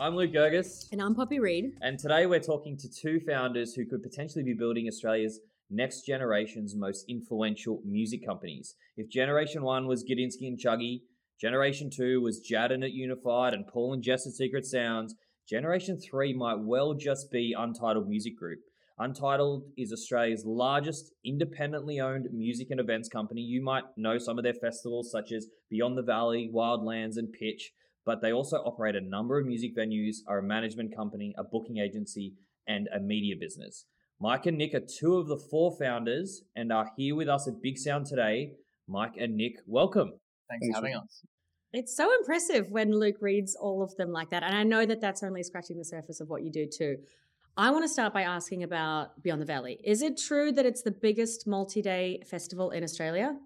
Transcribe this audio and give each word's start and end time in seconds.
I'm 0.00 0.16
Luke 0.16 0.32
Girgis, 0.32 0.90
And 0.92 1.02
I'm 1.02 1.14
Poppy 1.14 1.40
Reid. 1.40 1.74
and 1.82 1.98
today 1.98 2.24
we're 2.24 2.40
talking 2.40 2.74
to 2.78 2.88
two 2.88 3.20
founders 3.20 3.74
who 3.74 3.84
could 3.84 4.02
potentially 4.02 4.42
be 4.42 4.54
building 4.54 4.88
Australia's 4.88 5.40
next 5.68 6.06
generation's 6.06 6.74
most 6.74 7.04
influential 7.06 7.82
music 7.84 8.24
companies. 8.24 8.76
If 8.96 9.10
Generation 9.10 9.62
1 9.62 9.86
was 9.86 10.02
Gudinski 10.02 10.48
and 10.48 10.58
Chuggy, 10.58 11.02
Generation 11.38 11.90
2 11.94 12.22
was 12.22 12.40
Jaddan 12.40 12.82
at 12.82 12.92
Unified 12.92 13.52
and 13.52 13.66
Paul 13.66 13.92
and 13.92 14.02
Jess 14.02 14.26
at 14.26 14.32
Secret 14.32 14.64
Sounds, 14.64 15.14
Generation 15.46 16.00
3 16.00 16.32
might 16.32 16.60
well 16.60 16.94
just 16.94 17.30
be 17.30 17.54
Untitled 17.56 18.08
Music 18.08 18.38
Group. 18.38 18.60
Untitled 18.98 19.64
is 19.76 19.92
Australia's 19.92 20.44
largest 20.46 21.12
independently 21.26 22.00
owned 22.00 22.26
music 22.32 22.68
and 22.70 22.80
events 22.80 23.10
company. 23.10 23.42
You 23.42 23.62
might 23.62 23.84
know 23.98 24.16
some 24.16 24.38
of 24.38 24.44
their 24.44 24.54
festivals, 24.54 25.10
such 25.12 25.30
as 25.30 25.48
Beyond 25.68 25.98
the 25.98 26.02
Valley, 26.02 26.50
Wildlands, 26.54 27.18
and 27.18 27.30
Pitch, 27.32 27.72
but 28.04 28.22
they 28.22 28.32
also 28.32 28.56
operate 28.58 28.96
a 28.96 29.00
number 29.00 29.38
of 29.38 29.46
music 29.46 29.76
venues, 29.76 30.16
are 30.26 30.38
a 30.38 30.42
management 30.42 30.94
company, 30.94 31.34
a 31.38 31.44
booking 31.44 31.78
agency, 31.78 32.34
and 32.66 32.88
a 32.94 33.00
media 33.00 33.34
business. 33.38 33.86
Mike 34.20 34.46
and 34.46 34.58
Nick 34.58 34.74
are 34.74 34.80
two 34.80 35.16
of 35.16 35.28
the 35.28 35.40
four 35.50 35.76
founders 35.78 36.42
and 36.54 36.72
are 36.72 36.90
here 36.96 37.14
with 37.14 37.28
us 37.28 37.48
at 37.48 37.62
Big 37.62 37.78
Sound 37.78 38.06
today. 38.06 38.52
Mike 38.86 39.14
and 39.18 39.36
Nick, 39.36 39.54
welcome. 39.66 40.12
Thanks, 40.48 40.66
Thanks 40.66 40.78
for 40.78 40.84
having 40.84 40.96
us. 40.96 41.22
It's 41.72 41.96
so 41.96 42.12
impressive 42.18 42.70
when 42.70 42.92
Luke 42.92 43.16
reads 43.20 43.54
all 43.54 43.82
of 43.82 43.94
them 43.96 44.10
like 44.12 44.30
that. 44.30 44.42
And 44.42 44.54
I 44.54 44.64
know 44.64 44.84
that 44.84 45.00
that's 45.00 45.22
only 45.22 45.42
scratching 45.42 45.78
the 45.78 45.84
surface 45.84 46.20
of 46.20 46.28
what 46.28 46.42
you 46.42 46.50
do 46.50 46.66
too. 46.66 46.96
I 47.56 47.70
want 47.70 47.84
to 47.84 47.88
start 47.88 48.12
by 48.12 48.22
asking 48.22 48.62
about 48.62 49.22
Beyond 49.22 49.40
the 49.40 49.46
Valley. 49.46 49.78
Is 49.84 50.02
it 50.02 50.18
true 50.18 50.52
that 50.52 50.66
it's 50.66 50.82
the 50.82 50.90
biggest 50.90 51.46
multi 51.46 51.80
day 51.80 52.22
festival 52.28 52.70
in 52.70 52.82
Australia? 52.82 53.36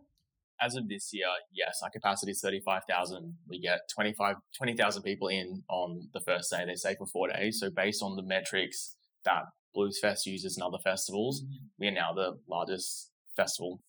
As 0.60 0.76
of 0.76 0.88
this 0.88 1.10
year, 1.12 1.26
yes, 1.52 1.80
our 1.82 1.90
capacity 1.90 2.32
is 2.32 2.40
35,000. 2.40 3.36
We 3.48 3.60
get 3.60 3.80
25, 3.94 4.36
20,000 4.56 5.02
people 5.02 5.28
in 5.28 5.62
on 5.68 6.08
the 6.12 6.20
first 6.20 6.50
day. 6.50 6.64
They 6.66 6.74
stay 6.74 6.94
for 6.96 7.06
four 7.06 7.28
days. 7.28 7.58
So 7.60 7.70
based 7.70 8.02
on 8.02 8.16
the 8.16 8.22
metrics 8.22 8.96
that 9.24 9.42
Blues 9.74 9.98
Fest 10.00 10.26
uses 10.26 10.56
and 10.56 10.64
other 10.64 10.78
festivals, 10.82 11.44
we 11.78 11.88
are 11.88 11.92
now 11.92 12.12
the 12.12 12.38
largest 12.48 13.10
festival. 13.36 13.82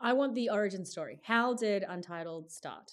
I 0.00 0.12
want 0.12 0.34
the 0.34 0.50
origin 0.50 0.84
story. 0.84 1.20
How 1.24 1.54
did 1.54 1.84
Untitled 1.86 2.50
start? 2.52 2.92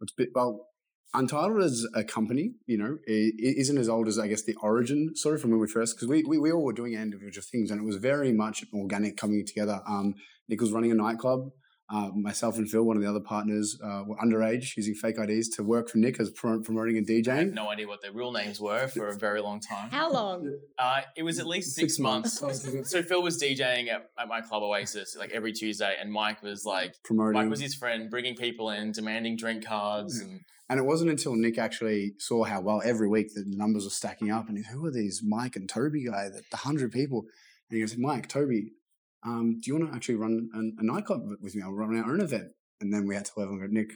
It's 0.00 0.12
a 0.12 0.16
bit, 0.16 0.28
well, 0.34 0.68
Untitled 1.14 1.62
as 1.62 1.86
a 1.94 2.04
company, 2.04 2.52
you 2.66 2.76
know, 2.76 2.98
it, 3.06 3.34
it 3.38 3.56
isn't 3.58 3.78
as 3.78 3.88
old 3.88 4.08
as 4.08 4.18
I 4.18 4.28
guess 4.28 4.42
the 4.42 4.54
origin 4.56 5.12
story 5.14 5.38
from 5.38 5.50
when 5.50 5.60
we 5.60 5.66
first 5.66 5.96
because 5.96 6.06
we, 6.06 6.22
we 6.22 6.36
we 6.36 6.52
all 6.52 6.62
were 6.62 6.74
doing 6.74 6.92
individual 6.92 7.46
things 7.50 7.70
and 7.70 7.80
it 7.80 7.84
was 7.84 7.96
very 7.96 8.30
much 8.30 8.62
organic 8.74 9.16
coming 9.16 9.46
together. 9.46 9.80
Um, 9.88 10.16
Nick 10.50 10.60
was 10.60 10.70
running 10.70 10.90
a 10.90 10.94
nightclub. 10.94 11.50
Uh, 11.90 12.10
myself 12.14 12.58
and 12.58 12.68
Phil, 12.70 12.82
one 12.82 12.96
of 12.98 13.02
the 13.02 13.08
other 13.08 13.18
partners, 13.20 13.78
uh, 13.82 14.02
were 14.06 14.16
underage 14.16 14.76
using 14.76 14.94
fake 14.94 15.16
IDs 15.18 15.48
to 15.48 15.62
work 15.62 15.88
for 15.88 15.96
Nick 15.96 16.20
as 16.20 16.30
pro- 16.30 16.60
promoting 16.60 16.98
and 16.98 17.06
I 17.10 17.14
had 17.14 17.24
DJing. 17.48 17.54
no 17.54 17.70
idea 17.70 17.88
what 17.88 18.02
their 18.02 18.12
real 18.12 18.30
names 18.30 18.60
were 18.60 18.88
for 18.88 19.08
a 19.08 19.14
very 19.16 19.40
long 19.40 19.58
time. 19.58 19.88
How 19.90 20.12
long? 20.12 20.58
Uh, 20.78 21.00
it 21.16 21.22
was 21.22 21.38
at 21.38 21.46
least 21.46 21.74
six, 21.74 21.94
Six 21.94 21.98
months. 21.98 22.42
months. 22.42 22.90
so 22.90 23.02
Phil 23.02 23.22
was 23.22 23.40
DJing 23.42 23.88
at, 23.88 24.10
at 24.18 24.28
my 24.28 24.42
club 24.42 24.62
Oasis 24.62 25.16
like 25.18 25.30
every 25.30 25.52
Tuesday, 25.54 25.94
and 25.98 26.12
Mike 26.12 26.42
was 26.42 26.66
like, 26.66 26.94
Promoting, 27.04 27.40
Mike 27.40 27.48
was 27.50 27.60
his 27.60 27.74
friend, 27.74 28.10
bringing 28.10 28.34
people 28.36 28.68
in, 28.70 28.92
demanding 28.92 29.36
drink 29.36 29.64
cards, 29.64 30.18
and 30.20 30.40
and 30.70 30.78
it 30.78 30.84
wasn't 30.84 31.08
until 31.10 31.34
Nick 31.36 31.56
actually 31.56 32.12
saw 32.18 32.44
how 32.44 32.60
well 32.60 32.82
every 32.84 33.08
week 33.08 33.32
the 33.34 33.44
numbers 33.46 33.84
were 33.84 33.90
stacking 33.90 34.30
up, 34.30 34.50
and 34.50 34.58
he, 34.58 34.64
who 34.64 34.84
are 34.84 34.90
these 34.90 35.22
Mike 35.26 35.56
and 35.56 35.66
Toby 35.66 36.04
guy? 36.04 36.28
That 36.28 36.42
the 36.50 36.58
hundred 36.58 36.92
people, 36.92 37.20
and 37.70 37.76
he 37.76 37.80
goes, 37.80 37.96
Mike, 37.96 38.28
Toby, 38.28 38.72
um, 39.28 39.60
do 39.60 39.70
you 39.70 39.78
want 39.78 39.90
to 39.90 39.96
actually 39.96 40.16
run 40.16 40.50
a, 40.54 40.58
a 40.80 40.84
nightclub 40.84 41.22
with 41.40 41.54
me? 41.54 41.62
I'll 41.62 41.72
run 41.72 41.96
our 41.98 42.10
own 42.10 42.20
event. 42.20 42.52
And 42.80 42.92
then 42.92 43.06
we 43.06 43.14
had 43.14 43.24
to 43.26 43.32
level 43.36 43.54
and 43.54 43.62
go, 43.62 43.68
Nick, 43.68 43.90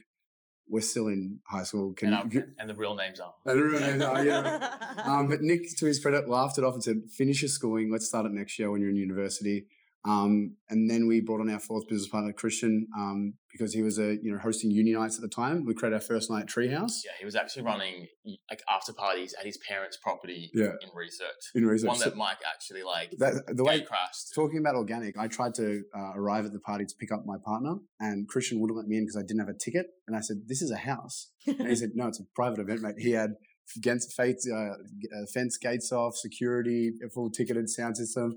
we're 0.69 0.81
still 0.81 1.09
in 1.09 1.41
high 1.47 1.63
school. 1.63 1.93
Can 1.95 2.13
and, 2.13 2.33
you? 2.33 2.41
I'm- 2.41 2.55
and 2.59 2.71
the 2.71 2.75
real 2.75 2.95
names 2.95 3.21
are. 3.21 3.35
I 3.47 3.51
don't 3.55 3.63
really 3.63 3.99
know, 3.99 4.21
yeah. 4.21 4.69
Um, 5.05 5.27
but 5.29 5.41
Nick, 5.41 5.63
to 5.79 5.87
his 5.87 5.99
credit, 5.99 6.29
laughed 6.29 6.59
it 6.59 6.65
off 6.65 6.75
and 6.75 6.85
said, 6.85 6.97
"Finish 7.11 7.43
your 7.43 7.49
schooling. 7.49 7.91
Let's 7.91 8.07
start 8.07 8.27
it 8.27 8.33
next 8.33 8.59
year 8.59 8.71
when 8.71 8.81
you're 8.81 8.91
in 8.91 8.97
university." 8.97 9.67
Um, 10.05 10.57
and 10.69 10.91
then 10.91 11.07
we 11.07 11.21
brought 11.21 11.41
on 11.41 11.49
our 11.49 11.61
fourth 11.61 11.87
business 11.89 12.09
partner, 12.09 12.33
Christian, 12.33 12.89
um, 12.97 13.35
because 13.53 13.73
he 13.73 13.83
was 13.83 13.99
a 13.99 14.17
you 14.21 14.33
know 14.33 14.39
hosting 14.39 14.71
uni 14.73 14.93
nights 14.95 15.15
at 15.17 15.23
the 15.23 15.29
time. 15.29 15.65
We 15.65 15.75
created 15.75 15.95
our 15.95 16.01
first 16.01 16.29
night 16.31 16.47
Treehouse 16.47 17.03
Yeah, 17.05 17.13
he 17.21 17.25
was 17.25 17.37
actually 17.37 17.63
running 17.63 18.09
like 18.51 18.63
after 18.69 18.93
parties 18.93 19.33
at 19.39 19.47
his 19.47 19.59
parents' 19.59 19.99
property 20.03 20.51
Yeah. 20.55 20.73
in 20.83 20.89
research. 20.95 21.29
in 21.55 21.67
research. 21.67 21.87
One 21.89 21.99
So 21.99 22.07
that 22.11 22.17
Mike 22.17 22.39
actually 22.53 22.83
like 22.83 23.13
that, 23.19 23.45
the 23.57 23.63
way 23.63 23.81
crashed. 23.83 24.35
talking 24.35 24.59
about 24.59 24.75
organic, 24.75 25.17
I 25.17 25.29
tried 25.29 25.55
to 25.57 25.83
uh, 25.97 26.13
arrive 26.17 26.47
at 26.47 26.53
the 26.53 26.61
party 26.61 26.85
to 26.85 26.95
pick 26.99 27.13
up 27.13 27.23
my 27.25 27.37
partner, 27.45 27.75
and 28.01 28.27
Christian 28.27 28.61
wouldn't 28.61 28.77
let 28.77 28.87
me 28.89 28.97
in 28.97 29.05
because 29.05 29.17
I 29.17 29.23
didn't 29.23 29.41
have 29.41 29.55
a 29.55 29.59
ticket. 29.59 29.87
And 30.09 30.17
I 30.17 30.21
said, 30.21 30.39
"This 30.49 30.63
is 30.63 30.71
a 30.73 30.79
house." 30.79 31.31
And 31.47 31.69
he 31.69 31.77
said, 31.83 31.91
"No, 31.95 32.09
it's 32.09 32.19
a 32.19 32.25
private 32.35 32.59
event, 32.59 32.81
mate." 32.83 32.95
He 32.99 33.13
had 33.13 33.35
against 33.77 34.13
fence, 34.15 34.47
uh, 34.53 34.57
uh, 34.73 35.27
fence 35.33 35.57
gates 35.57 35.93
off, 35.93 36.17
security, 36.17 36.93
a 37.07 37.09
full 37.09 37.31
ticketed 37.31 37.69
sound 37.71 37.97
system. 37.97 38.35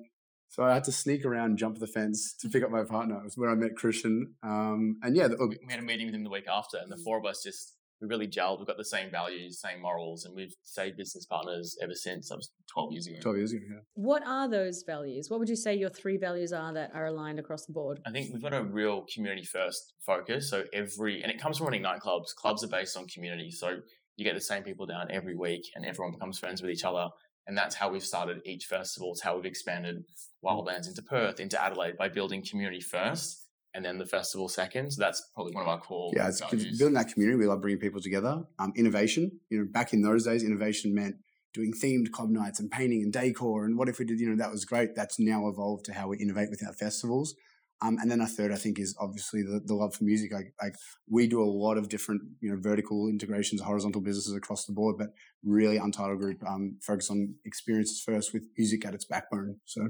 So 0.49 0.63
I 0.63 0.73
had 0.73 0.83
to 0.85 0.91
sneak 0.91 1.25
around, 1.25 1.49
and 1.51 1.57
jump 1.57 1.79
the 1.79 1.87
fence 1.87 2.33
to 2.39 2.49
pick 2.49 2.63
up 2.63 2.71
my 2.71 2.83
partner. 2.83 3.17
It 3.17 3.23
was 3.23 3.37
where 3.37 3.49
I 3.49 3.55
met 3.55 3.75
Christian. 3.75 4.35
Um, 4.43 4.97
and 5.03 5.15
yeah, 5.15 5.27
the, 5.27 5.37
we 5.37 5.57
we 5.65 5.73
had 5.73 5.81
a 5.81 5.85
meeting 5.85 6.05
with 6.05 6.15
him 6.15 6.23
the 6.23 6.29
week 6.29 6.47
after, 6.49 6.77
and 6.77 6.91
the 6.91 6.97
four 7.03 7.17
of 7.17 7.25
us 7.25 7.41
just 7.43 7.75
we 8.01 8.07
really 8.07 8.27
gelled. 8.27 8.59
We've 8.59 8.67
got 8.67 8.77
the 8.77 8.85
same 8.85 9.09
values, 9.09 9.59
same 9.59 9.81
morals, 9.81 10.25
and 10.25 10.35
we've 10.35 10.53
stayed 10.63 10.97
business 10.97 11.25
partners 11.25 11.77
ever 11.81 11.93
since. 11.93 12.29
That 12.29 12.37
was 12.37 12.51
twelve 12.71 12.91
years 12.91 13.07
ago. 13.07 13.17
twelve 13.21 13.37
years 13.37 13.53
ago. 13.53 13.63
Yeah. 13.69 13.79
what 13.93 14.25
are 14.27 14.49
those 14.49 14.83
values? 14.85 15.29
What 15.29 15.39
would 15.39 15.49
you 15.49 15.55
say 15.55 15.75
your 15.75 15.89
three 15.89 16.17
values 16.17 16.51
are 16.51 16.73
that 16.73 16.91
are 16.93 17.05
aligned 17.05 17.39
across 17.39 17.65
the 17.65 17.73
board? 17.73 17.99
I 18.05 18.11
think 18.11 18.33
we've 18.33 18.41
got 18.41 18.53
a 18.53 18.63
real 18.63 19.05
community 19.13 19.45
first 19.45 19.93
focus. 20.05 20.49
So 20.49 20.63
every 20.73 21.21
and 21.21 21.31
it 21.31 21.39
comes 21.39 21.57
from 21.57 21.65
running 21.65 21.83
nightclubs. 21.83 22.35
Clubs 22.35 22.63
are 22.63 22.69
based 22.69 22.97
on 22.97 23.07
community. 23.07 23.51
So 23.51 23.79
you 24.17 24.23
get 24.23 24.35
the 24.35 24.41
same 24.41 24.63
people 24.63 24.85
down 24.85 25.07
every 25.11 25.35
week 25.35 25.63
and 25.75 25.85
everyone 25.85 26.13
becomes 26.13 26.39
friends 26.39 26.61
with 26.61 26.71
each 26.71 26.83
other. 26.83 27.07
And 27.47 27.57
that's 27.57 27.75
how 27.75 27.89
we've 27.89 28.03
started 28.03 28.41
each 28.45 28.65
festival. 28.65 29.11
It's 29.11 29.21
how 29.21 29.35
we've 29.35 29.45
expanded 29.45 30.03
Wildlands 30.43 30.87
into 30.87 31.01
Perth, 31.01 31.39
into 31.39 31.61
Adelaide 31.61 31.97
by 31.97 32.09
building 32.09 32.43
community 32.43 32.81
first 32.81 33.45
and 33.75 33.83
then 33.83 33.97
the 33.97 34.05
festival 34.05 34.47
second. 34.47 34.91
So 34.91 35.01
that's 35.01 35.21
probably 35.35 35.53
one 35.53 35.63
of 35.63 35.67
our 35.67 35.79
core 35.79 36.11
Yeah, 36.15 36.29
it's 36.29 36.39
building 36.41 36.93
that 36.93 37.11
community. 37.13 37.37
We 37.37 37.45
love 37.45 37.61
bringing 37.61 37.79
people 37.79 38.01
together. 38.01 38.43
Um, 38.57 38.73
innovation. 38.75 39.39
You 39.49 39.59
know, 39.59 39.65
back 39.69 39.93
in 39.93 40.01
those 40.01 40.25
days, 40.25 40.43
innovation 40.43 40.95
meant 40.95 41.17
doing 41.53 41.73
themed 41.73 42.11
club 42.11 42.29
nights 42.29 42.59
and 42.59 42.71
painting 42.71 43.03
and 43.03 43.11
decor. 43.11 43.65
And 43.65 43.77
what 43.77 43.89
if 43.89 43.99
we 43.99 44.05
did? 44.05 44.19
You 44.19 44.29
know, 44.29 44.37
that 44.37 44.51
was 44.51 44.65
great. 44.65 44.95
That's 44.95 45.19
now 45.19 45.47
evolved 45.47 45.85
to 45.85 45.93
how 45.93 46.07
we 46.07 46.17
innovate 46.17 46.49
with 46.49 46.65
our 46.65 46.73
festivals. 46.73 47.35
Um, 47.81 47.97
and 48.01 48.09
then 48.09 48.21
a 48.21 48.27
third, 48.27 48.51
I 48.51 48.55
think, 48.55 48.79
is 48.79 48.95
obviously 48.99 49.41
the, 49.43 49.61
the 49.63 49.75
love 49.75 49.95
for 49.95 50.05
music. 50.05 50.31
Like, 50.31 50.53
like 50.61 50.75
we 51.09 51.27
do 51.27 51.41
a 51.41 51.45
lot 51.45 51.77
of 51.77 51.89
different, 51.89 52.21
you 52.39 52.49
know, 52.49 52.57
vertical 52.59 53.09
integrations, 53.09 53.61
horizontal 53.61 54.01
businesses 54.01 54.33
across 54.33 54.65
the 54.65 54.73
board, 54.73 54.95
but 54.97 55.09
really 55.43 55.77
Untitled 55.77 56.19
Group 56.19 56.41
um, 56.47 56.77
focus 56.81 57.09
on 57.09 57.35
experiences 57.43 58.01
first 58.01 58.33
with 58.33 58.43
music 58.57 58.85
at 58.85 58.93
its 58.93 59.05
backbone. 59.05 59.57
So 59.65 59.89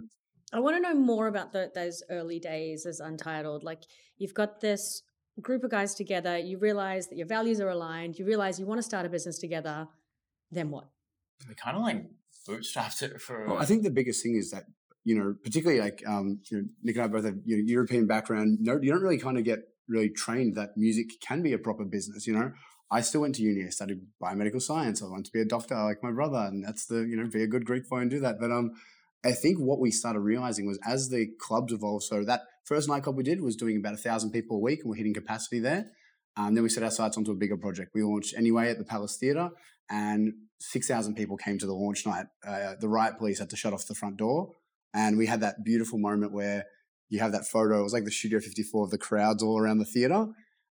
I 0.51 0.59
want 0.59 0.77
to 0.77 0.81
know 0.81 0.95
more 0.95 1.27
about 1.27 1.51
the, 1.51 1.71
those 1.75 2.01
early 2.09 2.39
days 2.39 2.85
as 2.85 2.99
Untitled. 2.99 3.63
Like 3.63 3.83
you've 4.17 4.33
got 4.33 4.61
this 4.61 5.03
group 5.41 5.63
of 5.63 5.71
guys 5.71 5.93
together, 5.93 6.37
you 6.37 6.57
realize 6.57 7.07
that 7.09 7.17
your 7.17 7.27
values 7.27 7.59
are 7.59 7.69
aligned, 7.69 8.17
you 8.17 8.25
realize 8.25 8.59
you 8.59 8.65
want 8.65 8.79
to 8.79 8.83
start 8.83 9.05
a 9.05 9.09
business 9.09 9.37
together. 9.37 9.87
Then 10.51 10.71
what? 10.71 10.87
we 11.47 11.55
kind 11.55 11.77
of 11.77 11.83
like 11.83 12.05
bootstrapped 12.47 13.01
it 13.01 13.21
for. 13.21 13.47
Well, 13.47 13.57
I 13.57 13.65
think 13.65 13.83
the 13.83 13.91
biggest 13.91 14.23
thing 14.23 14.35
is 14.35 14.51
that 14.51 14.63
you 15.05 15.17
know, 15.17 15.35
particularly 15.43 15.79
like 15.79 16.03
um, 16.05 16.41
you 16.51 16.57
know, 16.57 16.67
Nick 16.83 16.97
and 16.97 17.05
I 17.05 17.07
both 17.07 17.25
have 17.25 17.37
you 17.45 17.57
know, 17.57 17.63
European 17.65 18.07
background. 18.07 18.57
No, 18.59 18.79
you 18.81 18.91
don't 18.91 19.01
really 19.01 19.19
kind 19.19 19.37
of 19.37 19.45
get 19.45 19.59
really 19.87 20.09
trained 20.09 20.55
that 20.55 20.75
music 20.75 21.21
can 21.21 21.43
be 21.43 21.53
a 21.53 21.59
proper 21.59 21.85
business. 21.85 22.25
You 22.25 22.33
know, 22.33 22.51
I 22.91 23.01
still 23.01 23.21
went 23.21 23.35
to 23.35 23.43
uni. 23.43 23.65
I 23.65 23.69
studied 23.69 24.01
biomedical 24.21 24.61
science. 24.61 25.01
I 25.01 25.05
wanted 25.05 25.25
to 25.25 25.31
be 25.31 25.41
a 25.41 25.45
doctor 25.45 25.75
like 25.75 26.03
my 26.03 26.11
brother, 26.11 26.39
and 26.39 26.65
that's 26.65 26.87
the 26.87 27.01
you 27.01 27.15
know 27.15 27.29
be 27.29 27.43
a 27.43 27.47
good 27.47 27.65
Greek 27.65 27.87
boy 27.87 27.99
and 27.99 28.09
do 28.09 28.19
that. 28.19 28.39
But 28.39 28.51
um, 28.51 28.71
I 29.23 29.31
think 29.31 29.59
what 29.59 29.79
we 29.79 29.91
started 29.91 30.21
realizing 30.21 30.65
was 30.65 30.79
as 30.85 31.09
the 31.09 31.27
clubs 31.39 31.71
evolved. 31.71 32.05
So 32.05 32.23
that 32.25 32.41
first 32.65 32.89
nightclub 32.89 33.15
we 33.15 33.23
did 33.23 33.41
was 33.41 33.55
doing 33.55 33.77
about 33.77 33.93
a 33.93 33.97
thousand 33.97 34.31
people 34.31 34.57
a 34.57 34.59
week, 34.59 34.79
and 34.81 34.89
we're 34.89 34.97
hitting 34.97 35.13
capacity 35.13 35.59
there. 35.59 35.91
Um, 36.35 36.55
then 36.55 36.63
we 36.63 36.69
set 36.69 36.83
our 36.83 36.91
sights 36.91 37.15
onto 37.15 37.31
a 37.31 37.35
bigger 37.35 37.57
project. 37.57 37.91
We 37.93 38.03
launched 38.03 38.33
anyway 38.35 38.69
at 38.69 38.79
the 38.79 38.83
Palace 38.83 39.17
Theatre, 39.17 39.51
and 39.89 40.33
6,000 40.59 41.15
people 41.15 41.37
came 41.37 41.57
to 41.59 41.65
the 41.65 41.73
launch 41.73 42.05
night. 42.05 42.25
Uh, 42.45 42.73
the 42.79 42.89
riot 42.89 43.17
police 43.17 43.39
had 43.39 43.49
to 43.51 43.55
shut 43.55 43.73
off 43.73 43.87
the 43.87 43.95
front 43.95 44.17
door. 44.17 44.51
And 44.95 45.17
we 45.17 45.27
had 45.27 45.41
that 45.41 45.63
beautiful 45.63 45.99
moment 45.99 46.31
where 46.31 46.65
you 47.09 47.19
have 47.19 47.33
that 47.33 47.45
photo. 47.45 47.81
It 47.81 47.83
was 47.83 47.93
like 47.93 48.05
the 48.05 48.11
Studio 48.11 48.39
54 48.39 48.85
of 48.85 48.91
the 48.91 48.97
crowds 48.97 49.43
all 49.43 49.59
around 49.59 49.77
the 49.79 49.85
theatre. 49.85 50.27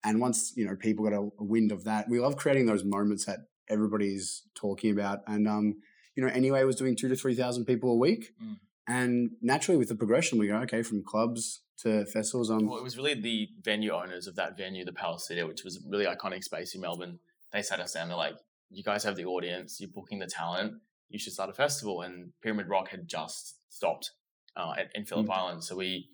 And 0.03 0.21
once, 0.21 0.53
you 0.56 0.65
know, 0.65 0.75
people 0.75 1.03
got 1.03 1.13
a, 1.13 1.29
a 1.39 1.44
wind 1.44 1.71
of 1.71 1.83
that, 1.83 2.07
we 2.07 2.19
love 2.19 2.38
creating 2.38 2.68
those 2.68 2.83
moments 2.83 3.25
that 3.25 3.39
everybody's 3.68 4.44
talking 4.56 4.91
about. 4.91 5.19
And, 5.27 5.47
um, 5.47 5.75
you 6.15 6.23
know, 6.23 6.31
anyway, 6.31 6.63
was 6.63 6.75
doing 6.75 6.95
two 6.95 7.09
to 7.09 7.15
3,000 7.15 7.65
people 7.65 7.91
a 7.91 7.97
week. 7.97 8.31
Mm. 8.41 8.57
And 8.88 9.31
naturally, 9.41 9.77
with 9.77 9.89
the 9.89 9.95
progression, 9.95 10.38
we 10.38 10.47
go, 10.47 10.57
okay, 10.57 10.83
from 10.83 11.03
clubs 11.03 11.62
to 11.79 12.06
festivals. 12.06 12.51
Um, 12.51 12.68
Well, 12.68 12.77
it 12.77 12.83
was 12.83 12.97
really 12.97 13.13
the 13.13 13.50
venue 13.62 13.91
owners 13.91 14.27
of 14.27 14.35
that 14.35 14.57
venue, 14.57 14.85
the 14.85 14.94
Palace 14.94 15.27
Theatre, 15.27 15.47
which 15.47 15.63
was 15.63 15.77
a 15.77 15.89
really 15.89 16.06
iconic 16.06 16.44
space 16.44 16.75
in 16.75 16.81
Melbourne. 16.81 17.19
They 17.51 17.62
sat 17.62 17.79
us 17.79 17.94
down. 17.94 18.07
They're 18.07 18.18
like, 18.18 18.35
"You 18.69 18.83
guys 18.83 19.03
have 19.03 19.15
the 19.15 19.25
audience. 19.25 19.79
You're 19.79 19.89
booking 19.89 20.19
the 20.19 20.27
talent. 20.27 20.73
You 21.09 21.19
should 21.19 21.33
start 21.33 21.50
a 21.50 21.53
festival." 21.53 22.01
And 22.01 22.33
Pyramid 22.41 22.68
Rock 22.68 22.89
had 22.89 23.07
just 23.07 23.57
stopped 23.71 24.12
uh, 24.56 24.73
at, 24.77 24.88
in 24.94 25.06
Phillip 25.06 25.29
Island, 25.31 25.63
so 25.63 25.75
we 25.75 26.09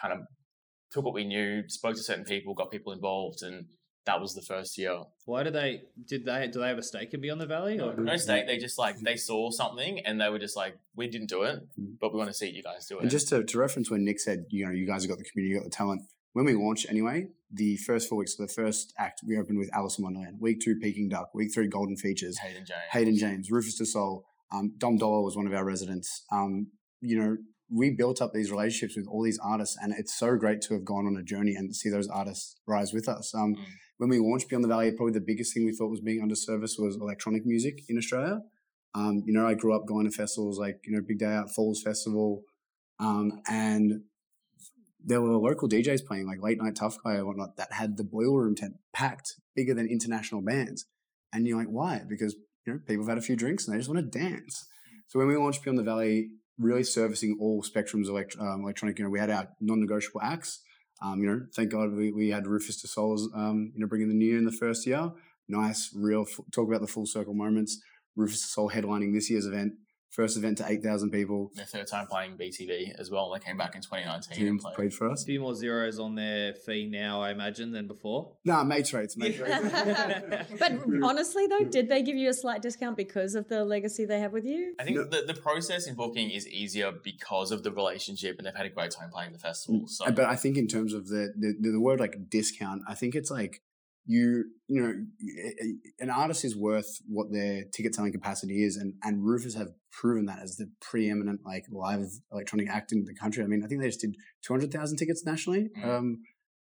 kind 0.00 0.14
of 0.14 0.20
took 0.90 1.04
what 1.04 1.14
we 1.14 1.24
knew, 1.24 1.68
spoke 1.68 1.94
to 1.96 2.02
certain 2.02 2.24
people, 2.24 2.54
got 2.54 2.70
people 2.70 2.92
involved, 2.92 3.42
and 3.42 3.66
that 4.06 4.18
was 4.20 4.34
the 4.34 4.42
first 4.42 4.78
year. 4.78 4.98
Why 5.26 5.42
did 5.42 5.52
they? 5.52 5.82
Did 6.08 6.24
they? 6.24 6.48
Do 6.50 6.60
they 6.60 6.68
have 6.68 6.78
a 6.78 6.82
stake 6.82 7.12
in 7.12 7.20
Beyond 7.20 7.40
the 7.42 7.46
Valley? 7.46 7.78
Or? 7.78 7.94
No 7.94 8.16
stake. 8.16 8.46
They 8.46 8.56
just 8.56 8.78
like 8.78 8.98
they 9.00 9.16
saw 9.16 9.50
something 9.50 10.00
and 10.06 10.18
they 10.20 10.30
were 10.30 10.38
just 10.38 10.56
like, 10.56 10.74
we 10.96 11.06
didn't 11.08 11.28
do 11.28 11.42
it, 11.42 11.60
Mm. 11.78 11.96
but 12.00 12.12
we 12.12 12.18
want 12.18 12.30
to 12.30 12.34
see 12.34 12.48
you 12.48 12.62
guys 12.62 12.86
do 12.86 12.98
it. 12.98 13.02
And 13.02 13.10
just 13.10 13.28
to, 13.28 13.44
to 13.44 13.58
reference 13.58 13.90
when 13.90 14.04
Nick 14.04 14.18
said, 14.18 14.46
you 14.48 14.64
know, 14.64 14.72
you 14.72 14.86
guys 14.86 15.02
have 15.02 15.10
got 15.10 15.18
the 15.18 15.24
community, 15.24 15.52
you 15.52 15.60
got 15.60 15.64
the 15.64 15.76
talent. 15.76 16.02
When 16.32 16.44
we 16.46 16.54
launched 16.54 16.86
anyway, 16.88 17.26
the 17.52 17.76
first 17.76 18.08
four 18.08 18.18
weeks, 18.18 18.36
so 18.36 18.44
the 18.44 18.52
first 18.52 18.94
act, 18.96 19.20
we 19.26 19.36
opened 19.36 19.58
with 19.58 19.68
Alice 19.74 19.98
in 19.98 20.04
Wonderland. 20.04 20.36
Week 20.40 20.60
two, 20.64 20.76
Peking 20.80 21.08
Duk. 21.08 21.34
Week 21.34 21.50
three, 21.52 21.66
Golden 21.68 21.96
Features. 21.96 22.38
Hayden 22.38 22.64
James. 22.64 22.80
Hayden 22.92 23.16
James, 23.16 23.50
Rufus 23.50 23.74
Du 23.76 23.84
Sol, 23.84 24.24
um, 24.52 24.72
Dom 24.78 24.96
Dolla 24.96 25.22
was 25.22 25.36
one 25.36 25.46
of 25.46 25.52
our 25.52 25.64
residents. 25.64 26.24
Um, 26.32 26.68
you 27.00 27.18
know, 27.18 27.36
we 27.72 27.90
built 27.90 28.20
up 28.20 28.32
these 28.32 28.50
relationships 28.50 28.96
with 28.96 29.06
all 29.06 29.22
these 29.22 29.38
artists, 29.38 29.76
and 29.80 29.94
it's 29.96 30.18
so 30.18 30.36
great 30.36 30.60
to 30.62 30.74
have 30.74 30.84
gone 30.84 31.06
on 31.06 31.16
a 31.16 31.22
journey 31.22 31.54
and 31.54 31.74
see 31.74 31.88
those 31.88 32.08
artists 32.08 32.56
rise 32.66 32.92
with 32.92 33.08
us. 33.08 33.34
Um, 33.34 33.54
Mm. 33.54 33.64
When 33.98 34.08
we 34.08 34.18
launched 34.18 34.48
Beyond 34.48 34.64
the 34.64 34.68
Valley, 34.68 34.90
probably 34.92 35.12
the 35.12 35.20
biggest 35.20 35.52
thing 35.52 35.66
we 35.66 35.72
thought 35.72 35.90
was 35.90 36.00
being 36.00 36.26
underserviced 36.26 36.78
was 36.78 36.96
electronic 36.96 37.44
music 37.44 37.82
in 37.86 37.98
Australia. 37.98 38.40
Um, 38.94 39.22
you 39.26 39.32
know, 39.34 39.46
I 39.46 39.52
grew 39.52 39.74
up 39.76 39.86
going 39.86 40.06
to 40.06 40.10
festivals 40.10 40.58
like 40.58 40.80
you 40.86 40.92
know 40.94 41.02
Big 41.06 41.18
Day 41.18 41.26
Out, 41.26 41.54
Falls 41.54 41.82
Festival, 41.82 42.42
um, 42.98 43.42
and 43.46 44.04
there 45.04 45.20
were 45.20 45.36
local 45.36 45.68
DJs 45.68 46.06
playing 46.06 46.26
like 46.26 46.42
Late 46.42 46.62
Night 46.62 46.76
Tough 46.76 46.96
Guy 47.04 47.16
or 47.16 47.26
whatnot 47.26 47.56
that 47.58 47.74
had 47.74 47.98
the 47.98 48.04
boiler 48.04 48.42
room 48.44 48.54
tent 48.54 48.78
packed 48.94 49.34
bigger 49.54 49.74
than 49.74 49.86
international 49.86 50.40
bands. 50.40 50.86
And 51.32 51.46
you're 51.46 51.58
like, 51.58 51.68
why? 51.68 52.02
Because 52.08 52.36
you 52.66 52.72
know 52.72 52.78
people 52.86 53.04
have 53.04 53.10
had 53.10 53.18
a 53.18 53.22
few 53.22 53.36
drinks 53.36 53.66
and 53.66 53.74
they 53.74 53.78
just 53.78 53.90
want 53.90 54.00
to 54.12 54.18
dance. 54.18 54.66
So 55.08 55.18
when 55.18 55.28
we 55.28 55.36
launched 55.36 55.62
Beyond 55.62 55.78
the 55.78 55.82
Valley, 55.82 56.30
really 56.60 56.84
servicing 56.84 57.36
all 57.40 57.62
spectrums 57.62 58.04
of 58.04 58.10
elect- 58.10 58.36
um, 58.38 58.62
electronic, 58.62 58.98
you 58.98 59.04
know, 59.04 59.10
we 59.10 59.18
had 59.18 59.30
our 59.30 59.48
non-negotiable 59.60 60.20
acts. 60.20 60.60
Um, 61.02 61.22
you 61.22 61.26
know, 61.28 61.46
thank 61.56 61.72
God 61.72 61.94
we, 61.94 62.12
we 62.12 62.28
had 62.28 62.46
Rufus 62.46 62.80
Du 62.80 62.86
Sols, 62.86 63.30
um, 63.34 63.72
you 63.74 63.80
know, 63.80 63.86
bringing 63.86 64.08
the 64.08 64.14
new 64.14 64.36
in 64.36 64.44
the 64.44 64.52
first 64.52 64.86
year. 64.86 65.10
Nice, 65.48 65.90
real, 65.96 66.26
f- 66.28 66.44
talk 66.52 66.68
about 66.68 66.82
the 66.82 66.86
full 66.86 67.06
circle 67.06 67.34
moments. 67.34 67.80
Rufus 68.16 68.42
Du 68.42 68.48
Sol 68.48 68.70
headlining 68.70 69.14
this 69.14 69.30
year's 69.30 69.46
event, 69.46 69.72
first 70.10 70.36
event 70.36 70.58
to 70.58 70.66
8,000 70.68 71.10
people. 71.10 71.50
Their 71.54 71.64
third 71.64 71.86
time 71.86 72.06
playing 72.08 72.36
BTV 72.36 72.94
as 72.98 73.10
well. 73.10 73.30
They 73.32 73.38
came 73.38 73.56
back 73.56 73.74
in 73.76 73.80
2019 73.82 74.36
Team 74.36 74.46
and 74.48 74.60
played. 74.60 74.74
played 74.74 74.94
for 74.94 75.08
us. 75.08 75.22
A 75.22 75.26
few 75.26 75.40
more 75.40 75.54
zeros 75.54 75.98
on 76.00 76.16
their 76.16 76.52
fee 76.52 76.86
now, 76.90 77.20
I 77.22 77.30
imagine, 77.30 77.70
than 77.72 77.86
before. 77.86 78.32
Nah, 78.44 78.64
mates 78.64 78.92
rates, 78.92 79.16
mates 79.16 79.38
rates. 79.40 79.54
but 80.58 80.72
honestly, 81.02 81.46
though, 81.46 81.64
did 81.64 81.88
they 81.88 82.02
give 82.02 82.16
you 82.16 82.28
a 82.28 82.34
slight 82.34 82.60
discount 82.62 82.96
because 82.96 83.34
of 83.34 83.48
the 83.48 83.64
legacy 83.64 84.04
they 84.04 84.20
have 84.20 84.32
with 84.32 84.44
you? 84.44 84.74
I 84.80 84.84
think 84.84 84.96
No. 84.96 85.04
the, 85.04 85.22
the 85.32 85.40
process 85.40 85.86
in 85.86 85.94
booking 85.94 86.30
is 86.30 86.46
easier 86.48 86.92
because 86.92 87.52
of 87.52 87.62
the 87.62 87.70
relationship 87.72 88.36
and 88.38 88.46
they've 88.46 88.54
had 88.54 88.66
a 88.66 88.70
great 88.70 88.90
time 88.90 89.10
playing 89.10 89.32
the 89.32 89.38
festival. 89.38 89.86
So 89.86 90.06
Uh, 90.06 90.10
But 90.10 90.26
I 90.26 90.36
think 90.36 90.56
in 90.56 90.66
terms 90.66 90.92
of 90.92 91.08
the, 91.08 91.32
the 91.38 91.70
the 91.70 91.80
word 91.80 92.00
like 92.00 92.28
discount, 92.28 92.82
I 92.88 92.94
think 92.94 93.14
it's 93.14 93.30
like 93.30 93.62
you 94.14 94.26
you 94.72 94.80
know 94.82 94.92
an 96.04 96.10
artist 96.10 96.44
is 96.44 96.56
worth 96.56 96.90
what 97.06 97.26
their 97.36 97.64
ticket 97.74 97.94
selling 97.94 98.12
capacity 98.18 98.64
is, 98.68 98.76
and 98.76 98.94
and 99.04 99.24
Rufus 99.24 99.54
have 99.54 99.70
proven 100.00 100.24
that 100.26 100.40
as 100.42 100.56
the 100.56 100.66
preeminent 100.88 101.40
like 101.44 101.64
live 101.70 102.00
electronic 102.32 102.68
act 102.68 102.92
in 102.92 103.04
the 103.04 103.14
country. 103.14 103.44
I 103.44 103.46
mean, 103.46 103.62
I 103.64 103.68
think 103.68 103.80
they 103.80 103.88
just 103.88 104.00
did 104.00 104.16
two 104.44 104.52
hundred 104.52 104.72
thousand 104.72 104.96
tickets 104.98 105.24
nationally, 105.24 105.68
Mm. 105.76 105.84
um, 105.88 106.06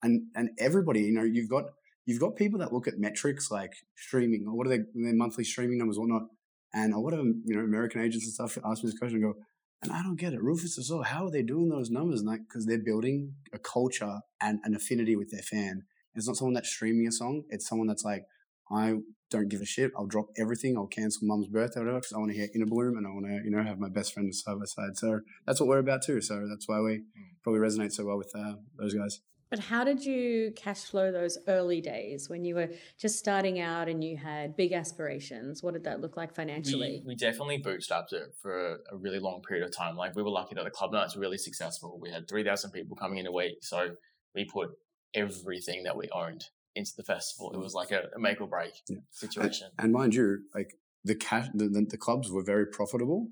and 0.04 0.14
and 0.36 0.50
everybody, 0.60 1.02
you 1.02 1.14
know, 1.18 1.24
you've 1.36 1.50
got 1.50 1.66
you've 2.06 2.20
got 2.26 2.36
people 2.36 2.60
that 2.60 2.72
look 2.76 2.88
at 2.88 3.00
metrics 3.08 3.50
like 3.60 3.74
streaming 3.96 4.46
or 4.48 4.54
what 4.56 4.68
are 4.68 4.74
they 4.76 4.84
their 4.94 5.16
monthly 5.24 5.44
streaming 5.44 5.80
numbers, 5.80 5.98
whatnot, 5.98 6.26
and 6.74 6.94
a 6.94 7.00
lot 7.00 7.14
of 7.14 7.26
you 7.46 7.56
know, 7.56 7.64
American 7.64 8.02
agents 8.02 8.26
and 8.26 8.34
stuff 8.34 8.58
ask 8.64 8.84
me 8.84 8.90
this 8.90 9.00
question 9.00 9.18
and 9.24 9.34
go. 9.34 9.40
And 9.82 9.94
I 9.94 10.04
don't 10.04 10.20
get 10.24 10.34
it. 10.34 10.44
Rufus 10.44 10.78
is 10.78 10.90
so 10.90 11.02
how 11.04 11.26
are 11.26 11.32
they 11.32 11.42
doing 11.42 11.70
those 11.70 11.90
numbers? 11.90 12.20
And 12.20 12.28
like, 12.30 12.42
because 12.48 12.66
they're 12.66 12.84
building 12.92 13.36
a 13.54 13.60
culture 13.76 14.16
and 14.46 14.60
an 14.66 14.76
affinity 14.76 15.16
with 15.16 15.32
their 15.32 15.42
fan. 15.54 15.84
It's 16.20 16.28
not 16.28 16.38
someone 16.38 16.54
that's 16.54 16.70
streaming 16.70 17.08
a 17.08 17.12
song. 17.12 17.44
It's 17.50 17.68
someone 17.68 17.88
that's 17.88 18.04
like, 18.04 18.26
I 18.72 18.96
don't 19.32 19.50
give 19.50 19.62
a 19.62 19.66
shit. 19.66 19.92
I'll 19.98 20.06
drop 20.06 20.28
everything. 20.38 20.78
I'll 20.78 20.88
cancel 20.88 21.28
mum's 21.28 21.48
birthday 21.48 21.80
or 21.80 21.84
whatever 21.84 22.00
because 22.00 22.14
I 22.14 22.20
want 22.20 22.32
to 22.32 22.38
hear 22.38 22.50
Inner 22.54 22.66
Bloom 22.66 22.98
and 22.98 23.08
I 23.08 23.10
want 23.10 23.26
to, 23.26 23.42
you 23.44 23.50
know, 23.50 23.64
have 23.64 23.80
my 23.80 23.90
best 23.90 24.14
friend 24.14 24.34
side 24.34 24.60
by 24.60 24.66
side. 24.66 24.98
So 24.98 25.22
that's 25.48 25.60
what 25.60 25.68
we're 25.68 25.80
about 25.80 26.04
too. 26.04 26.22
So 26.22 26.46
that's 26.48 26.68
why 26.68 26.80
we 26.80 27.02
probably 27.44 27.62
resonate 27.62 27.92
so 27.92 28.06
well 28.06 28.18
with 28.18 28.32
uh, 28.36 28.54
those 28.78 28.94
guys. 28.94 29.22
But 29.50 29.60
how 29.60 29.84
did 29.84 30.06
you 30.06 30.54
cash 30.56 30.84
flow 30.84 31.12
those 31.12 31.40
early 31.48 31.82
days 31.82 32.30
when 32.30 32.46
you 32.46 32.54
were 32.54 32.70
just 33.00 33.18
starting 33.18 33.60
out 33.60 33.90
and 33.90 34.04
you 34.04 34.16
had 34.16 34.56
big 34.56 34.74
aspirations? 34.74 35.64
What 35.64 35.74
did 35.74 35.86
that 35.86 36.02
look 36.02 36.18
like 36.18 36.36
financially? 36.36 37.02
we, 37.04 37.14
we 37.14 37.16
definitely 37.16 37.60
bootstrapped 37.60 38.14
it 38.14 38.36
for 38.40 38.74
a, 38.74 38.78
a 38.92 38.98
really 38.98 39.18
long 39.18 39.42
period 39.42 39.66
of 39.66 39.76
time. 39.76 39.96
Like 39.96 40.16
we 40.16 40.22
were 40.22 40.30
lucky 40.30 40.54
that 40.54 40.66
the 40.66 40.70
club 40.70 40.94
nights 40.94 41.16
were 41.16 41.22
really 41.22 41.40
successful. 41.40 41.98
We 42.00 42.12
had 42.12 42.28
3,000 42.28 42.70
people 42.70 42.96
coming 42.96 43.18
in 43.18 43.26
a 43.26 43.32
week. 43.32 43.58
So 43.62 43.96
we 44.36 44.46
put 44.46 44.70
everything 45.14 45.84
that 45.84 45.98
we 45.98 46.10
owned 46.12 46.46
into 46.76 46.92
the 46.96 47.04
festival. 47.04 47.52
It 47.52 47.58
mm. 47.58 47.64
was 47.64 47.74
like 47.74 47.92
a, 47.92 48.04
a 48.16 48.20
make 48.20 48.42
or 48.42 48.48
break 48.48 48.74
Yeah. 48.88 48.98
situation. 49.12 49.70
And 49.78 49.92
mind 49.92 50.14
you, 50.16 50.44
like 50.54 50.76
the 51.04 51.16
cash, 51.16 51.48
the, 51.54 51.68
the, 51.68 51.86
the 51.90 51.98
clubs 51.98 52.32
were 52.32 52.44
very 52.44 52.66
profitable. 52.68 53.30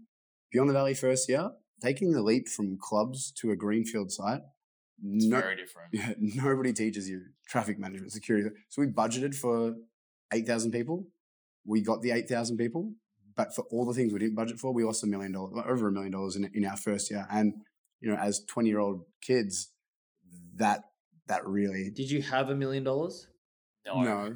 Beyond 0.52 0.70
the 0.70 0.74
Valley 0.74 0.94
first 0.94 1.28
year, 1.30 1.52
taking 1.82 2.12
the 2.12 2.22
leap 2.22 2.48
from 2.48 2.78
clubs 2.80 3.32
to 3.42 3.52
a 3.52 3.56
greenfield 3.56 4.12
site, 4.12 4.42
It's 5.04 5.26
no, 5.26 5.40
very 5.40 5.56
different. 5.56 5.90
Yeah, 5.94 6.14
nobody 6.20 6.74
teaches 6.74 7.10
you 7.10 7.22
traffic 7.48 7.78
management, 7.80 8.12
security. 8.12 8.50
So 8.70 8.82
we 8.82 8.88
budgeted 8.88 9.36
for 9.36 9.76
8,000 10.34 10.72
people. 10.72 11.08
We 11.66 11.82
got 11.82 12.02
the 12.02 12.12
8,000 12.12 12.58
people, 12.58 12.94
but 13.36 13.54
for 13.54 13.66
all 13.72 13.86
the 13.86 13.94
things 13.94 14.14
we 14.14 14.20
didn't 14.20 14.36
budget 14.36 14.60
for, 14.60 14.74
we 14.74 14.84
lost 14.84 15.04
a 15.04 15.08
million 15.08 15.34
dollars, 15.34 15.54
over 15.68 15.88
a 15.88 15.92
million 15.92 16.12
dollars 16.14 16.36
in, 16.36 16.50
in 16.54 16.66
our 16.66 16.78
first 16.78 17.12
year. 17.12 17.28
And, 17.30 17.54
you 18.00 18.10
know, 18.10 18.18
as 18.18 18.44
20 18.48 18.70
year 18.70 18.80
old 18.80 19.04
kids, 19.22 19.72
that, 20.56 20.84
that 21.28 21.46
really, 21.46 21.90
Did 21.90 22.10
you 22.10 22.22
have 22.22 22.50
a 22.50 22.56
million 22.56 22.84
dollars? 22.84 23.28
No. 23.86 24.36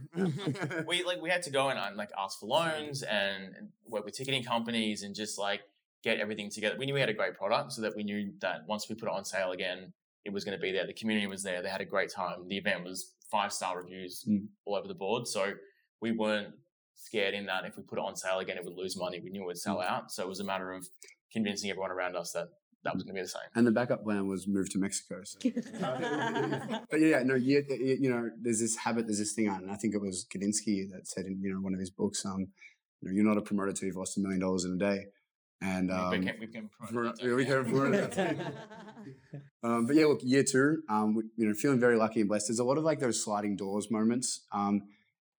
we 0.88 1.04
like 1.04 1.22
we 1.22 1.30
had 1.30 1.44
to 1.44 1.50
go 1.50 1.70
and 1.70 1.78
uh, 1.78 1.90
like 1.96 2.10
ask 2.18 2.40
for 2.40 2.46
loans 2.46 3.04
and, 3.04 3.54
and 3.58 3.68
work 3.86 4.06
with 4.06 4.16
ticketing 4.16 4.44
companies 4.46 5.04
and 5.04 5.14
just 5.14 5.38
like 5.38 5.62
get 6.04 6.20
everything 6.20 6.50
together. 6.50 6.76
We 6.80 6.86
knew 6.86 6.94
we 6.94 7.02
had 7.02 7.10
a 7.10 7.14
great 7.14 7.36
product, 7.36 7.74
so 7.74 7.82
that 7.82 7.94
we 7.96 8.04
knew 8.04 8.32
that 8.40 8.66
once 8.68 8.88
we 8.88 8.96
put 8.96 9.08
it 9.10 9.12
on 9.14 9.26
sale 9.26 9.52
again, 9.52 9.92
it 10.24 10.32
was 10.32 10.46
going 10.46 10.58
to 10.58 10.62
be 10.62 10.72
there. 10.72 10.88
The 10.88 10.94
community 10.94 11.28
was 11.28 11.44
there. 11.44 11.62
They 11.62 11.68
had 11.70 11.82
a 11.82 11.86
great 11.86 12.10
time. 12.10 12.48
The 12.48 12.58
event 12.58 12.86
was 12.86 13.12
five 13.30 13.52
star 13.52 13.78
reviews 13.78 14.24
Mm. 14.28 14.48
all 14.66 14.76
over 14.76 14.88
the 14.88 14.94
board. 14.96 15.28
So 15.28 15.54
we 16.00 16.12
weren't 16.14 16.54
scared 16.96 17.34
in 17.34 17.46
that 17.48 17.66
if 17.66 17.76
we 17.76 17.84
put 17.84 17.98
it 17.98 18.06
on 18.06 18.16
sale 18.16 18.40
again, 18.40 18.56
it 18.58 18.64
would 18.64 18.78
lose 18.78 18.96
money. 18.96 19.20
We 19.20 19.32
knew 19.32 19.42
it 19.44 19.48
would 19.48 19.58
sell 19.60 19.78
Mm. 19.80 19.90
out. 19.90 20.12
So 20.14 20.24
it 20.24 20.30
was 20.30 20.40
a 20.40 20.46
matter 20.46 20.72
of 20.72 20.88
convincing 21.32 21.70
everyone 21.70 21.92
around 21.92 22.16
us 22.16 22.32
that 22.32 22.48
that 22.84 22.94
was 22.96 23.04
going 23.04 23.16
to 23.16 23.20
be 23.20 23.24
the 23.24 23.28
same. 23.28 23.42
and 23.56 23.68
the 23.68 23.72
backup 23.72 24.04
plan 24.04 24.28
was 24.28 24.48
move 24.48 24.70
to 24.72 24.80
Mexico. 24.80 25.22
So. 25.24 25.38
but 26.90 27.00
yeah, 27.00 27.22
no, 27.24 27.36
you, 27.36 27.64
you 27.70 28.10
know, 28.10 28.30
there's 28.42 28.60
this 28.60 28.76
habit, 28.76 29.06
there's 29.06 29.20
this 29.20 29.34
thing, 29.34 29.48
and 29.48 29.70
I 29.70 29.76
think 29.76 29.94
it 29.94 30.02
was 30.02 30.26
Gudinski 30.34 30.90
that 30.92 31.08
said 31.08 31.26
in 31.26 31.40
you 31.42 31.54
know 31.54 31.60
one 31.60 31.74
of 31.74 31.80
his 31.80 31.92
books, 31.92 32.26
um, 32.26 32.48
you 33.02 33.08
know, 33.10 33.12
you're 33.14 33.26
not 33.26 33.38
a 33.38 33.42
promoter 33.42 33.72
till 33.72 33.88
you've 33.88 33.98
lost 33.98 34.18
a 34.18 34.22
million 34.22 34.40
dollars 34.40 34.66
in 34.66 34.74
a 34.74 34.78
day, 34.78 35.06
and 35.62 35.92
um, 35.92 36.10
we 36.10 36.18
became, 36.20 36.40
we 36.40 36.46
became 36.48 36.70
for- 36.70 36.88
promoted, 36.88 37.22
yeah, 37.22 37.34
we 37.36 37.46
yeah. 37.46 37.62
became 37.62 37.80
promoted. 37.80 38.18
um, 39.64 39.86
but 39.86 39.96
yeah, 39.96 40.06
look, 40.06 40.22
year 40.24 40.44
two, 40.44 40.82
um, 40.90 41.16
we, 41.16 41.24
you 41.38 41.48
know, 41.48 41.54
feeling 41.54 41.80
very 41.80 41.98
lucky 41.98 42.22
and 42.22 42.30
blessed. 42.30 42.48
There's 42.48 42.60
a 42.60 42.64
lot 42.64 42.78
of 42.78 42.84
like 42.84 43.00
those 43.00 43.24
sliding 43.24 43.58
doors 43.58 43.92
moments. 43.92 44.42
Um, 44.52 44.82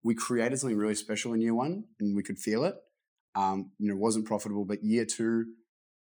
we 0.05 0.15
created 0.15 0.59
something 0.59 0.77
really 0.77 0.95
special 0.95 1.33
in 1.33 1.41
year 1.41 1.55
one, 1.55 1.85
and 1.99 2.15
we 2.15 2.23
could 2.23 2.39
feel 2.39 2.65
it. 2.65 2.75
Um, 3.35 3.73
you 3.79 3.89
know, 3.89 3.95
it 3.95 4.01
wasn't 4.01 4.27
profitable, 4.27 4.65
but 4.65 4.85
year 4.85 5.05
two, 5.05 5.47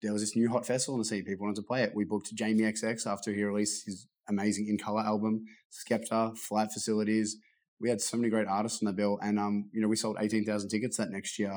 there 0.03 0.13
was 0.13 0.21
this 0.21 0.35
new 0.35 0.49
hot 0.49 0.65
festival 0.67 0.95
in 0.95 0.99
the 0.99 1.05
city. 1.05 1.23
People 1.23 1.45
wanted 1.45 1.55
to 1.55 1.63
play 1.67 1.81
it. 1.81 1.93
We 1.95 2.03
booked 2.03 2.31
Jamie 2.35 2.61
XX 2.63 3.07
after 3.07 3.33
he 3.33 3.43
released 3.43 3.85
his 3.87 4.05
amazing 4.29 4.67
In 4.67 4.77
Color 4.77 5.01
album, 5.01 5.45
Skepta, 5.71 6.37
Flight 6.37 6.71
Facilities. 6.71 7.37
We 7.79 7.89
had 7.89 8.01
so 8.01 8.17
many 8.17 8.29
great 8.29 8.47
artists 8.47 8.81
on 8.83 8.85
the 8.85 8.93
bill, 8.93 9.17
and 9.21 9.39
um, 9.39 9.69
you 9.73 9.81
know, 9.81 9.87
we 9.87 9.95
sold 9.95 10.17
eighteen 10.19 10.45
thousand 10.45 10.69
tickets 10.69 10.97
that 10.97 11.09
next 11.09 11.39
year. 11.39 11.53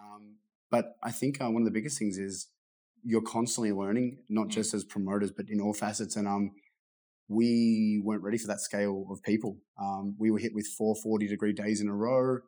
Um, 0.00 0.36
but 0.70 0.96
I 1.02 1.10
think 1.10 1.40
uh, 1.40 1.50
one 1.50 1.62
of 1.62 1.66
the 1.66 1.70
biggest 1.78 1.98
things 1.98 2.16
is 2.18 2.48
you're 3.04 3.20
constantly 3.22 3.72
learning, 3.72 4.18
not 4.28 4.46
Mm. 4.46 4.50
just 4.52 4.74
as 4.74 4.84
promoters, 4.84 5.32
but 5.36 5.46
in 5.50 5.60
all 5.60 5.74
facets. 5.74 6.16
And 6.16 6.26
um, 6.26 6.52
we 7.28 8.00
weren't 8.04 8.22
ready 8.22 8.38
for 8.38 8.46
that 8.48 8.60
scale 8.60 9.06
of 9.10 9.22
people. 9.22 9.58
Um, 9.80 10.16
we 10.18 10.30
were 10.30 10.38
hit 10.38 10.54
with 10.54 10.66
four 10.66 10.94
40 11.02 11.26
degree 11.28 11.52
days 11.52 11.80
in 11.80 11.88
a 11.88 11.94
row. 11.94 12.38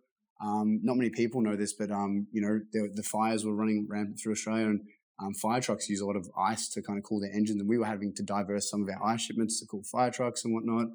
Um, 0.43 0.81
not 0.83 0.97
many 0.97 1.11
people 1.11 1.41
know 1.43 1.57
this, 1.57 1.73
but 1.73 1.91
um, 1.91 2.27
you 2.33 2.41
know 2.43 2.61
the, 2.73 2.91
the 2.95 3.03
fires 3.03 3.45
were 3.45 3.55
running 3.55 3.87
rampant 3.89 4.19
through 4.21 4.33
Australia, 4.33 4.67
and 4.67 4.81
um, 5.21 5.33
fire 5.35 5.61
trucks 5.61 5.89
use 5.89 6.01
a 6.01 6.07
lot 6.07 6.17
of 6.17 6.29
ice 6.37 6.69
to 6.71 6.83
kind 6.83 6.99
of 6.99 7.05
cool 7.05 7.21
their 7.21 7.33
engines, 7.33 7.61
and 7.61 7.69
we 7.69 7.79
were 7.79 7.87
having 7.87 8.13
to 8.15 8.23
diverse 8.23 8.69
some 8.71 8.83
of 8.83 8.89
our 8.89 9.13
ice 9.13 9.23
shipments 9.23 9.61
to 9.61 9.67
cool 9.67 9.83
fire 9.85 10.11
trucks 10.11 10.45
and 10.45 10.53
whatnot. 10.53 10.89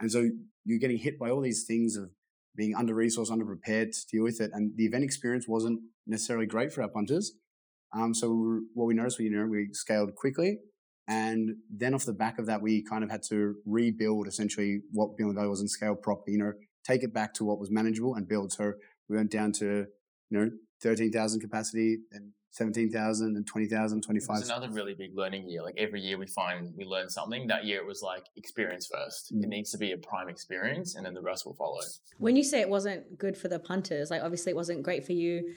And 0.00 0.10
so 0.10 0.28
you're 0.64 0.78
getting 0.78 0.98
hit 0.98 1.18
by 1.18 1.30
all 1.30 1.40
these 1.40 1.64
things 1.64 1.96
of 1.96 2.10
being 2.56 2.74
under 2.74 2.94
resourced, 2.94 3.30
under 3.30 3.44
prepared 3.44 3.92
to 3.92 4.06
deal 4.10 4.24
with 4.24 4.40
it, 4.40 4.50
and 4.54 4.72
the 4.76 4.86
event 4.86 5.04
experience 5.04 5.46
wasn't 5.46 5.80
necessarily 6.06 6.46
great 6.46 6.72
for 6.72 6.82
our 6.82 6.88
punters. 6.88 7.32
Um, 7.94 8.14
so 8.14 8.30
we- 8.32 8.66
what 8.74 8.86
we 8.86 8.94
noticed, 8.94 9.18
we 9.18 9.26
you 9.26 9.30
know 9.30 9.46
we 9.46 9.68
scaled 9.72 10.14
quickly, 10.14 10.58
and 11.06 11.56
then 11.70 11.94
off 11.94 12.04
the 12.04 12.12
back 12.12 12.38
of 12.38 12.46
that, 12.46 12.62
we 12.62 12.82
kind 12.82 13.04
of 13.04 13.10
had 13.10 13.22
to 13.28 13.56
rebuild 13.66 14.26
essentially 14.26 14.80
what 14.92 15.16
Beyond 15.16 15.34
Valley 15.36 15.48
was 15.48 15.60
and 15.60 15.70
scale 15.70 15.94
properly. 15.94 16.32
You 16.32 16.38
know, 16.38 16.52
take 16.84 17.02
it 17.02 17.12
back 17.12 17.34
to 17.34 17.44
what 17.44 17.58
was 17.58 17.70
manageable 17.70 18.14
and 18.14 18.26
build. 18.26 18.52
So 18.52 18.72
we 19.08 19.16
went 19.16 19.30
down 19.30 19.52
to 19.52 19.86
you 20.30 20.38
know 20.38 20.50
thirteen 20.82 21.12
thousand 21.12 21.40
capacity 21.40 21.98
and 22.10 22.32
17,000 22.56 23.36
and 23.36 23.46
20,000, 23.46 23.98
It 23.98 24.02
25. 24.04 24.38
was 24.40 24.48
another 24.48 24.70
really 24.70 24.94
big 24.94 25.14
learning 25.14 25.48
year. 25.48 25.62
Like 25.62 25.74
every 25.76 26.00
year 26.00 26.16
we 26.18 26.26
find 26.26 26.72
we 26.76 26.84
learn 26.84 27.08
something. 27.10 27.46
That 27.46 27.64
year 27.66 27.78
it 27.78 27.86
was 27.86 28.02
like 28.02 28.24
experience 28.36 28.86
first. 28.92 29.30
It 29.30 29.36
Mm. 29.42 29.48
needs 29.48 29.70
to 29.72 29.78
be 29.78 29.92
a 29.92 29.98
prime 29.98 30.28
experience 30.28 30.94
and 30.96 31.04
then 31.04 31.12
the 31.14 31.20
rest 31.20 31.44
will 31.44 31.54
follow. 31.54 31.80
When 32.18 32.34
you 32.34 32.42
say 32.42 32.60
it 32.60 32.70
wasn't 32.70 33.18
good 33.18 33.36
for 33.36 33.48
the 33.48 33.58
punters, 33.58 34.10
like 34.10 34.22
obviously 34.22 34.50
it 34.50 34.56
wasn't 34.56 34.82
great 34.82 35.04
for 35.04 35.12
you 35.12 35.54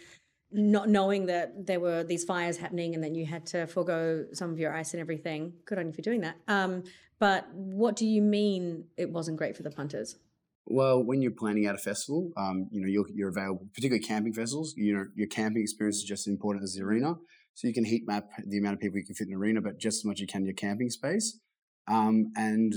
not 0.51 0.89
knowing 0.89 1.27
that 1.27 1.67
there 1.67 1.79
were 1.79 2.03
these 2.03 2.23
fires 2.23 2.57
happening 2.57 2.95
and 2.95 3.03
then 3.03 3.13
you 3.13 3.23
had 3.25 3.45
to 3.45 3.67
forego 3.67 4.25
some 4.33 4.49
of 4.51 4.57
your 4.59 4.73
ice 4.73 4.93
and 4.95 4.99
everything. 4.99 5.53
Good 5.65 5.77
on 5.77 5.85
you 5.87 5.93
for 5.93 6.01
doing 6.01 6.21
that. 6.21 6.37
Um, 6.47 6.83
but 7.19 7.47
what 7.53 7.95
do 7.95 8.05
you 8.07 8.21
mean 8.23 8.85
it 8.97 9.11
wasn't 9.11 9.37
great 9.37 9.55
for 9.55 9.61
the 9.63 9.69
punters? 9.69 10.15
Well, 10.69 11.03
when 11.03 11.21
you're 11.21 11.31
planning 11.31 11.65
out 11.67 11.75
a 11.75 11.79
festival, 11.79 12.31
um, 12.37 12.67
you 12.71 12.79
know, 12.81 12.87
you're, 12.87 13.05
you're 13.13 13.29
available, 13.29 13.67
particularly 13.73 14.03
camping 14.03 14.33
festivals, 14.33 14.73
you 14.77 14.95
know, 14.95 15.05
your 15.15 15.27
camping 15.27 15.61
experience 15.63 15.97
is 15.97 16.03
just 16.03 16.27
as 16.27 16.31
important 16.31 16.63
as 16.63 16.73
the 16.75 16.83
arena. 16.83 17.15
So 17.55 17.67
you 17.67 17.73
can 17.73 17.85
heat 17.85 18.03
map 18.07 18.25
the 18.47 18.57
amount 18.57 18.75
of 18.75 18.79
people 18.79 18.97
you 18.99 19.05
can 19.05 19.15
fit 19.15 19.27
in 19.27 19.33
an 19.33 19.39
arena, 19.39 19.61
but 19.61 19.79
just 19.79 19.99
as 20.01 20.05
much 20.05 20.17
as 20.17 20.21
you 20.21 20.27
can 20.27 20.45
your 20.45 20.53
camping 20.53 20.89
space. 20.89 21.39
Um, 21.87 22.31
and 22.37 22.73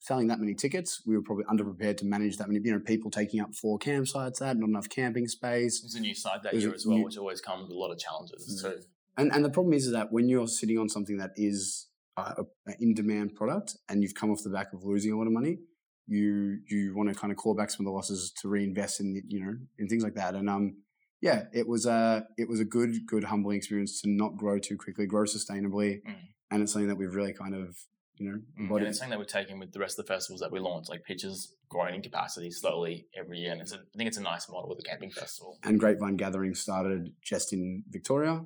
selling 0.00 0.26
that 0.28 0.40
many 0.40 0.54
tickets, 0.54 1.02
we 1.06 1.14
were 1.16 1.22
probably 1.22 1.44
underprepared 1.44 1.98
to 1.98 2.04
manage 2.06 2.36
that 2.38 2.48
many, 2.48 2.60
you 2.64 2.72
know, 2.72 2.80
people 2.80 3.10
taking 3.10 3.40
up 3.40 3.54
four 3.54 3.78
campsites, 3.78 4.38
that, 4.38 4.56
not 4.56 4.68
enough 4.68 4.88
camping 4.88 5.28
space. 5.28 5.80
It 5.80 5.84
was 5.84 5.94
a 5.94 6.00
new 6.00 6.14
site 6.14 6.42
that 6.42 6.54
year 6.54 6.74
as 6.74 6.86
well, 6.86 6.98
new- 6.98 7.04
which 7.04 7.16
always 7.18 7.40
comes 7.40 7.68
with 7.68 7.76
a 7.76 7.78
lot 7.78 7.90
of 7.92 7.98
challenges 7.98 8.62
Mm. 8.64 8.70
too. 8.70 8.82
And 9.16 9.32
and 9.32 9.44
the 9.44 9.50
problem 9.50 9.74
is, 9.74 9.86
is 9.86 9.92
that 9.92 10.10
when 10.10 10.28
you're 10.28 10.48
sitting 10.48 10.76
on 10.78 10.88
something 10.88 11.18
that 11.18 11.30
is 11.36 11.88
uh, 12.16 12.34
a, 12.38 12.70
a 12.70 12.74
in 12.80 12.94
demand 12.94 13.34
product 13.36 13.76
and 13.88 14.02
you've 14.02 14.14
come 14.14 14.30
off 14.32 14.42
the 14.42 14.50
back 14.50 14.72
of 14.72 14.82
losing 14.82 15.12
a 15.12 15.16
lot 15.16 15.26
of 15.28 15.32
money, 15.32 15.58
you 16.06 16.58
you 16.68 16.94
want 16.94 17.08
to 17.08 17.14
kind 17.14 17.30
of 17.32 17.36
claw 17.36 17.54
back 17.54 17.70
some 17.70 17.86
of 17.86 17.90
the 17.90 17.94
losses 17.94 18.32
to 18.42 18.48
reinvest 18.48 19.00
in 19.00 19.22
you 19.28 19.40
know 19.44 19.54
in 19.78 19.88
things 19.88 20.02
like 20.04 20.14
that. 20.14 20.34
And 20.34 20.48
um 20.50 20.76
yeah, 21.20 21.44
it 21.54 21.66
was 21.66 21.86
a 21.86 22.26
it 22.36 22.48
was 22.48 22.60
a 22.60 22.64
good 22.64 23.06
good 23.06 23.24
humbling 23.24 23.56
experience 23.56 24.00
to 24.02 24.10
not 24.10 24.36
grow 24.36 24.58
too 24.58 24.76
quickly, 24.76 25.06
grow 25.06 25.24
sustainably, 25.24 26.02
Mm. 26.02 26.14
and 26.50 26.62
it's 26.62 26.72
something 26.72 26.88
that 26.88 26.96
we've 26.96 27.14
really 27.14 27.32
kind 27.32 27.54
of 27.54 27.76
you 28.16 28.30
know 28.30 28.38
Mm, 28.60 28.76
And 28.76 28.86
it's 28.86 28.98
something 28.98 29.10
that 29.10 29.18
we're 29.18 29.24
taking 29.24 29.58
with 29.58 29.72
the 29.72 29.78
rest 29.80 29.98
of 29.98 30.06
the 30.06 30.12
festivals 30.12 30.40
that 30.40 30.52
we 30.52 30.60
launch. 30.60 30.88
Like 30.88 31.02
pitches 31.04 31.54
growing 31.70 31.94
in 31.94 32.02
capacity 32.02 32.50
slowly 32.50 33.06
every 33.16 33.38
year, 33.38 33.52
and 33.52 33.60
it's 33.60 33.72
a, 33.72 33.76
I 33.76 33.96
think 33.96 34.08
it's 34.08 34.18
a 34.18 34.22
nice 34.22 34.48
model 34.48 34.68
with 34.68 34.78
the 34.78 34.84
camping 34.84 35.10
festival. 35.10 35.58
and 35.64 35.80
Grapevine 35.80 36.16
Gathering 36.16 36.54
started 36.54 37.12
just 37.22 37.52
in 37.52 37.82
Victoria. 37.88 38.44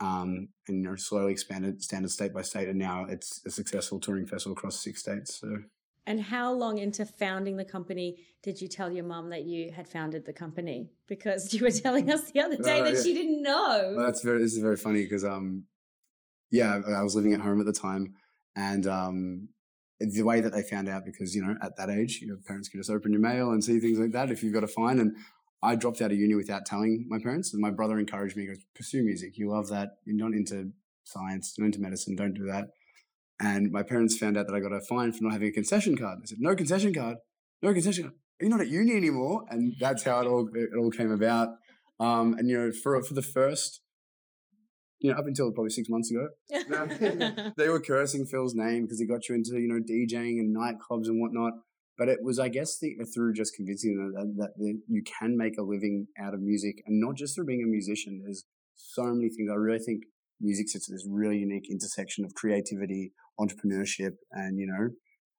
Um, 0.00 0.48
and 0.66 0.78
you 0.78 0.82
know, 0.82 0.96
slowly 0.96 1.30
expanded 1.32 1.80
standard 1.82 2.10
state 2.10 2.34
by 2.34 2.42
state, 2.42 2.68
and 2.68 2.78
now 2.78 3.04
it's 3.08 3.40
a 3.46 3.50
successful 3.50 4.00
touring 4.00 4.26
festival 4.26 4.54
across 4.56 4.82
six 4.82 5.00
states. 5.00 5.36
So 5.40 5.58
And 6.06 6.20
how 6.20 6.52
long 6.52 6.78
into 6.78 7.06
founding 7.06 7.56
the 7.56 7.64
company 7.64 8.18
did 8.42 8.60
you 8.60 8.68
tell 8.68 8.92
your 8.92 9.04
mum 9.04 9.30
that 9.30 9.44
you 9.44 9.72
had 9.72 9.88
founded 9.88 10.26
the 10.26 10.34
company? 10.34 10.90
Because 11.08 11.54
you 11.54 11.62
were 11.62 11.70
telling 11.84 12.10
us 12.10 12.30
the 12.30 12.40
other 12.40 12.56
day 12.56 12.80
Uh, 12.80 12.84
that 12.84 12.94
yeah. 12.94 13.02
she 13.02 13.14
didn't 13.14 13.42
know. 13.42 13.94
Well, 13.96 14.06
that's 14.06 14.22
very. 14.22 14.40
This 14.40 14.52
is 14.52 14.58
very 14.58 14.76
funny 14.76 15.02
because 15.02 15.24
um, 15.24 15.64
yeah, 16.50 16.80
I 16.86 17.02
was 17.02 17.16
living 17.16 17.32
at 17.32 17.40
home 17.40 17.58
at 17.60 17.66
the 17.66 17.72
time, 17.72 18.14
and 18.54 18.86
um, 18.86 19.48
the 19.98 20.22
way 20.22 20.40
that 20.40 20.52
they 20.52 20.62
found 20.62 20.88
out 20.88 21.04
because 21.06 21.34
you 21.34 21.44
know 21.44 21.56
at 21.62 21.76
that 21.76 21.88
age, 21.88 22.20
your 22.20 22.36
parents 22.36 22.68
can 22.68 22.80
just 22.80 22.90
open 22.90 23.12
your 23.12 23.22
mail 23.22 23.50
and 23.52 23.64
see 23.64 23.80
things 23.80 23.98
like 23.98 24.12
that 24.12 24.30
if 24.30 24.42
you've 24.42 24.54
got 24.54 24.64
a 24.64 24.68
fine. 24.68 25.00
And 25.00 25.16
I 25.62 25.74
dropped 25.74 26.02
out 26.02 26.12
of 26.12 26.18
uni 26.18 26.34
without 26.34 26.66
telling 26.66 27.06
my 27.08 27.18
parents, 27.18 27.54
and 27.54 27.62
my 27.62 27.70
brother 27.70 27.98
encouraged 27.98 28.36
me. 28.36 28.42
He 28.42 28.48
goes, 28.48 28.58
"Pursue 28.74 29.02
music. 29.02 29.38
You 29.38 29.50
love 29.50 29.68
that. 29.68 29.96
You're 30.04 30.16
not 30.16 30.34
into 30.34 30.72
science. 31.04 31.54
You're 31.56 31.64
not 31.66 31.74
into 31.74 31.80
medicine. 31.80 32.14
Don't 32.14 32.34
do 32.34 32.44
that." 32.44 32.68
And 33.40 33.70
my 33.72 33.82
parents 33.82 34.16
found 34.16 34.36
out 34.36 34.46
that 34.46 34.54
I 34.54 34.60
got 34.60 34.72
a 34.72 34.80
fine 34.80 35.12
for 35.12 35.24
not 35.24 35.32
having 35.32 35.48
a 35.48 35.52
concession 35.52 35.96
card. 35.96 36.18
I 36.22 36.26
said, 36.26 36.38
"No 36.40 36.54
concession 36.54 36.94
card. 36.94 37.16
No 37.62 37.72
concession 37.72 38.04
card. 38.04 38.14
Are 38.14 38.44
You're 38.44 38.50
not 38.50 38.60
at 38.60 38.68
uni 38.68 38.96
anymore." 38.96 39.44
And 39.50 39.74
that's 39.80 40.04
how 40.04 40.20
it 40.20 40.26
all 40.26 40.48
it 40.54 40.70
all 40.78 40.90
came 40.90 41.10
about. 41.10 41.48
Um, 41.98 42.34
and 42.34 42.48
you 42.48 42.58
know, 42.58 42.70
for 42.72 43.02
for 43.02 43.14
the 43.14 43.22
first 43.22 43.80
you 45.04 45.12
know, 45.12 45.18
up 45.18 45.26
until 45.26 45.52
probably 45.52 45.68
six 45.68 45.88
months 45.90 46.10
ago, 46.10 46.28
they 47.58 47.68
were 47.68 47.80
cursing 47.80 48.24
Phil's 48.24 48.54
name 48.54 48.84
because 48.84 48.98
he 48.98 49.06
got 49.06 49.28
you 49.28 49.34
into, 49.34 49.60
you 49.60 49.68
know, 49.68 49.78
DJing 49.78 50.38
and 50.40 50.56
nightclubs 50.56 51.08
and 51.08 51.20
whatnot. 51.20 51.52
But 51.98 52.08
it 52.08 52.20
was, 52.22 52.38
I 52.38 52.48
guess, 52.48 52.78
the, 52.80 52.96
through 53.14 53.34
just 53.34 53.54
convincing 53.54 53.96
them 53.96 54.12
that, 54.14 54.34
that, 54.38 54.50
that 54.56 54.80
you 54.88 55.02
can 55.04 55.36
make 55.36 55.58
a 55.58 55.62
living 55.62 56.06
out 56.18 56.32
of 56.32 56.40
music 56.40 56.82
and 56.86 57.00
not 57.00 57.16
just 57.16 57.34
through 57.34 57.44
being 57.44 57.62
a 57.62 57.68
musician. 57.68 58.22
There's 58.24 58.44
so 58.74 59.04
many 59.04 59.28
things. 59.28 59.50
I 59.52 59.56
really 59.56 59.78
think 59.78 60.04
music 60.40 60.70
sits 60.70 60.88
at 60.88 60.94
this 60.94 61.06
really 61.06 61.36
unique 61.36 61.70
intersection 61.70 62.24
of 62.24 62.34
creativity, 62.34 63.12
entrepreneurship, 63.38 64.12
and, 64.32 64.58
you 64.58 64.66
know, 64.66 64.90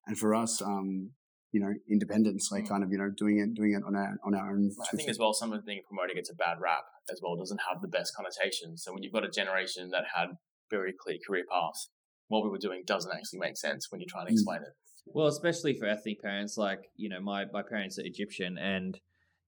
and 0.06 0.18
for 0.18 0.34
us, 0.34 0.62
um, 0.62 1.10
you 1.52 1.60
know, 1.60 1.72
independence, 1.90 2.50
like 2.52 2.64
Mm. 2.64 2.68
kind 2.68 2.84
of, 2.84 2.90
you 2.92 2.98
know, 2.98 3.10
doing 3.16 3.38
it, 3.38 3.54
doing 3.54 3.72
it 3.72 3.82
on 3.86 3.96
our, 3.96 4.18
on 4.24 4.34
our 4.34 4.50
own. 4.50 4.70
I 4.92 4.96
think 4.96 5.08
as 5.08 5.18
well, 5.18 5.32
some 5.32 5.52
of 5.52 5.60
the 5.60 5.64
thing 5.64 5.80
promoting 5.86 6.16
it's 6.18 6.30
a 6.30 6.34
bad 6.34 6.60
rap 6.60 6.84
as 7.10 7.20
well 7.22 7.36
doesn't 7.36 7.60
have 7.70 7.80
the 7.80 7.88
best 7.88 8.14
connotation. 8.14 8.76
So 8.76 8.92
when 8.92 9.02
you've 9.02 9.12
got 9.12 9.24
a 9.24 9.30
generation 9.30 9.90
that 9.90 10.04
had 10.14 10.28
very 10.70 10.92
clear 10.92 11.16
career 11.26 11.44
paths, 11.50 11.90
what 12.28 12.42
we 12.44 12.50
were 12.50 12.58
doing 12.58 12.82
doesn't 12.84 13.12
actually 13.12 13.38
make 13.38 13.56
sense 13.56 13.90
when 13.90 14.00
you 14.00 14.06
try 14.06 14.20
and 14.22 14.30
Mm. 14.30 14.32
explain 14.32 14.62
it. 14.62 14.74
Well, 15.06 15.28
especially 15.28 15.74
for 15.78 15.86
ethnic 15.86 16.20
parents, 16.20 16.56
like 16.58 16.80
you 16.96 17.08
know, 17.08 17.20
my 17.20 17.44
my 17.52 17.62
parents 17.62 17.96
are 17.98 18.02
Egyptian, 18.04 18.58
and 18.58 18.98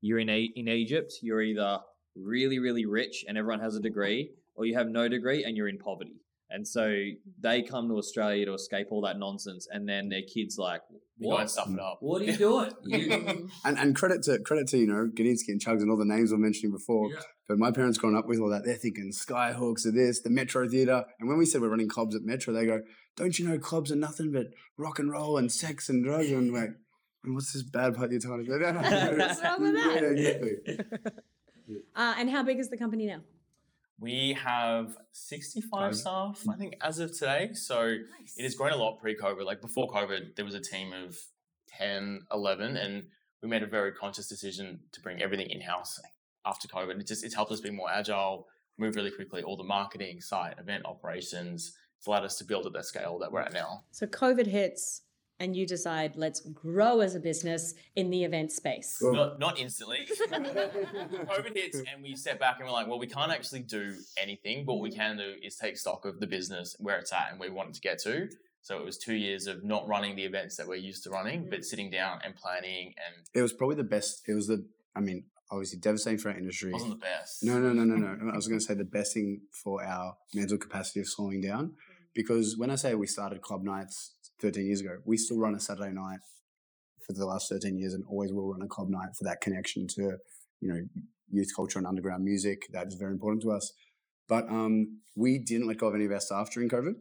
you're 0.00 0.20
in 0.20 0.28
a, 0.28 0.40
in 0.54 0.68
Egypt, 0.68 1.12
you're 1.20 1.42
either 1.42 1.80
really 2.14 2.58
really 2.60 2.86
rich 2.86 3.24
and 3.26 3.36
everyone 3.36 3.60
has 3.60 3.74
a 3.74 3.80
degree, 3.80 4.30
or 4.54 4.64
you 4.66 4.76
have 4.76 4.88
no 4.88 5.08
degree 5.08 5.42
and 5.44 5.56
you're 5.56 5.68
in 5.68 5.78
poverty. 5.78 6.20
And 6.50 6.66
so 6.66 6.90
they 7.40 7.62
come 7.62 7.88
to 7.88 7.94
Australia 7.98 8.46
to 8.46 8.54
escape 8.54 8.86
all 8.90 9.02
that 9.02 9.18
nonsense, 9.18 9.68
and 9.70 9.86
then 9.88 10.08
their 10.08 10.22
kids 10.22 10.56
like, 10.56 10.80
You 11.18 11.28
go 11.28 11.36
and 11.36 11.42
what? 11.42 11.50
stuff 11.50 11.68
it 11.68 11.78
up. 11.78 11.98
What 12.00 12.22
are 12.22 12.24
you 12.24 12.36
doing? 12.36 12.70
You, 12.84 13.50
And, 13.64 13.78
and 13.78 13.94
credit 13.94 14.22
to 14.24 14.38
credit 14.38 14.66
to 14.68 14.78
you 14.78 14.86
know 14.86 15.10
Gudinski 15.14 15.48
and 15.48 15.60
Chugs 15.60 15.82
and 15.82 15.90
all 15.90 15.98
the 15.98 16.06
names 16.06 16.32
we're 16.32 16.38
mentioning 16.38 16.72
before. 16.72 17.10
Yeah. 17.10 17.20
But 17.48 17.58
my 17.58 17.70
parents 17.70 17.98
growing 17.98 18.16
up 18.16 18.26
with 18.26 18.38
all 18.40 18.48
that, 18.50 18.64
they're 18.64 18.76
thinking 18.76 19.10
Skyhawks 19.12 19.86
are 19.86 19.90
this, 19.90 20.20
the 20.20 20.30
Metro 20.30 20.66
Theatre. 20.68 21.04
And 21.20 21.28
when 21.28 21.38
we 21.38 21.44
said 21.46 21.60
we're 21.60 21.68
running 21.68 21.88
clubs 21.88 22.14
at 22.16 22.22
Metro, 22.22 22.54
they 22.54 22.64
go, 22.66 22.80
"Don't 23.16 23.38
you 23.38 23.46
know 23.46 23.58
clubs 23.58 23.92
are 23.92 23.96
nothing 23.96 24.32
but 24.32 24.46
rock 24.78 24.98
and 24.98 25.10
roll 25.10 25.36
and 25.36 25.52
sex 25.52 25.88
and 25.90 26.02
drugs?" 26.04 26.30
And 26.30 26.50
we're 26.52 26.60
like, 26.60 26.70
"And 27.24 27.34
what's 27.34 27.52
this 27.52 27.62
bad 27.62 27.94
part 27.94 28.10
you're 28.10 28.20
talking 28.20 28.46
about? 28.50 28.74
What's 29.18 29.42
wrong 29.42 29.62
with 29.62 29.74
that? 29.74 30.14
Yeah, 30.16 30.30
exactly. 30.30 31.08
Uh, 31.94 32.14
and 32.18 32.30
how 32.30 32.42
big 32.42 32.58
is 32.58 32.70
the 32.70 32.78
company 32.78 33.06
now? 33.06 33.20
We 34.00 34.38
have 34.42 34.96
65 35.12 35.96
staff, 35.96 36.44
I 36.48 36.54
think, 36.56 36.74
as 36.80 37.00
of 37.00 37.12
today. 37.12 37.50
So 37.54 37.96
it 38.36 38.42
has 38.42 38.54
grown 38.54 38.72
a 38.72 38.76
lot 38.76 39.00
pre 39.00 39.16
COVID. 39.16 39.44
Like 39.44 39.60
before 39.60 39.88
COVID, 39.88 40.36
there 40.36 40.44
was 40.44 40.54
a 40.54 40.60
team 40.60 40.92
of 40.92 41.16
10, 41.76 42.22
11, 42.32 42.76
and 42.76 43.04
we 43.42 43.48
made 43.48 43.62
a 43.62 43.66
very 43.66 43.92
conscious 43.92 44.28
decision 44.28 44.80
to 44.92 45.00
bring 45.00 45.20
everything 45.20 45.50
in 45.50 45.60
house 45.60 46.00
after 46.46 46.68
COVID. 46.68 47.00
It 47.00 47.06
just 47.06 47.24
it's 47.24 47.34
helped 47.34 47.52
us 47.52 47.60
be 47.60 47.70
more 47.70 47.90
agile, 47.90 48.46
move 48.78 48.94
really 48.94 49.10
quickly. 49.10 49.42
All 49.42 49.56
the 49.56 49.64
marketing, 49.64 50.20
site, 50.20 50.58
event 50.58 50.84
operations, 50.84 51.74
it's 51.98 52.06
allowed 52.06 52.24
us 52.24 52.38
to 52.38 52.44
build 52.44 52.66
at 52.66 52.72
the 52.72 52.82
scale 52.82 53.18
that 53.18 53.32
we're 53.32 53.40
at 53.40 53.52
now. 53.52 53.82
So 53.90 54.06
COVID 54.06 54.46
hits, 54.46 55.02
and 55.40 55.54
you 55.54 55.66
decide 55.66 56.16
let's 56.16 56.40
grow 56.40 57.00
as 57.00 57.14
a 57.14 57.20
business 57.20 57.74
in 57.96 58.10
the 58.10 58.24
event 58.24 58.52
space. 58.52 58.98
Not, 59.00 59.38
not 59.38 59.58
instantly. 59.58 60.06
COVID 60.30 61.54
hits, 61.54 61.78
and 61.78 62.02
we 62.02 62.16
step 62.16 62.40
back 62.40 62.56
and 62.58 62.66
we're 62.66 62.72
like, 62.72 62.88
well, 62.88 62.98
we 62.98 63.06
can't 63.06 63.30
actually 63.30 63.60
do 63.60 63.94
anything, 64.20 64.64
but 64.64 64.74
what 64.74 64.82
we 64.82 64.90
can 64.90 65.16
do 65.16 65.34
is 65.42 65.56
take 65.56 65.76
stock 65.76 66.04
of 66.04 66.20
the 66.20 66.26
business, 66.26 66.76
where 66.78 66.98
it's 66.98 67.12
at, 67.12 67.28
and 67.30 67.40
where 67.40 67.48
we 67.48 67.54
want 67.54 67.70
it 67.70 67.74
to 67.74 67.80
get 67.80 67.98
to. 68.00 68.28
So 68.62 68.78
it 68.78 68.84
was 68.84 68.98
two 68.98 69.14
years 69.14 69.46
of 69.46 69.64
not 69.64 69.86
running 69.86 70.16
the 70.16 70.24
events 70.24 70.56
that 70.56 70.66
we're 70.66 70.76
used 70.76 71.04
to 71.04 71.10
running, 71.10 71.44
but 71.44 71.60
mm-hmm. 71.60 71.62
sitting 71.62 71.90
down 71.90 72.18
and 72.24 72.34
planning, 72.34 72.94
and 73.06 73.26
It 73.34 73.42
was 73.42 73.52
probably 73.52 73.76
the 73.76 73.84
best. 73.84 74.22
It 74.28 74.34
was 74.34 74.48
the. 74.48 74.66
I 74.96 75.00
mean, 75.00 75.24
obviously 75.50 75.78
devastating 75.78 76.18
for 76.18 76.30
our 76.30 76.36
industry. 76.36 76.72
wasn't 76.72 76.90
the 76.90 76.96
best. 76.96 77.44
No, 77.44 77.58
no, 77.58 77.72
no, 77.72 77.84
no, 77.84 77.96
no. 77.96 78.32
I 78.32 78.36
was 78.36 78.48
going 78.48 78.58
to 78.58 78.64
say 78.64 78.74
the 78.74 78.84
best 78.84 79.14
thing 79.14 79.42
for 79.52 79.82
our 79.84 80.16
mental 80.34 80.58
capacity 80.58 81.00
of 81.00 81.08
slowing 81.08 81.40
down, 81.40 81.66
mm-hmm. 81.66 82.04
because 82.14 82.56
when 82.56 82.70
I 82.70 82.74
say 82.74 82.94
we 82.94 83.06
started 83.06 83.40
club 83.40 83.62
nights 83.62 84.14
13 84.40 84.66
years 84.66 84.80
ago, 84.80 84.98
we 85.04 85.16
still 85.16 85.38
run 85.38 85.54
a 85.54 85.60
Saturday 85.60 85.92
night 85.92 86.20
for 87.04 87.12
the 87.12 87.26
last 87.26 87.48
13 87.48 87.78
years, 87.78 87.94
and 87.94 88.04
always 88.08 88.32
will 88.32 88.52
run 88.52 88.62
a 88.62 88.66
club 88.66 88.88
night 88.88 89.10
for 89.16 89.24
that 89.24 89.40
connection 89.40 89.86
to, 89.88 90.18
you 90.60 90.68
know, 90.72 90.80
youth 91.30 91.50
culture 91.54 91.78
and 91.78 91.86
underground 91.86 92.24
music. 92.24 92.66
That 92.72 92.86
is 92.86 92.94
very 92.94 93.12
important 93.12 93.42
to 93.42 93.52
us. 93.52 93.72
But 94.28 94.48
um, 94.48 95.00
we 95.16 95.38
didn't 95.38 95.66
let 95.66 95.78
go 95.78 95.88
of 95.88 95.94
any 95.94 96.04
of 96.04 96.12
our 96.12 96.20
staff 96.20 96.50
during 96.52 96.68
COVID, 96.68 96.94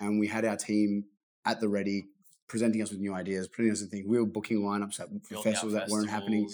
and 0.00 0.20
we 0.20 0.28
had 0.28 0.44
our 0.44 0.56
team 0.56 1.04
at 1.44 1.60
the 1.60 1.68
ready, 1.68 2.06
presenting 2.48 2.82
us 2.82 2.90
with 2.90 3.00
new 3.00 3.14
ideas, 3.14 3.48
presenting 3.48 3.72
us 3.72 3.80
with 3.80 3.90
things. 3.90 4.06
We 4.06 4.18
were 4.18 4.26
booking 4.26 4.62
lineups 4.62 5.00
at 5.00 5.08
out 5.08 5.42
festivals 5.42 5.74
that 5.74 5.88
weren't 5.88 6.10
happening. 6.10 6.48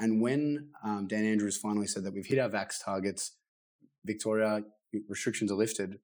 And 0.00 0.20
when 0.20 0.70
um, 0.84 1.06
Dan 1.08 1.24
Andrews 1.24 1.56
finally 1.56 1.86
said 1.86 2.04
that 2.04 2.12
we've 2.12 2.26
hit 2.26 2.38
our 2.38 2.48
vax 2.48 2.84
targets, 2.84 3.32
Victoria 4.04 4.62
restrictions 5.08 5.52
are 5.52 5.56
lifted, 5.56 5.98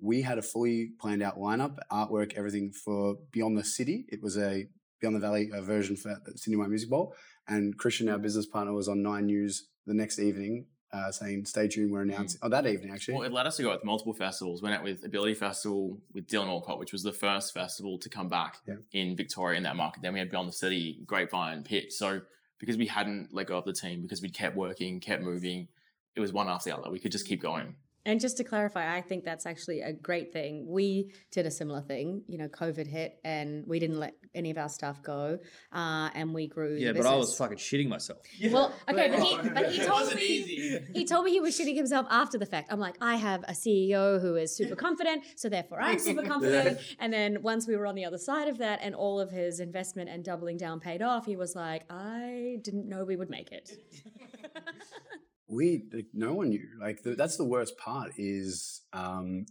we 0.00 0.22
had 0.22 0.38
a 0.38 0.42
fully 0.42 0.90
planned 1.00 1.22
out 1.22 1.38
lineup, 1.38 1.78
artwork, 1.90 2.34
everything 2.34 2.72
for 2.72 3.16
Beyond 3.32 3.56
the 3.58 3.64
City. 3.64 4.06
It 4.08 4.22
was 4.22 4.36
a 4.36 4.66
Beyond 5.00 5.16
the 5.16 5.20
Valley 5.20 5.50
uh 5.52 5.60
version 5.62 5.96
for 5.96 6.16
the 6.24 6.36
Sidney 6.38 6.56
Myer 6.56 6.68
Music 6.68 6.90
Bowl. 6.90 7.14
And 7.48 7.76
Christian, 7.78 8.08
our 8.08 8.18
business 8.18 8.46
partner, 8.46 8.72
was 8.72 8.88
on 8.88 9.02
Nine 9.02 9.26
News 9.26 9.68
the 9.86 9.94
next 9.94 10.18
evening 10.18 10.66
uh, 10.94 11.10
saying, 11.10 11.44
stay 11.44 11.66
tuned, 11.66 11.90
we're 11.90 12.02
announcing, 12.02 12.38
oh, 12.42 12.48
that 12.48 12.66
evening 12.66 12.90
actually. 12.92 13.14
Well, 13.14 13.24
it 13.24 13.32
led 13.32 13.46
us 13.46 13.56
to 13.56 13.62
go 13.64 13.70
with 13.72 13.84
multiple 13.84 14.14
festivals. 14.14 14.62
Went 14.62 14.76
out 14.76 14.84
with 14.84 15.04
Ability 15.04 15.34
Festival 15.34 15.98
with 16.12 16.28
Dylan 16.28 16.46
Alcott, 16.46 16.78
which 16.78 16.92
was 16.92 17.02
the 17.02 17.12
first 17.12 17.52
festival 17.52 17.98
to 17.98 18.08
come 18.08 18.28
back 18.28 18.58
Yeah. 18.66 18.74
in 18.92 19.16
Victoria 19.16 19.56
in 19.56 19.64
that 19.64 19.74
market. 19.76 20.02
Then 20.02 20.12
we 20.12 20.20
had 20.20 20.30
Beyond 20.30 20.48
the 20.48 20.52
City, 20.52 21.00
Grapevine, 21.04 21.64
Pitch. 21.64 21.92
So 21.92 22.20
because 22.60 22.76
we 22.76 22.86
hadn't 22.86 23.28
let 23.32 23.48
go 23.48 23.58
of 23.58 23.64
the 23.64 23.72
team, 23.72 24.02
because 24.02 24.22
we'd 24.22 24.34
kept 24.34 24.56
working, 24.56 25.00
kept 25.00 25.22
moving, 25.22 25.66
it 26.14 26.20
was 26.20 26.32
one 26.32 26.48
after 26.48 26.70
the 26.70 26.76
other. 26.78 26.90
We 26.90 27.00
could 27.00 27.12
just 27.12 27.26
keep 27.26 27.42
going. 27.42 27.74
And 28.06 28.20
just 28.20 28.36
to 28.36 28.44
clarify, 28.44 28.94
I 28.94 29.00
think 29.00 29.24
that's 29.24 29.46
actually 29.46 29.80
a 29.80 29.92
great 29.92 30.32
thing. 30.32 30.66
We 30.68 31.12
did 31.30 31.46
a 31.46 31.50
similar 31.50 31.80
thing. 31.80 32.22
You 32.28 32.38
know, 32.38 32.48
COVID 32.48 32.86
hit 32.86 33.18
and 33.24 33.64
we 33.66 33.78
didn't 33.78 33.98
let 33.98 34.14
any 34.34 34.50
of 34.50 34.58
our 34.58 34.68
staff 34.68 35.02
go, 35.02 35.38
uh, 35.72 36.10
and 36.14 36.34
we 36.34 36.46
grew. 36.46 36.76
Yeah, 36.76 36.92
the 36.92 37.00
but 37.00 37.06
I 37.06 37.16
was 37.16 37.36
fucking 37.36 37.58
shitting 37.58 37.88
myself. 37.88 38.18
Well, 38.50 38.72
okay, 38.90 39.08
but 39.08 39.22
he, 39.22 39.48
but 39.48 39.72
he 39.72 39.84
told 39.84 40.14
me 40.14 40.22
easy. 40.22 40.80
he 40.92 41.04
told 41.04 41.24
me 41.24 41.30
he 41.30 41.40
was 41.40 41.58
shitting 41.58 41.76
himself 41.76 42.06
after 42.10 42.36
the 42.36 42.46
fact. 42.46 42.72
I'm 42.72 42.80
like, 42.80 42.96
I 43.00 43.16
have 43.16 43.42
a 43.44 43.52
CEO 43.52 44.20
who 44.20 44.36
is 44.36 44.54
super 44.54 44.76
confident, 44.76 45.24
so 45.36 45.48
therefore 45.48 45.80
I'm 45.80 45.98
super 45.98 46.22
confident. 46.22 46.78
And 46.98 47.12
then 47.12 47.42
once 47.42 47.66
we 47.66 47.76
were 47.76 47.86
on 47.86 47.94
the 47.94 48.04
other 48.04 48.18
side 48.18 48.48
of 48.48 48.58
that, 48.58 48.80
and 48.82 48.94
all 48.94 49.20
of 49.20 49.30
his 49.30 49.60
investment 49.60 50.10
and 50.10 50.24
doubling 50.24 50.56
down 50.56 50.80
paid 50.80 51.02
off, 51.02 51.26
he 51.26 51.36
was 51.36 51.54
like, 51.54 51.84
I 51.90 52.58
didn't 52.62 52.88
know 52.88 53.04
we 53.04 53.16
would 53.16 53.30
make 53.30 53.52
it. 53.52 53.70
we 55.54 55.84
like, 55.92 56.06
no 56.12 56.34
one 56.34 56.48
knew 56.50 56.66
like 56.80 57.02
the, 57.02 57.14
that's 57.14 57.36
the 57.36 57.44
worst 57.54 57.76
part 57.78 58.12
is 58.18 58.82
um 58.92 59.46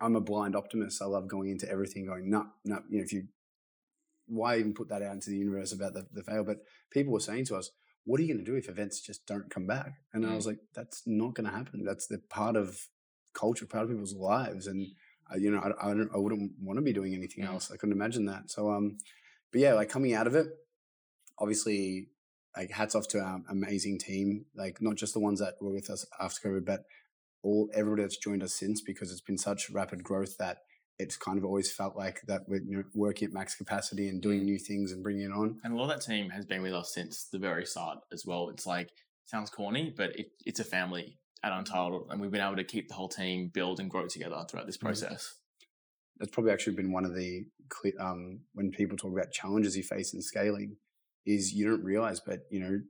i'm 0.00 0.16
a 0.16 0.20
blind 0.20 0.54
optimist. 0.56 1.00
I 1.02 1.06
love 1.06 1.28
going 1.28 1.50
into 1.50 1.68
everything 1.70 2.06
going 2.06 2.28
no 2.30 2.46
no 2.64 2.80
you 2.90 2.98
know 2.98 3.04
if 3.04 3.12
you 3.12 3.22
why 4.26 4.58
even 4.58 4.72
put 4.74 4.88
that 4.88 5.02
out 5.02 5.12
into 5.14 5.30
the 5.30 5.36
universe 5.36 5.72
about 5.72 5.94
the, 5.94 6.06
the 6.12 6.22
fail? 6.22 6.44
But 6.44 6.58
people 6.90 7.12
were 7.12 7.20
saying 7.20 7.46
to 7.46 7.56
us 7.56 7.70
what 8.04 8.18
are 8.18 8.24
you 8.24 8.32
going 8.34 8.44
to 8.44 8.50
do 8.50 8.56
if 8.56 8.68
events 8.68 9.00
just 9.00 9.26
don't 9.26 9.48
come 9.50 9.66
back? 9.66 9.92
And 10.12 10.26
i 10.26 10.34
was 10.34 10.46
like 10.46 10.58
that's 10.74 11.02
not 11.06 11.34
going 11.34 11.48
to 11.48 11.56
happen. 11.56 11.84
That's 11.84 12.06
the 12.08 12.18
part 12.18 12.56
of 12.56 12.88
culture 13.32 13.66
part 13.66 13.84
of 13.84 13.90
people's 13.90 14.14
lives. 14.14 14.66
And 14.66 14.86
uh, 15.32 15.36
you 15.36 15.50
know 15.52 15.60
i, 15.60 15.90
I, 15.90 15.94
don't, 15.94 16.10
I 16.14 16.18
wouldn't 16.18 16.52
want 16.60 16.78
to 16.78 16.82
be 16.82 16.92
doing 16.92 17.14
anything 17.14 17.44
Mm. 17.44 17.48
else. 17.52 17.70
I 17.72 17.76
couldn't 17.76 17.94
imagine 18.00 18.26
that. 18.26 18.50
So 18.50 18.70
um 18.72 18.98
but 19.52 19.60
yeah 19.60 19.74
like 19.74 19.88
coming 19.88 20.14
out 20.14 20.26
of 20.26 20.34
it 20.34 20.46
obviously 21.38 22.08
like 22.56 22.70
hats 22.70 22.94
off 22.94 23.08
to 23.08 23.20
our 23.20 23.40
amazing 23.48 23.98
team, 23.98 24.46
like 24.54 24.80
not 24.80 24.96
just 24.96 25.14
the 25.14 25.20
ones 25.20 25.40
that 25.40 25.54
were 25.60 25.72
with 25.72 25.90
us 25.90 26.06
after 26.20 26.48
COVID, 26.48 26.64
but 26.64 26.84
all 27.42 27.68
everybody 27.74 28.02
that's 28.02 28.16
joined 28.16 28.42
us 28.42 28.54
since 28.54 28.80
because 28.80 29.10
it's 29.10 29.20
been 29.20 29.38
such 29.38 29.70
rapid 29.70 30.04
growth 30.04 30.36
that 30.38 30.58
it's 30.98 31.16
kind 31.16 31.38
of 31.38 31.44
always 31.44 31.72
felt 31.72 31.96
like 31.96 32.20
that 32.28 32.42
we're 32.46 32.62
you 32.62 32.76
know, 32.76 32.84
working 32.94 33.26
at 33.26 33.34
max 33.34 33.54
capacity 33.54 34.08
and 34.08 34.22
doing 34.22 34.44
new 34.44 34.58
things 34.58 34.92
and 34.92 35.02
bringing 35.02 35.24
it 35.24 35.32
on. 35.32 35.58
And 35.64 35.72
a 35.72 35.76
lot 35.76 35.90
of 35.90 35.98
that 35.98 36.06
team 36.06 36.30
has 36.30 36.44
been 36.44 36.62
with 36.62 36.74
us 36.74 36.92
since 36.94 37.26
the 37.32 37.38
very 37.38 37.64
start 37.64 37.98
as 38.12 38.24
well. 38.26 38.50
It's 38.50 38.66
like, 38.66 38.90
sounds 39.24 39.50
corny, 39.50 39.92
but 39.96 40.10
it, 40.18 40.28
it's 40.44 40.60
a 40.60 40.64
family 40.64 41.18
at 41.42 41.52
Untitled. 41.52 42.08
And 42.10 42.20
we've 42.20 42.30
been 42.30 42.42
able 42.42 42.56
to 42.56 42.64
keep 42.64 42.88
the 42.88 42.94
whole 42.94 43.08
team 43.08 43.50
build 43.52 43.80
and 43.80 43.90
grow 43.90 44.06
together 44.06 44.44
throughout 44.48 44.66
this 44.66 44.76
process. 44.76 45.34
That's 46.18 46.30
probably 46.30 46.52
actually 46.52 46.76
been 46.76 46.92
one 46.92 47.04
of 47.04 47.14
the 47.14 47.46
um, 47.98 48.40
when 48.52 48.70
people 48.70 48.96
talk 48.96 49.12
about 49.12 49.32
challenges 49.32 49.76
you 49.76 49.82
face 49.82 50.12
in 50.12 50.20
scaling, 50.20 50.76
is 51.26 51.52
you 51.52 51.64
don't 51.68 51.84
realize, 51.84 52.20
but 52.20 52.40
you 52.50 52.60
know, 52.60 52.80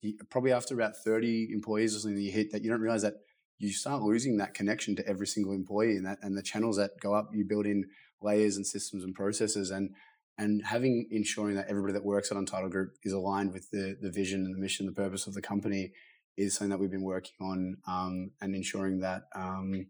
you, 0.00 0.14
probably 0.30 0.52
after 0.52 0.74
about 0.74 0.96
thirty 1.04 1.48
employees 1.52 1.94
or 1.96 2.00
something, 2.00 2.20
you 2.20 2.32
hit 2.32 2.52
that 2.52 2.62
you 2.62 2.70
don't 2.70 2.80
realize 2.80 3.02
that 3.02 3.14
you 3.58 3.72
start 3.72 4.02
losing 4.02 4.36
that 4.36 4.54
connection 4.54 4.94
to 4.96 5.06
every 5.08 5.26
single 5.26 5.52
employee 5.52 5.96
and 5.96 6.06
that 6.06 6.18
and 6.22 6.36
the 6.36 6.42
channels 6.42 6.76
that 6.76 6.92
go 7.00 7.14
up 7.14 7.30
you 7.32 7.44
build 7.44 7.66
in 7.66 7.84
layers 8.22 8.56
and 8.56 8.66
systems 8.66 9.02
and 9.04 9.14
processes 9.14 9.70
and 9.70 9.90
and 10.36 10.64
having 10.66 11.08
ensuring 11.10 11.56
that 11.56 11.66
everybody 11.68 11.92
that 11.92 12.04
works 12.04 12.30
at 12.30 12.36
Untitled 12.38 12.70
Group 12.70 12.92
is 13.02 13.12
aligned 13.12 13.52
with 13.52 13.70
the 13.70 13.96
the 14.00 14.10
vision 14.10 14.44
and 14.44 14.54
the 14.54 14.60
mission, 14.60 14.86
the 14.86 14.92
purpose 14.92 15.26
of 15.26 15.34
the 15.34 15.42
company 15.42 15.90
is 16.36 16.54
something 16.54 16.70
that 16.70 16.78
we've 16.78 16.90
been 16.90 17.02
working 17.02 17.34
on 17.40 17.76
um, 17.88 18.30
and 18.40 18.54
ensuring 18.54 19.00
that 19.00 19.22
um, 19.34 19.86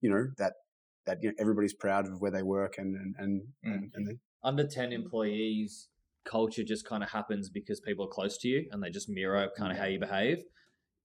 you 0.00 0.08
know 0.08 0.28
that 0.38 0.52
that 1.06 1.18
you 1.22 1.30
know 1.30 1.34
everybody's 1.40 1.74
proud 1.74 2.06
of 2.06 2.20
where 2.20 2.30
they 2.30 2.42
work 2.42 2.78
and 2.78 2.94
and 2.94 3.14
and, 3.18 3.42
Mm. 3.66 3.72
and, 3.74 3.92
and 3.94 4.18
Under 4.44 4.64
10 4.68 4.92
employees, 4.92 5.88
culture 6.28 6.62
just 6.62 6.86
kind 6.86 7.02
of 7.02 7.10
happens 7.10 7.48
because 7.48 7.80
people 7.80 8.04
are 8.04 8.08
close 8.08 8.38
to 8.38 8.48
you 8.48 8.68
and 8.70 8.82
they 8.82 8.90
just 8.90 9.08
mirror 9.08 9.48
kind 9.56 9.72
of 9.72 9.78
how 9.78 9.86
you 9.86 9.98
behave. 9.98 10.44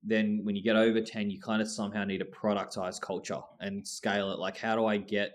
Then 0.04 0.42
when 0.44 0.56
you 0.56 0.64
get 0.64 0.76
over 0.76 1.02
10, 1.02 1.30
you 1.30 1.40
kind 1.40 1.62
of 1.62 1.70
somehow 1.70 2.04
need 2.04 2.20
to 2.20 2.26
productize 2.26 3.00
culture 3.00 3.40
and 3.62 3.88
scale 3.88 4.32
it. 4.32 4.40
Like, 4.40 4.58
how 4.58 4.76
do 4.76 4.86
I 4.86 4.98
get 4.98 5.32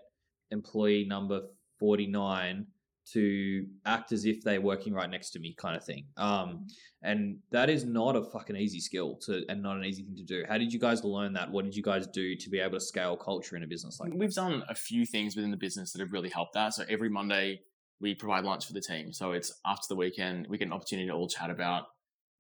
employee 0.51 1.07
number 1.09 1.41
49 1.79 2.67
to 3.13 3.67
act 3.87 4.13
as 4.13 4.25
if 4.27 4.43
they're 4.43 4.61
working 4.61 4.93
right 4.93 5.09
next 5.09 5.31
to 5.31 5.39
me 5.39 5.55
kind 5.55 5.77
of 5.77 5.85
thing. 5.85 6.05
Um, 6.17 6.67
and 7.03 7.39
that 7.51 7.71
is 7.71 7.85
not 7.85 8.17
a 8.17 8.23
fucking 8.23 8.57
easy 8.57 8.81
skill 8.81 9.17
to, 9.23 9.45
and 9.49 9.63
not 9.63 9.77
an 9.77 9.85
easy 9.85 10.03
thing 10.03 10.17
to 10.17 10.23
do. 10.23 10.45
How 10.49 10.59
did 10.59 10.73
you 10.73 10.79
guys 10.79 11.05
learn 11.05 11.33
that? 11.35 11.51
What 11.51 11.65
did 11.65 11.75
you 11.75 11.83
guys 11.83 12.07
do 12.07 12.37
to 12.37 12.51
be 12.51 12.59
able 12.59 12.79
to 12.79 12.85
scale 12.85 13.17
culture 13.17 13.57
in 13.57 13.63
a 13.63 13.67
business 13.67 13.99
like? 14.01 14.13
We've 14.15 14.35
done 14.35 14.63
a 14.69 14.75
few 14.75 15.07
things 15.07 15.37
within 15.37 15.51
the 15.51 15.57
business 15.57 15.93
that 15.93 16.01
have 16.01 16.13
really 16.13 16.29
helped 16.29 16.55
that. 16.55 16.75
So 16.75 16.85
every 16.89 17.09
Monday, 17.09 17.61
we 18.01 18.15
provide 18.15 18.45
lunch 18.45 18.67
for 18.67 18.73
the 18.73 18.81
team. 18.81 19.13
So 19.13 19.33
it's 19.33 19.53
after 19.67 19.87
the 19.89 19.97
weekend, 19.97 20.47
we 20.49 20.59
get 20.59 20.69
an 20.69 20.73
opportunity 20.73 21.09
to 21.09 21.15
all 21.15 21.29
chat 21.29 21.51
about 21.51 21.85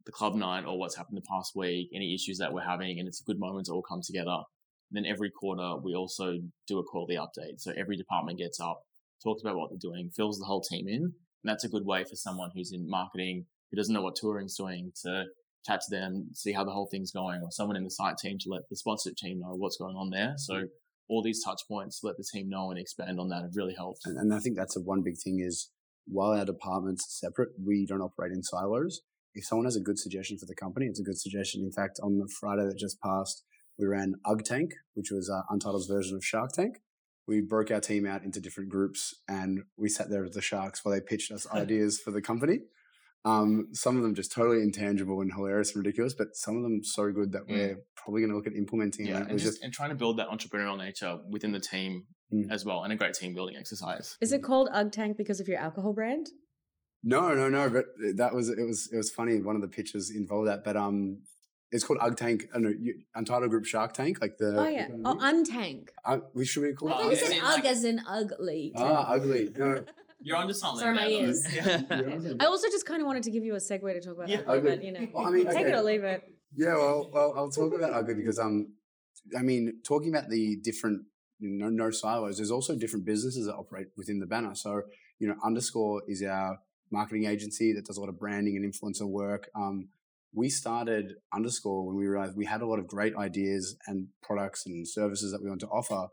the 0.06 0.12
club 0.12 0.34
night 0.34 0.64
or 0.64 0.78
what's 0.78 0.96
happened 0.96 1.18
the 1.18 1.28
past 1.28 1.52
week, 1.54 1.90
any 1.94 2.14
issues 2.14 2.38
that 2.38 2.52
we're 2.52 2.62
having, 2.62 2.98
and 2.98 3.08
it's 3.08 3.20
a 3.20 3.24
good 3.24 3.38
moment 3.38 3.66
to 3.66 3.72
all 3.72 3.82
come 3.82 4.00
together. 4.02 4.38
then 4.90 5.04
every 5.04 5.30
quarter, 5.30 5.76
we 5.82 5.94
also 5.94 6.38
do 6.66 6.78
a 6.78 6.84
quarterly 6.84 7.18
update. 7.18 7.58
So 7.58 7.72
every 7.76 7.96
department 7.96 8.38
gets 8.38 8.58
up, 8.58 8.80
talks 9.22 9.42
about 9.42 9.56
what 9.56 9.70
they're 9.70 9.78
doing, 9.78 10.10
fills 10.16 10.38
the 10.38 10.46
whole 10.46 10.62
team 10.62 10.88
in. 10.88 11.02
And 11.02 11.12
that's 11.44 11.64
a 11.64 11.68
good 11.68 11.84
way 11.84 12.04
for 12.04 12.16
someone 12.16 12.50
who's 12.54 12.72
in 12.72 12.88
marketing, 12.88 13.44
who 13.70 13.76
doesn't 13.76 13.92
know 13.92 14.02
what 14.02 14.16
touring's 14.16 14.56
doing, 14.56 14.92
to 15.02 15.24
chat 15.66 15.80
to 15.82 15.94
them, 15.94 16.30
see 16.32 16.52
how 16.52 16.64
the 16.64 16.70
whole 16.70 16.88
thing's 16.90 17.12
going, 17.12 17.42
or 17.42 17.50
someone 17.50 17.76
in 17.76 17.84
the 17.84 17.90
site 17.90 18.16
team 18.16 18.38
to 18.40 18.50
let 18.50 18.62
the 18.70 18.76
sponsorship 18.76 19.16
team 19.16 19.40
know 19.40 19.54
what's 19.56 19.76
going 19.76 19.96
on 19.96 20.10
there. 20.10 20.34
So 20.38 20.62
all 21.08 21.22
these 21.22 21.42
touch 21.42 21.62
points 21.68 22.00
to 22.00 22.06
let 22.06 22.16
the 22.16 22.24
team 22.32 22.48
know 22.48 22.70
and 22.70 22.78
expand 22.78 23.18
on 23.18 23.28
that 23.28 23.42
have 23.42 23.56
really 23.56 23.74
helped. 23.74 24.00
and, 24.04 24.18
and 24.18 24.32
I 24.32 24.38
think 24.38 24.56
that's 24.56 24.76
a 24.76 24.80
one 24.80 25.02
big 25.02 25.16
thing 25.16 25.40
is 25.40 25.70
while 26.06 26.32
our 26.32 26.44
departments 26.44 27.04
are 27.04 27.26
separate, 27.26 27.50
we 27.62 27.86
don't 27.86 28.00
operate 28.00 28.32
in 28.32 28.42
silos. 28.42 29.00
If 29.34 29.44
someone 29.44 29.66
has 29.66 29.76
a 29.76 29.80
good 29.80 29.98
suggestion 29.98 30.38
for 30.38 30.46
the 30.46 30.54
company, 30.54 30.86
it's 30.86 31.00
a 31.00 31.04
good 31.04 31.18
suggestion. 31.18 31.62
In 31.62 31.72
fact, 31.72 32.00
on 32.02 32.18
the 32.18 32.28
Friday 32.40 32.64
that 32.64 32.78
just 32.78 33.00
passed, 33.00 33.44
we 33.78 33.86
ran 33.86 34.14
UG 34.24 34.44
Tank, 34.44 34.72
which 34.94 35.10
was 35.10 35.30
uh, 35.30 35.42
Untitled's 35.50 35.86
version 35.86 36.16
of 36.16 36.24
Shark 36.24 36.52
Tank. 36.52 36.78
We 37.26 37.42
broke 37.42 37.70
our 37.70 37.80
team 37.80 38.06
out 38.06 38.24
into 38.24 38.40
different 38.40 38.70
groups 38.70 39.14
and 39.28 39.60
we 39.76 39.90
sat 39.90 40.08
there 40.08 40.24
as 40.24 40.32
the 40.32 40.40
sharks 40.40 40.82
while 40.82 40.94
they 40.94 41.00
pitched 41.00 41.30
us 41.30 41.46
ideas 41.52 42.00
for 42.00 42.10
the 42.10 42.22
company. 42.22 42.60
Um, 43.24 43.68
some 43.72 43.96
of 43.96 44.02
them 44.02 44.14
just 44.14 44.32
totally 44.32 44.62
intangible 44.62 45.20
and 45.20 45.32
hilarious 45.34 45.74
and 45.74 45.84
ridiculous, 45.84 46.14
but 46.14 46.28
some 46.34 46.56
of 46.56 46.62
them 46.62 46.80
so 46.82 47.10
good 47.12 47.32
that 47.32 47.42
Mm. 47.46 47.50
we're 47.50 47.76
probably 47.96 48.20
going 48.22 48.30
to 48.30 48.36
look 48.36 48.46
at 48.46 48.54
implementing. 48.54 49.06
Yeah, 49.06 49.18
it. 49.22 49.28
and 49.28 49.40
It 49.40 49.42
just, 49.42 49.62
and 49.62 49.72
trying 49.72 49.90
to 49.90 49.96
build 49.96 50.18
that 50.18 50.28
entrepreneurial 50.28 50.78
nature 50.78 51.18
within 51.28 51.52
the 51.52 51.60
team 51.60 52.06
Mm. 52.32 52.50
as 52.50 52.64
well, 52.64 52.84
and 52.84 52.92
a 52.92 52.96
great 52.96 53.14
team 53.14 53.34
building 53.34 53.56
exercise. 53.56 54.16
Is 54.20 54.32
it 54.32 54.42
called 54.42 54.68
Ugg 54.72 54.92
Tank 54.92 55.16
because 55.16 55.40
of 55.40 55.48
your 55.48 55.58
alcohol 55.58 55.92
brand? 55.94 56.28
No, 57.02 57.34
no, 57.34 57.48
no. 57.48 57.68
But 57.70 57.86
that 58.16 58.34
was 58.34 58.48
it. 58.48 58.58
Was 58.64 58.88
it 58.92 58.96
was 58.96 59.10
funny. 59.10 59.40
One 59.40 59.56
of 59.56 59.62
the 59.62 59.68
pitches 59.68 60.10
involved 60.14 60.48
that, 60.48 60.62
but 60.64 60.76
um, 60.76 61.22
it's 61.70 61.84
called 61.84 61.98
Ug 62.02 62.16
Tank. 62.16 62.44
I 62.50 62.54
don't 62.54 62.62
know, 62.64 62.74
you, 62.80 63.02
Untitled 63.14 63.50
Group 63.50 63.64
Shark 63.66 63.92
Tank. 63.94 64.18
Like 64.20 64.36
the. 64.38 64.58
oh 64.58 64.68
yeah. 64.68 64.88
Oh, 65.04 65.14
Untank. 65.16 65.88
Uh, 66.04 66.18
we 66.34 66.44
should 66.44 66.62
we 66.64 66.72
call 66.72 66.88
I 66.88 66.92
Oh, 66.92 66.96
thought 66.96 67.04
you 67.04 67.10
it? 67.12 67.20
yeah. 67.20 67.26
said 67.28 67.30
I 67.30 67.34
mean, 67.34 67.44
Ugg 67.44 67.54
like- 67.56 67.64
as 67.66 67.84
in 67.84 68.00
ugly. 68.06 68.72
Ah, 68.76 69.10
ugly. 69.12 69.50
No, 69.56 69.84
You're 70.20 70.36
onto 70.36 70.52
something. 70.54 70.80
Sorry, 70.80 70.94
my 70.96 71.08
there, 71.08 71.20
though. 71.20 71.26
ears. 71.26 71.54
Yeah. 71.54 72.34
I 72.40 72.46
also 72.46 72.68
just 72.68 72.86
kind 72.86 73.00
of 73.00 73.06
wanted 73.06 73.22
to 73.24 73.30
give 73.30 73.44
you 73.44 73.54
a 73.54 73.58
segue 73.58 73.80
to 73.92 74.00
talk 74.00 74.16
about 74.16 74.28
Yeah, 74.28 74.38
ugly, 74.46 74.56
ugly. 74.58 74.70
but 74.70 74.84
you 74.84 74.92
know, 74.92 75.08
Well, 75.12 75.26
I 75.26 75.30
mean, 75.30 75.46
take 75.46 75.56
okay. 75.56 75.70
it 75.70 75.74
or 75.74 75.82
leave 75.82 76.04
it. 76.04 76.22
Yeah, 76.56 76.74
well, 76.76 77.10
well, 77.12 77.34
I'll 77.36 77.50
talk 77.50 77.72
about 77.74 77.92
ugly 77.92 78.14
because 78.14 78.38
um, 78.38 78.72
I 79.38 79.42
mean, 79.42 79.80
talking 79.86 80.08
about 80.14 80.28
the 80.30 80.56
different, 80.62 81.02
you 81.38 81.50
know, 81.58 81.68
no 81.68 81.90
silos. 81.90 82.36
There's 82.38 82.50
also 82.50 82.74
different 82.76 83.04
businesses 83.06 83.46
that 83.46 83.54
operate 83.54 83.88
within 83.96 84.18
the 84.18 84.26
banner. 84.26 84.54
So 84.54 84.82
you 85.18 85.28
know, 85.28 85.34
Underscore 85.44 86.02
is 86.08 86.22
our 86.22 86.58
marketing 86.90 87.26
agency 87.26 87.72
that 87.74 87.84
does 87.84 87.96
a 87.96 88.00
lot 88.00 88.08
of 88.08 88.18
branding 88.18 88.56
and 88.56 88.64
influencer 88.72 89.06
work. 89.06 89.48
Um, 89.54 89.88
we 90.32 90.48
started 90.48 91.14
Underscore 91.34 91.86
when 91.86 91.96
we 91.96 92.06
realized 92.06 92.36
we 92.36 92.46
had 92.46 92.60
a 92.62 92.66
lot 92.66 92.78
of 92.78 92.86
great 92.86 93.14
ideas 93.16 93.76
and 93.86 94.08
products 94.22 94.64
and 94.66 94.86
services 94.86 95.32
that 95.32 95.42
we 95.42 95.48
want 95.48 95.60
to 95.60 95.66
offer, 95.68 96.08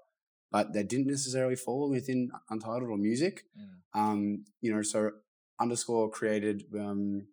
but 0.56 0.72
they 0.72 0.84
didn't 0.84 1.08
necessarily 1.08 1.58
fall 1.58 1.90
within 1.90 2.32
Untitled 2.50 2.90
or 2.90 2.98
music. 2.98 3.44
Mm. 3.60 4.00
Um, 4.00 4.46
you 4.62 4.74
know, 4.74 4.82
so 4.84 5.12
Underscore 5.60 6.10
created 6.10 6.64
um, 6.80 7.28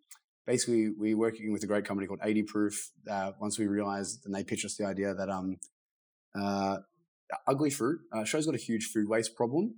basically 0.45 0.89
we 0.89 1.13
were 1.13 1.21
working 1.27 1.53
with 1.53 1.63
a 1.63 1.65
great 1.65 1.85
company 1.85 2.05
called 2.05 2.19
80 2.21 2.43
Proof. 2.43 2.91
Uh, 3.09 3.31
once 3.39 3.57
we 3.57 3.65
realized, 3.67 4.25
and 4.25 4.35
they 4.35 4.43
pitched 4.43 4.65
us 4.65 4.75
the 4.75 4.85
idea 4.85 5.13
that 5.13 5.29
um, 5.29 5.55
uh, 6.37 6.79
ugly 7.47 7.69
fruit 7.69 8.01
uh, 8.11 8.25
show's 8.25 8.45
got 8.45 8.55
a 8.55 8.65
huge 8.69 8.89
food 8.93 9.07
waste 9.07 9.37
problem, 9.37 9.75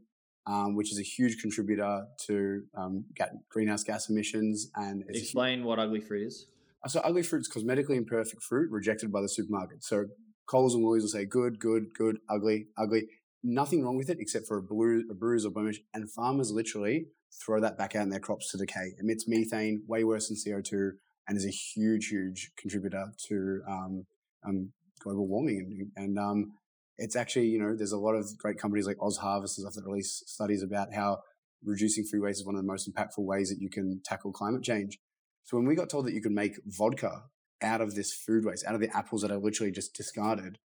um, 0.48 0.76
which 0.76 0.92
is 0.92 0.98
a 0.98 1.04
huge 1.04 1.40
contributor 1.40 2.08
to 2.26 2.64
um, 2.76 3.06
greenhouse 3.52 3.84
gas 3.84 4.10
emissions. 4.10 4.72
And 4.76 5.04
it's 5.08 5.10
a 5.10 5.20
hu- 5.20 5.24
Explain 5.24 5.64
what 5.66 5.78
ugly 5.78 6.02
fruit 6.02 6.26
is. 6.26 6.48
so 6.88 7.00
ugly 7.02 7.22
fruit 7.22 7.42
is 7.42 7.52
cosmetically 7.56 7.96
imperfect 7.96 8.42
fruit 8.42 8.72
rejected 8.72 9.12
by 9.12 9.22
the 9.22 9.30
supermarket. 9.30 9.84
So 9.84 10.06
Coles 10.48 10.74
and 10.74 10.84
Woolies 10.84 11.04
will 11.04 11.10
say 11.10 11.26
good, 11.26 11.60
good, 11.60 11.94
good, 11.94 12.18
ugly, 12.28 12.68
ugly. 12.76 13.08
Nothing 13.48 13.84
wrong 13.84 13.96
with 13.96 14.10
it 14.10 14.18
except 14.20 14.48
for 14.48 14.58
a, 14.58 14.64
blue, 14.64 15.04
a 15.12 15.14
bruise 15.14 15.46
or 15.46 15.52
blemish. 15.52 15.80
And 15.94 16.12
farmers 16.12 16.52
literally 16.52 17.06
throw 17.46 17.62
that 17.62 17.78
back 17.78 17.96
out 17.96 18.02
in 18.02 18.10
their 18.10 18.20
crops 18.20 18.52
to 18.52 18.58
decay. 18.58 18.94
Emits 19.00 19.28
methane, 19.28 19.84
way 19.88 20.04
worse 20.04 20.30
than 20.30 20.36
CO2, 20.36 20.94
and 21.28 21.38
is 21.38 21.46
a 21.46 21.50
huge, 21.50 22.08
huge 22.08 22.52
contributor 22.58 23.06
to 23.28 23.62
um, 23.70 24.06
um, 24.48 24.72
global 25.00 25.28
warming. 25.28 25.92
And, 25.96 26.06
and 26.06 26.18
um, 26.18 26.54
it's 26.98 27.16
actually, 27.16 27.46
you 27.48 27.60
know, 27.60 27.76
there's 27.76 27.92
a 27.92 28.00
lot 28.00 28.14
of 28.14 28.26
great 28.40 28.58
companies 28.58 28.88
like 28.88 28.98
Oz 29.00 29.18
Harvest 29.18 29.60
and 29.60 29.64
stuff 29.64 29.76
that 29.76 29.88
release 29.88 30.24
studies 30.26 30.64
about 30.64 30.96
how 30.96 31.20
reducing 31.64 32.04
food 32.04 32.22
waste 32.22 32.40
is 32.40 32.46
one 32.48 32.56
of 32.56 32.62
the 32.62 32.68
most 32.68 32.92
impactful 32.92 33.24
ways 33.24 33.50
that 33.50 33.62
you 33.62 33.70
can 33.70 34.02
tackle 34.04 34.32
climate 34.32 34.64
change. 34.64 34.98
So 35.44 35.58
when 35.58 35.68
we 35.68 35.76
got 35.76 35.90
told 35.90 36.08
that 36.08 36.14
you 36.14 36.22
could 36.22 36.32
make 36.32 36.60
vodka 36.66 37.26
out 37.62 37.82
of 37.82 37.94
this 37.94 38.12
food 38.12 38.44
waste, 38.44 38.66
out 38.66 38.74
of 38.74 38.82
the 38.82 38.96
apples 38.96 39.22
that 39.22 39.30
are 39.30 39.38
literally 39.38 39.72
just 39.72 39.94
discarded, 39.94 40.58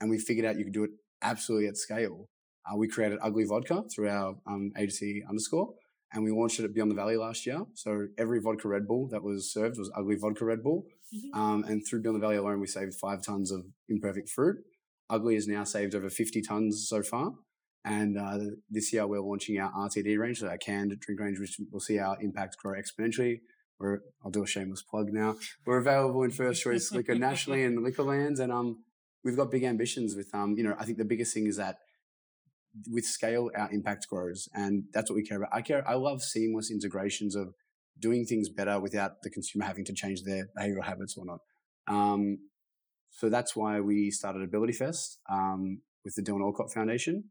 and 0.00 0.08
we 0.08 0.18
figured 0.18 0.46
out 0.46 0.56
you 0.56 0.64
could 0.64 0.72
do 0.72 0.84
it 0.84 0.90
absolutely 1.22 1.68
at 1.68 1.76
scale. 1.76 2.28
Uh, 2.66 2.76
we 2.76 2.88
created 2.88 3.18
Ugly 3.22 3.44
Vodka 3.44 3.82
through 3.94 4.08
our 4.08 4.36
um, 4.46 4.72
agency 4.76 5.24
underscore, 5.28 5.74
and 6.12 6.22
we 6.22 6.30
launched 6.30 6.60
it 6.60 6.64
at 6.64 6.74
Beyond 6.74 6.90
the 6.90 6.94
Valley 6.94 7.16
last 7.16 7.46
year. 7.46 7.62
So 7.74 8.08
every 8.18 8.40
vodka 8.40 8.68
Red 8.68 8.86
Bull 8.86 9.08
that 9.08 9.22
was 9.22 9.52
served 9.52 9.78
was 9.78 9.90
Ugly 9.96 10.16
Vodka 10.16 10.44
Red 10.44 10.62
Bull. 10.62 10.86
Mhm. 11.14 11.36
Um, 11.38 11.64
and 11.64 11.86
through 11.86 12.02
Beyond 12.02 12.16
the 12.16 12.20
Valley 12.20 12.36
alone, 12.36 12.60
we 12.60 12.66
saved 12.66 12.94
five 12.94 13.22
tons 13.24 13.50
of 13.50 13.66
imperfect 13.88 14.28
fruit. 14.28 14.58
Ugly 15.10 15.34
has 15.34 15.48
now 15.48 15.64
saved 15.64 15.94
over 15.94 16.08
50 16.08 16.40
tons 16.42 16.86
so 16.88 17.02
far. 17.02 17.34
And 17.84 18.16
uh, 18.16 18.38
this 18.70 18.92
year, 18.92 19.06
we're 19.08 19.20
launching 19.20 19.58
our 19.58 19.72
RTD 19.72 20.16
range, 20.16 20.38
so 20.38 20.48
our 20.48 20.56
canned 20.56 20.98
drink 21.00 21.20
range, 21.20 21.40
which 21.40 21.60
will 21.72 21.80
see 21.80 21.98
our 21.98 22.16
impact 22.20 22.56
grow 22.58 22.78
exponentially. 22.80 23.40
We're, 23.80 23.98
I'll 24.24 24.30
do 24.30 24.44
a 24.44 24.46
shameless 24.46 24.82
plug 24.82 25.12
now. 25.12 25.34
We're 25.66 25.78
available 25.78 26.22
in 26.22 26.30
first 26.30 26.62
choice 26.62 26.92
liquor 26.92 27.16
nationally 27.16 27.64
in 27.64 27.82
liquor 27.82 28.04
lands, 28.04 28.38
and 28.38 28.52
um, 28.52 28.84
we've 29.24 29.36
got 29.36 29.50
big 29.50 29.64
ambitions. 29.64 30.14
With 30.16 30.34
um, 30.34 30.56
you 30.56 30.64
know, 30.64 30.74
I 30.78 30.84
think 30.84 30.98
the 30.98 31.04
biggest 31.04 31.34
thing 31.34 31.46
is 31.46 31.56
that 31.56 31.76
with 32.90 33.04
scale, 33.04 33.50
our 33.56 33.70
impact 33.70 34.06
grows, 34.08 34.48
and 34.54 34.84
that's 34.92 35.10
what 35.10 35.16
we 35.16 35.22
care 35.22 35.38
about. 35.38 35.50
I 35.52 35.62
care. 35.62 35.86
I 35.88 35.94
love 35.94 36.22
seamless 36.22 36.70
integrations 36.70 37.36
of 37.36 37.54
doing 37.98 38.24
things 38.24 38.48
better 38.48 38.80
without 38.80 39.22
the 39.22 39.30
consumer 39.30 39.64
having 39.64 39.84
to 39.84 39.92
change 39.92 40.22
their 40.22 40.48
behavioral 40.58 40.84
habits 40.84 41.16
or 41.16 41.24
not. 41.24 41.40
Um, 41.86 42.38
so 43.10 43.28
that's 43.28 43.54
why 43.54 43.80
we 43.80 44.10
started 44.10 44.42
Ability 44.42 44.72
Fest 44.72 45.18
um, 45.30 45.82
with 46.04 46.14
the 46.14 46.22
Dylan 46.22 46.42
Alcott 46.42 46.72
Foundation. 46.72 47.24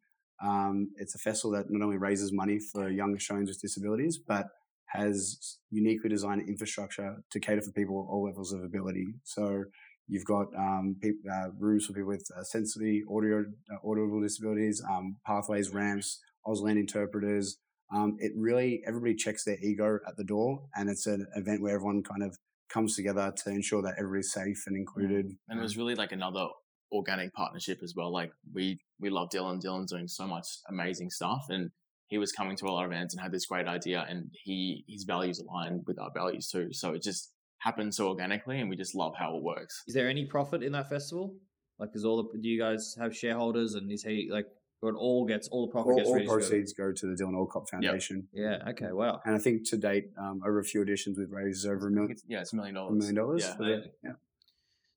Um, 0.44 0.90
it's 0.98 1.16
a 1.16 1.20
festival 1.20 1.52
that 1.52 1.66
not 1.70 1.84
only 1.84 1.98
raises 1.98 2.32
money 2.32 2.60
for 2.60 2.90
young 2.90 3.14
Australians 3.16 3.50
with 3.50 3.62
disabilities, 3.62 4.20
but 4.26 4.48
has 4.88 5.58
uniquely 5.70 6.10
designed 6.10 6.48
infrastructure 6.48 7.18
to 7.32 7.40
cater 7.40 7.62
for 7.62 7.72
people 7.72 8.08
all 8.10 8.24
levels 8.24 8.52
of 8.52 8.64
ability. 8.64 9.08
So 9.24 9.64
you've 10.12 10.26
got 10.26 10.48
um, 10.58 10.98
peop 11.02 11.16
uh, 11.32 11.48
rooms 11.58 11.86
for 11.86 11.94
people 11.94 12.10
with 12.10 12.28
uh, 12.38 12.44
sensory, 12.44 13.04
audio, 13.10 13.46
uh, 13.72 13.90
audible 13.90 14.22
disabilities, 14.22 14.84
um, 14.88 15.16
pathways, 15.26 15.70
ramps, 15.70 16.20
Auslan 16.46 16.78
interpreters. 16.78 17.58
Um, 17.96 18.18
it 18.20 18.34
really 18.36 18.84
everybody 18.86 19.16
checks 19.16 19.46
their 19.46 19.58
ego 19.62 20.00
at 20.06 20.18
the 20.18 20.26
door, 20.26 20.64
and 20.76 20.90
it's 20.90 21.08
an 21.08 21.26
event 21.36 21.62
where 21.62 21.76
everyone 21.76 22.04
kind 22.04 22.24
of 22.24 22.38
comes 22.70 22.96
together 22.96 23.34
to 23.44 23.50
ensure 23.50 23.82
that 23.82 23.96
everybody's 23.98 24.34
safe 24.34 24.64
and 24.68 24.76
included. 24.76 25.32
And 25.48 25.60
it 25.60 25.64
was 25.64 25.78
really 25.78 25.96
like 25.96 26.12
another 26.12 26.48
organic 26.92 27.34
partnership 27.34 27.80
as 27.82 27.94
well. 27.96 28.12
Like 28.12 28.32
we 28.54 28.82
we 29.00 29.10
love 29.10 29.30
Dylan. 29.30 29.62
Dylan's 29.62 29.92
doing 29.92 30.10
so 30.10 30.28
much 30.28 30.46
amazing 30.68 31.10
stuff, 31.10 31.46
and 31.50 31.72
he 32.08 32.18
was 32.18 32.34
coming 32.34 32.58
to 32.58 32.66
a 32.66 32.72
lot 32.72 32.84
of 32.84 32.92
events 32.92 33.14
and 33.14 33.22
had 33.22 33.32
this 33.32 33.46
great 33.46 33.68
idea, 33.68 34.06
and 34.10 34.30
he 34.44 34.84
his 34.90 35.06
values 35.06 35.40
align 35.40 35.84
with 35.88 36.00
our 36.00 36.12
values 36.14 36.50
too. 36.50 36.74
So 36.74 36.92
it 36.92 37.02
just 37.02 37.32
happened 37.62 37.94
so 37.94 38.08
organically, 38.08 38.60
and 38.60 38.70
we 38.70 38.76
just 38.76 38.96
love 38.96 39.14
how 39.18 39.36
it 39.38 39.44
works. 39.44 39.84
Is 39.88 39.94
there 39.94 40.10
any 40.10 40.26
profit 40.26 40.64
in 40.64 40.72
that 40.74 40.90
festival? 40.90 41.36
Like, 41.80 41.90
is 41.94 42.06
all 42.06 42.18
the 42.22 42.40
do 42.40 42.48
you 42.48 42.60
guys 42.60 42.96
have 43.00 43.16
shareholders 43.16 43.74
and 43.76 43.92
is 43.92 44.04
he 44.04 44.30
like, 44.32 44.46
or 44.84 44.90
it 44.90 44.96
all 44.96 45.26
gets 45.26 45.48
all 45.50 45.66
the 45.68 45.72
profit 45.72 45.92
all, 45.92 45.98
gets 45.98 46.10
all 46.10 46.26
proceeds 46.38 46.74
go 46.74 46.92
to 46.92 47.06
the 47.08 47.14
Dylan 47.24 47.36
Alcott 47.36 47.70
Foundation. 47.70 48.28
Yeah. 48.34 48.58
Okay. 48.70 48.92
Wow. 48.92 49.22
And 49.26 49.36
I 49.36 49.40
think 49.40 49.68
to 49.70 49.78
date, 49.78 50.06
um, 50.18 50.42
over 50.46 50.60
a 50.60 50.64
few 50.64 50.82
editions, 50.82 51.18
we've 51.20 51.32
raised 51.32 51.66
over 51.68 51.88
a 51.88 51.92
million, 51.92 52.12
it's- 52.12 52.24
yeah, 52.28 52.42
it's 52.42 52.54
a 52.54 52.56
million 52.56 52.76
dollars. 52.76 53.10
a 53.10 53.14
dollars. 53.14 53.14
million 53.14 53.16
dollars. 53.16 53.44
Yeah. 53.44 53.56
for 53.56 54.08
yeah. 54.08 54.14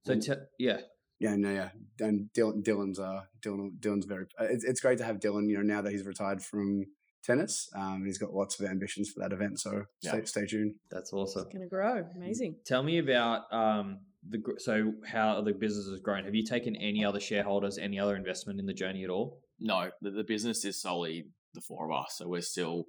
So 0.06 0.12
And- 0.12 0.22
te- 0.22 0.46
yeah, 0.58 0.78
Yeah, 1.20 1.36
no, 1.36 1.50
yeah, 1.52 1.70
and 2.00 2.28
Dylan, 2.34 2.62
Dylan's 2.62 2.98
uh, 2.98 3.22
Dylan, 3.42 3.78
Dylan's 3.78 4.04
very. 4.06 4.26
uh, 4.38 4.44
It's, 4.50 4.64
it's 4.64 4.80
great 4.80 4.98
to 4.98 5.04
have 5.04 5.20
Dylan. 5.20 5.48
You 5.48 5.56
know, 5.58 5.62
now 5.74 5.80
that 5.82 5.92
he's 5.92 6.04
retired 6.06 6.42
from 6.42 6.86
tennis, 7.24 7.68
um, 7.74 8.04
he's 8.04 8.18
got 8.18 8.32
lots 8.32 8.58
of 8.60 8.66
ambitions 8.66 9.10
for 9.10 9.20
that 9.20 9.32
event. 9.32 9.58
So 9.60 9.84
Yeah. 10.02 10.10
stay, 10.10 10.24
stay 10.24 10.46
tuned. 10.46 10.74
that's 10.90 11.12
awesome. 11.12 11.42
It's 11.46 11.52
going 11.54 11.62
to 11.62 11.68
grow. 11.68 12.04
Amazing. 12.16 12.56
Tell 12.64 12.82
me 12.82 12.98
about 12.98 13.52
um 13.52 14.00
the 14.28 14.40
so 14.58 14.92
how 15.06 15.40
the 15.42 15.52
business 15.52 15.86
has 15.88 16.00
grown. 16.00 16.24
Have 16.24 16.34
you 16.34 16.44
taken 16.44 16.76
any 16.76 17.04
other 17.04 17.20
shareholders, 17.20 17.76
any 17.78 17.98
other 17.98 18.16
investment 18.16 18.58
in 18.60 18.66
the 18.66 18.72
journey 18.72 19.04
at 19.04 19.10
all? 19.10 19.40
No, 19.60 19.90
the, 20.00 20.10
the 20.10 20.24
business 20.24 20.64
is 20.64 20.80
solely 20.80 21.26
the 21.54 21.60
four 21.60 21.90
of 21.90 21.96
us, 22.04 22.16
so 22.18 22.26
we're 22.28 22.40
still 22.40 22.84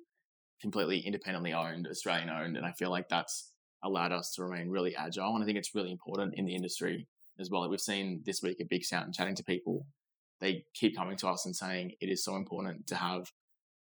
completely 0.62 1.00
independently 1.00 1.54
owned, 1.54 1.88
Australian 1.88 2.30
owned, 2.30 2.58
and 2.58 2.66
I 2.66 2.72
feel 2.72 2.90
like 2.90 3.10
that's 3.10 3.52
allowed 3.84 4.12
us 4.14 4.32
to 4.36 4.44
remain 4.44 4.70
really 4.70 4.96
agile. 4.96 5.36
And 5.36 5.44
I 5.44 5.46
think 5.46 5.58
it's 5.58 5.76
really 5.76 5.92
important 5.92 6.34
in 6.36 6.46
the 6.46 6.56
industry 6.56 7.08
as 7.40 7.50
well. 7.52 7.70
We've 7.70 7.80
seen 7.80 8.22
this 8.26 8.42
week 8.42 8.60
at 8.62 8.70
Big 8.70 8.84
Sound 8.84 9.14
chatting 9.14 9.36
to 9.36 9.44
people. 9.44 9.86
They 10.40 10.64
keep 10.74 10.96
coming 10.96 11.18
to 11.18 11.28
us 11.28 11.46
and 11.46 11.56
saying 11.56 11.92
it 12.00 12.10
is 12.10 12.24
so 12.24 12.36
important 12.38 12.88
to 12.88 12.96
have 12.96 13.30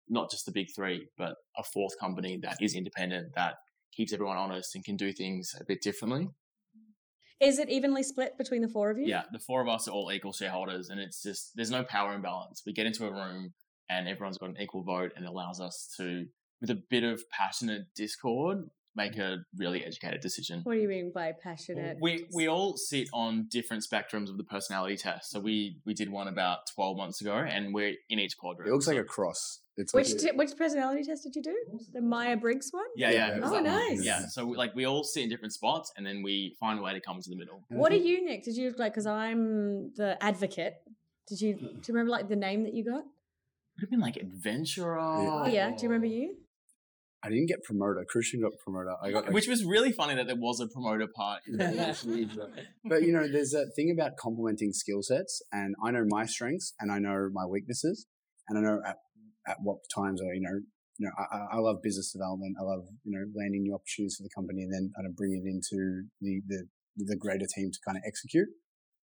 not 0.09 0.31
just 0.31 0.47
the 0.47 0.53
big 0.53 0.69
three, 0.75 1.09
but 1.17 1.37
a 1.57 1.63
fourth 1.63 1.99
company 1.99 2.39
that 2.43 2.57
is 2.61 2.75
independent, 2.75 3.35
that 3.35 3.57
keeps 3.93 4.13
everyone 4.13 4.37
honest 4.37 4.75
and 4.75 4.85
can 4.85 4.97
do 4.97 5.13
things 5.13 5.55
a 5.61 5.65
bit 5.65 5.83
differently. 5.83 6.29
Is 7.41 7.59
it 7.59 7.69
evenly 7.69 8.03
split 8.03 8.39
between 8.39 8.63
the 8.63 8.69
four 8.69 8.91
of 8.91 8.99
you? 8.99 9.07
Yeah, 9.07 9.25
the 9.31 9.39
four 9.39 9.61
of 9.61 9.69
us 9.69 9.89
are 9.89 9.91
all 9.91 10.11
equal 10.11 10.33
shareholders, 10.33 10.89
and 10.89 10.99
it's 10.99 11.23
just 11.23 11.53
there's 11.55 11.71
no 11.71 11.85
power 11.85 12.15
imbalance. 12.15 12.63
We 12.65 12.73
get 12.73 12.87
into 12.87 13.07
a 13.07 13.13
room, 13.13 13.53
and 13.91 14.09
everyone's 14.09 14.39
got 14.39 14.51
an 14.51 14.61
equal 14.61 14.83
vote, 14.83 15.13
and 15.17 15.25
it 15.25 15.29
allows 15.29 15.61
us 15.61 15.93
to, 15.99 16.25
with 16.61 16.71
a 16.71 16.83
bit 16.89 17.05
of 17.05 17.23
passionate 17.31 17.83
discord, 17.95 18.59
make 18.97 19.17
a 19.19 19.39
really 19.57 19.85
educated 19.85 20.21
decision. 20.21 20.61
What 20.65 20.75
do 20.75 20.81
you 20.81 20.89
mean 20.89 21.13
by 21.15 21.33
passionate? 21.33 21.99
We 22.01 22.27
we 22.33 22.49
all 22.49 22.77
sit 22.77 23.09
on 23.13 23.47
different 23.51 23.85
spectrums 23.85 24.31
of 24.31 24.39
the 24.39 24.45
personality 24.45 24.97
test. 24.97 25.31
So 25.31 25.39
we 25.39 25.79
we 25.85 25.95
did 25.95 26.11
one 26.11 26.29
about 26.29 26.61
twelve 26.75 26.97
months 26.97 27.21
ago, 27.21 27.35
and 27.35 27.75
we're 27.75 27.95
in 28.09 28.19
each 28.19 28.37
quadrant. 28.37 28.69
It 28.69 28.73
looks 28.73 28.87
like 28.87 28.99
a 28.99 29.05
cross. 29.05 29.61
It's 29.79 29.93
Which 29.93 30.13
like, 30.13 30.19
t- 30.19 30.31
which 30.33 30.57
personality 30.57 31.05
test 31.05 31.25
did 31.25 31.37
you 31.37 31.43
do? 31.43 31.55
The 31.93 32.01
Myers 32.01 32.41
Briggs 32.41 32.71
one. 32.71 32.85
yeah, 32.97 33.11
yeah. 33.11 33.29
Yeah. 33.29 33.41
Oh, 33.43 33.51
that 33.51 33.53
one. 33.53 33.65
nice. 33.65 34.03
Yeah, 34.03 34.21
so 34.27 34.47
like 34.47 34.75
we 34.75 34.87
all 34.87 35.05
sit 35.05 35.23
in 35.25 35.29
different 35.29 35.53
spots, 35.53 35.93
and 35.97 36.07
then 36.07 36.23
we 36.23 36.57
find 36.59 36.79
a 36.79 36.83
way 36.83 36.95
to 36.95 37.01
come 37.01 37.21
to 37.21 37.29
the 37.29 37.37
middle. 37.37 37.63
What 37.69 37.93
are 37.93 37.97
you, 37.97 38.25
Nick? 38.25 38.45
Did 38.45 38.57
you 38.57 38.73
like? 38.79 38.93
Because 38.93 39.07
I'm 39.07 39.93
the 39.95 40.17
advocate. 40.23 40.77
Did 41.29 41.41
you? 41.43 41.55
Do 41.57 41.67
you 41.67 41.81
remember 41.89 42.11
like 42.11 42.29
the 42.29 42.37
name 42.37 42.63
that 42.65 42.73
you 42.73 42.85
got? 42.85 43.03
Would 43.05 43.83
have 43.83 43.91
been 43.91 44.01
like 44.01 44.17
adventurer. 44.17 44.99
Oh 44.99 45.47
yeah. 45.47 45.69
Do 45.69 45.83
you 45.83 45.89
remember 45.91 46.07
you? 46.07 46.37
I 47.27 47.31
didn't 47.31 47.49
get 47.49 47.63
promoter. 47.65 48.05
Christian 48.09 48.41
got 48.41 48.53
promoter. 48.65 48.95
I 49.03 49.11
got, 49.11 49.33
Which 49.33 49.49
was 49.49 49.65
really 49.65 49.93
funny 49.93 50.15
that 50.15 50.27
there 50.27 50.37
was 50.37 50.61
a 50.61 50.69
promoter 50.69 51.07
part. 51.15 51.41
but 52.85 53.03
you 53.03 53.13
know, 53.13 53.27
there's 53.29 53.55
a 53.55 53.67
thing 53.77 53.91
about 53.97 54.17
complementing 54.17 54.73
skill 54.73 55.03
sets, 55.03 55.43
and 55.53 55.75
I 55.85 55.91
know 55.91 56.05
my 56.07 56.25
strengths 56.27 56.75
and 56.81 56.91
I 56.93 56.99
know 56.99 57.29
my 57.33 57.47
weaknesses, 57.47 58.07
and 58.49 58.59
I 58.59 58.63
know 58.63 58.81
at, 58.87 58.97
at 59.49 59.57
what 59.63 59.79
times 59.95 60.21
I, 60.23 60.33
you 60.35 60.41
know, 60.41 60.57
you 60.99 61.07
know, 61.07 61.13
I, 61.19 61.37
I- 61.37 61.49
I 61.57 61.59
love 61.59 61.77
business 61.83 62.13
development. 62.13 62.57
I 62.61 62.65
love 62.65 62.83
you 63.05 63.13
know 63.19 63.25
landing 63.39 63.63
new 63.63 63.75
opportunities 63.75 64.17
for 64.17 64.23
the 64.23 64.31
company 64.35 64.63
and 64.63 64.73
then 64.73 64.85
kind 64.97 65.07
of 65.09 65.17
bring 65.17 65.33
it 65.33 65.45
into 65.49 66.05
the 66.21 66.41
the 66.47 66.61
the 67.11 67.17
greater 67.17 67.47
team 67.57 67.71
to 67.73 67.79
kind 67.87 67.97
of 67.99 68.03
execute. 68.07 68.49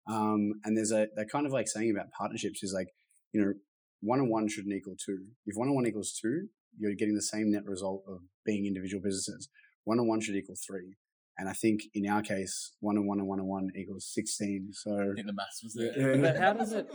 Um, 0.10 0.53
and 0.63 0.77
there's 0.77 0.91
a 0.91 1.07
that 1.15 1.27
kind 1.31 1.45
of 1.45 1.51
like 1.51 1.67
saying 1.67 1.91
about 1.91 2.07
partnerships 2.17 2.63
is 2.63 2.73
like, 2.73 2.88
you 3.34 3.41
know, 3.41 3.53
one 4.01 4.19
on 4.19 4.29
one 4.29 4.47
shouldn't 4.47 4.73
equal 4.73 4.95
two. 5.05 5.19
If 5.45 5.53
one 5.55 5.67
on 5.69 5.75
one 5.75 5.86
equals 5.86 6.17
two, 6.19 6.47
you're 6.77 6.95
getting 6.95 7.15
the 7.15 7.21
same 7.21 7.51
net 7.51 7.65
result 7.65 8.03
of 8.07 8.19
being 8.45 8.65
individual 8.65 9.01
businesses. 9.01 9.49
One 9.84 9.99
on 9.99 10.07
one 10.07 10.21
should 10.21 10.36
equal 10.36 10.55
three. 10.55 10.95
And 11.38 11.49
I 11.49 11.53
think 11.53 11.81
in 11.93 12.07
our 12.07 12.21
case, 12.21 12.73
one 12.81 12.97
on 12.97 13.07
one 13.07 13.19
and 13.19 13.27
one 13.27 13.39
on 13.39 13.47
one 13.47 13.69
equals 13.75 14.10
16. 14.13 14.69
So 14.73 14.91
I 14.91 15.15
think 15.15 15.27
the 15.27 15.34
maths 15.34 15.63
was 15.63 15.73
there. 15.73 16.15
Yeah. 16.15 16.21
But 16.21 16.38
how 16.38 16.53
does 16.53 16.71
it 16.73 16.88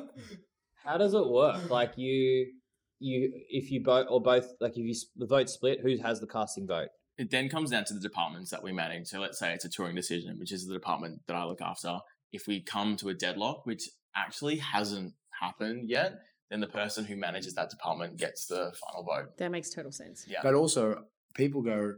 how 0.85 0.99
does 0.99 1.15
it 1.15 1.27
work? 1.29 1.69
Like 1.71 1.95
you 1.97 2.53
you 2.99 3.33
if 3.49 3.71
you 3.71 3.83
both 3.83 4.07
or 4.09 4.21
both 4.23 4.47
like 4.61 4.73
if 4.77 4.85
you 4.85 4.95
the 5.17 5.27
vote 5.27 5.49
split, 5.49 5.81
who 5.83 5.97
has 6.03 6.21
the 6.21 6.27
casting 6.27 6.67
vote? 6.67 6.89
It 7.19 7.31
then 7.31 7.49
comes 7.49 7.71
down 7.71 7.85
to 7.87 7.95
the 7.95 8.01
departments 8.01 8.51
that 8.51 8.63
we 8.63 8.73
manage. 8.73 9.07
So 9.09 9.21
let's 9.21 9.39
say 9.39 9.53
it's 9.53 9.65
a 9.65 9.71
touring 9.71 9.97
decision, 9.97 10.37
which 10.39 10.53
is 10.53 10.67
the 10.67 10.75
department 10.75 11.23
that 11.27 11.35
I 11.35 11.45
look 11.45 11.63
after. 11.63 11.99
If 12.31 12.47
we 12.47 12.63
come 12.63 12.97
to 12.99 13.09
a 13.09 13.15
deadlock, 13.15 13.65
which 13.65 13.89
actually 14.15 14.57
hasn't 14.57 15.15
happened 15.41 15.89
yet, 15.89 16.13
then 16.51 16.61
the 16.61 16.69
person 16.69 17.05
who 17.05 17.17
manages 17.17 17.55
that 17.55 17.71
department 17.71 18.17
gets 18.17 18.47
the 18.47 18.73
final 18.87 19.05
vote. 19.05 19.37
That 19.39 19.51
makes 19.51 19.71
total 19.71 19.93
sense. 19.93 20.25
Yeah. 20.29 20.41
But 20.43 20.55
also, 20.55 21.05
people 21.35 21.63
go, 21.63 21.95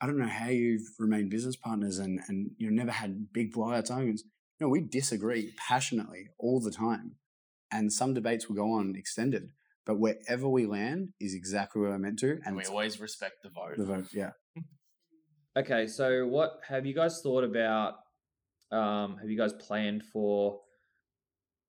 I 0.00 0.06
don't 0.06 0.18
know 0.18 0.26
how 0.26 0.48
you've 0.48 0.86
remained 0.98 1.30
business 1.30 1.56
partners 1.56 1.98
and, 1.98 2.20
and 2.28 2.50
you 2.58 2.70
know, 2.70 2.76
never 2.76 2.92
had 2.92 3.32
big 3.32 3.54
blowouts 3.54 3.90
arguments. 3.90 4.24
No, 4.60 4.68
we 4.68 4.80
disagree 4.80 5.52
passionately 5.56 6.28
all 6.38 6.60
the 6.60 6.70
time. 6.70 7.12
And 7.72 7.92
some 7.92 8.14
debates 8.14 8.48
will 8.48 8.56
go 8.56 8.72
on 8.72 8.94
extended. 8.96 9.50
But 9.84 9.98
wherever 9.98 10.48
we 10.48 10.66
land 10.66 11.10
is 11.20 11.34
exactly 11.34 11.80
where 11.80 11.90
we're 11.90 11.98
meant 11.98 12.18
to. 12.20 12.32
and 12.32 12.42
And 12.46 12.56
we 12.56 12.64
always 12.64 13.00
respect 13.00 13.42
the 13.42 13.50
vote. 13.50 13.76
the 13.76 13.84
vote, 13.84 14.06
yeah. 14.12 14.30
Okay, 15.56 15.86
so 15.86 16.26
what 16.26 16.58
have 16.68 16.84
you 16.84 16.94
guys 16.94 17.20
thought 17.22 17.44
about? 17.44 17.94
Um, 18.70 19.16
have 19.18 19.30
you 19.30 19.38
guys 19.38 19.52
planned 19.54 20.02
for? 20.12 20.60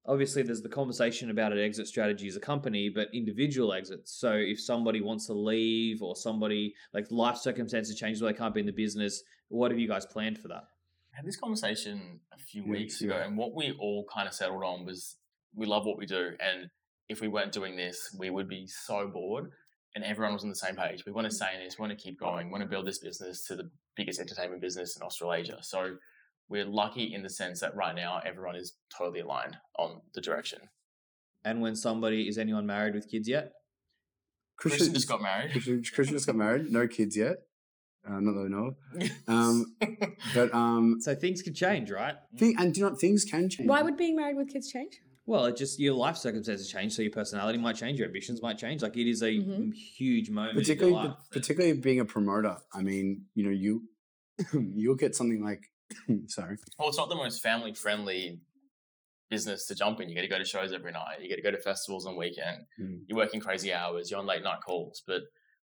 Obviously, 0.08 0.41
there's 0.41 0.62
the 0.62 0.70
conversation 0.70 1.30
about 1.30 1.52
an 1.52 1.60
exit 1.60 1.88
strategy 1.88 2.28
as 2.28 2.38
a 2.38 2.39
company, 2.39 2.89
but 2.89 3.10
individual 3.13 3.74
exits. 3.74 4.13
So, 4.13 4.32
if 4.32 4.60
somebody 4.60 5.02
wants 5.02 5.26
to 5.28 5.34
leave 5.34 6.02
or 6.02 6.15
somebody 6.15 6.74
like 6.93 7.12
life 7.12 7.38
circumstances 7.38 7.98
change 8.00 8.22
where 8.22 8.32
they 8.32 8.38
can't 8.38 8.54
be 8.54 8.62
in 8.62 8.65
the 8.65 8.72
business, 8.72 9.22
what 9.50 9.70
have 9.72 9.80
you 9.80 9.88
guys 9.88 10.06
planned 10.06 10.38
for 10.39 10.48
that? 10.48 10.63
I 11.13 11.17
had 11.17 11.26
this 11.26 11.36
conversation 11.36 12.20
a 12.34 12.38
few 12.38 12.63
Yeah, 12.63 12.72
weeks 12.72 13.02
yeah. 13.02 13.08
ago, 13.08 13.24
and 13.26 13.38
what 13.38 13.54
we 13.54 13.74
all 13.80 14.06
kind 14.13 14.28
of 14.28 14.34
settled 14.34 14.63
on 14.63 14.86
was 14.86 15.17
we 15.54 15.65
love 15.65 15.86
what 15.86 15.98
we 15.98 16.06
do, 16.06 16.32
and 16.39 16.70
if 17.10 17.20
we 17.20 17.28
weren't 17.28 17.52
doing 17.52 17.76
this, 17.76 18.15
we 18.17 18.30
would 18.30 18.48
be 18.48 18.67
so 18.67 19.08
bored. 19.08 19.52
And 19.96 20.06
everyone 20.06 20.34
was 20.34 20.43
on 20.43 20.50
the 20.50 20.56
same 20.56 20.76
page. 20.76 21.06
We 21.08 21.12
want 21.12 21.28
to 21.28 21.34
stay 21.36 21.48
in 21.56 21.63
this. 21.63 21.80
We 21.80 21.82
want 21.82 21.98
to 21.98 22.04
keep 22.04 22.20
going. 22.20 22.48
We 22.48 22.52
want 22.52 22.62
to 22.62 22.70
build 22.70 22.86
this 22.86 23.00
business 23.00 23.43
to 23.48 23.56
the 23.56 23.72
biggest 23.96 24.20
entertainment 24.20 24.62
business 24.62 24.96
in 24.96 25.02
Australasia. 25.02 25.58
So 25.62 25.96
we're 26.50 26.66
lucky 26.66 27.14
in 27.14 27.24
the 27.24 27.30
sense 27.30 27.60
that 27.62 27.76
right 27.76 27.96
now 27.96 28.22
everyone 28.26 28.56
is 28.56 28.74
totally 28.96 29.20
aligned 29.22 29.58
on 29.78 30.02
the 30.14 30.22
direction. 30.22 30.60
And 31.44 31.62
when 31.62 31.76
somebody 31.76 32.28
is 32.28 32.38
anyone 32.38 32.66
married 32.66 32.94
with 32.96 33.10
kids 33.10 33.28
yet? 33.28 33.52
Christian 34.58 34.94
just 34.94 35.08
got 35.08 35.22
married. 35.22 35.52
Christian, 35.52 35.84
Christian 35.94 36.16
just 36.16 36.26
got 36.28 36.36
married. 36.36 36.72
No 36.72 36.88
kids 36.88 37.16
yet. 37.16 37.38
Uh, 38.08 38.20
not 38.20 38.34
that 38.34 38.46
I 38.46 38.48
know. 38.48 38.76
Um, 39.28 39.76
but 40.34 40.54
um, 40.54 40.98
So 41.02 41.14
things 41.14 41.42
could 41.42 41.56
change, 41.56 41.92
right? 41.92 42.16
thing, 42.38 42.56
and 42.58 42.74
do 42.74 42.80
you 42.80 42.86
know 42.86 42.92
what? 42.92 43.00
things 43.02 43.26
can 43.26 43.50
change. 43.50 43.68
Why 43.70 43.82
would 43.82 43.98
being 43.98 44.16
married 44.16 44.38
with 44.38 44.50
kids 44.50 44.72
change? 44.72 44.94
Well, 45.26 45.46
it 45.46 45.58
just 45.58 45.78
your 45.78 45.94
life 45.94 46.16
circumstances 46.16 46.70
change, 46.70 46.94
so 46.94 47.02
your 47.02 47.12
personality 47.12 47.58
might 47.60 47.76
change, 47.76 48.00
your 48.00 48.08
ambitions 48.08 48.42
might 48.42 48.58
change. 48.58 48.82
Like 48.82 48.96
it 48.96 49.10
is 49.10 49.22
a 49.22 49.26
Mhm. 49.38 49.74
huge 49.74 50.30
moment. 50.30 50.52
in 50.56 50.62
particularly 50.64 50.94
your 50.96 51.04
life. 51.10 51.18
particularly 51.32 51.78
being 51.80 52.00
a 52.00 52.06
promoter? 52.06 52.56
I 52.74 52.82
mean, 52.82 53.26
you 53.36 53.44
know, 53.44 53.50
you 53.52 53.84
you'll 54.54 54.96
get 54.96 55.16
something 55.16 55.44
like 55.44 55.70
sorry. 56.28 56.58
well, 56.78 56.89
it's 56.89 56.97
not 56.97 57.10
the 57.10 57.15
most 57.15 57.41
family 57.41 57.73
friendly 57.73 58.39
business 59.30 59.67
to 59.67 59.76
jump 59.76 60.00
in. 60.00 60.10
You 60.10 60.15
get 60.15 60.21
to 60.21 60.28
go 60.28 60.38
to 60.38 60.45
shows 60.45 60.71
every 60.71 60.91
night. 60.91 61.21
You 61.21 61.30
get 61.30 61.36
to 61.36 61.41
go 61.41 61.52
to 61.52 61.62
festivals 61.62 62.06
on 62.06 62.15
weekend. 62.15 62.65
Mm. 62.80 63.02
You're 63.08 63.17
working 63.17 63.39
crazy 63.39 63.73
hours. 63.73 64.10
You're 64.10 64.19
on 64.19 64.26
late 64.26 64.43
night 64.43 64.60
calls. 64.65 65.04
But 65.06 65.23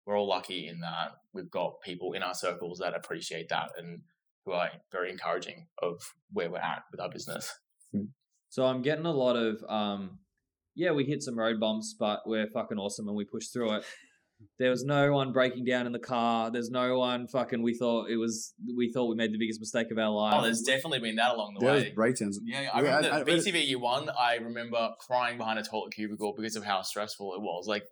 we're 0.07 0.19
all 0.19 0.29
lucky 0.29 0.67
in 0.69 0.81
that 0.81 1.13
we've 1.33 1.51
got 1.51 1.81
people 1.83 2.15
in 2.15 2.23
our 2.23 2.35
circles 2.35 2.79
that 2.79 2.95
appreciate 2.95 3.49
that 3.51 3.71
and 3.79 4.01
who 4.45 4.53
are 4.53 4.71
very 4.91 5.11
encouraging 5.11 5.67
of 5.83 6.03
where 6.33 6.51
we're 6.51 6.59
at 6.59 6.83
with 6.91 7.01
our 7.01 7.11
business. 7.11 7.53
So 8.49 8.65
I'm 8.65 8.83
getting 8.83 9.07
a 9.07 9.13
lot 9.13 9.37
of 9.37 9.63
um 9.69 10.19
yeah, 10.75 10.93
we 10.93 11.05
hit 11.05 11.23
some 11.23 11.39
road 11.39 11.61
bumps, 11.61 11.95
but 11.99 12.21
we're 12.27 12.49
fucking 12.49 12.79
awesome 12.79 13.07
and 13.07 13.17
we 13.17 13.25
push 13.25 13.49
through 13.49 13.75
it. 13.75 13.85
There 14.59 14.71
was 14.71 14.85
no 14.85 15.13
one 15.13 15.33
breaking 15.33 15.65
down 15.65 15.87
in 15.87 15.93
the 15.93 15.99
car. 15.99 16.51
There's 16.51 16.71
no 16.71 16.99
one 16.99 17.27
fucking 17.29 17.63
we 17.63 17.75
thought 17.75 18.11
it 18.11 18.17
was 18.17 18.53
we 18.77 18.93
thought 18.93 19.07
we 19.07 19.17
made 19.17 19.33
the 19.33 19.39
biggest 19.39 19.61
mistake 19.61 19.91
of 19.91 19.99
our 19.99 20.11
life. 20.11 20.35
Oh, 20.37 20.43
there's 20.43 20.63
definitely 20.63 20.99
been 21.01 21.17
that 21.17 21.35
along 21.35 21.55
the 21.55 21.61
There 21.65 21.75
was 21.75 21.85
way. 21.85 21.93
breakdowns. 21.93 22.39
Yeah, 22.45 22.59
I 22.73 22.81
Yeah, 22.83 22.97
remember 22.97 23.09
I- 23.15 23.21
I- 23.21 23.23
the 23.25 23.33
BTV 23.33 23.69
year 23.69 23.79
one. 23.79 24.11
I 24.11 24.35
remember 24.37 24.91
crying 25.01 25.39
behind 25.39 25.59
a 25.59 25.63
toilet 25.63 25.95
cubicle 25.95 26.35
because 26.37 26.57
of 26.57 26.65
how 26.65 26.83
stressful 26.83 27.35
it 27.35 27.41
was. 27.41 27.67
Like, 27.67 27.85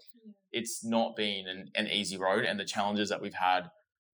it's 0.53 0.85
not 0.85 1.17
been 1.17 1.47
an, 1.47 1.71
an 1.75 1.89
easy 1.89 2.17
road, 2.19 2.45
and 2.45 2.59
the 2.61 2.65
challenges 2.65 3.09
that 3.11 3.21
we've 3.23 3.35
had 3.35 3.71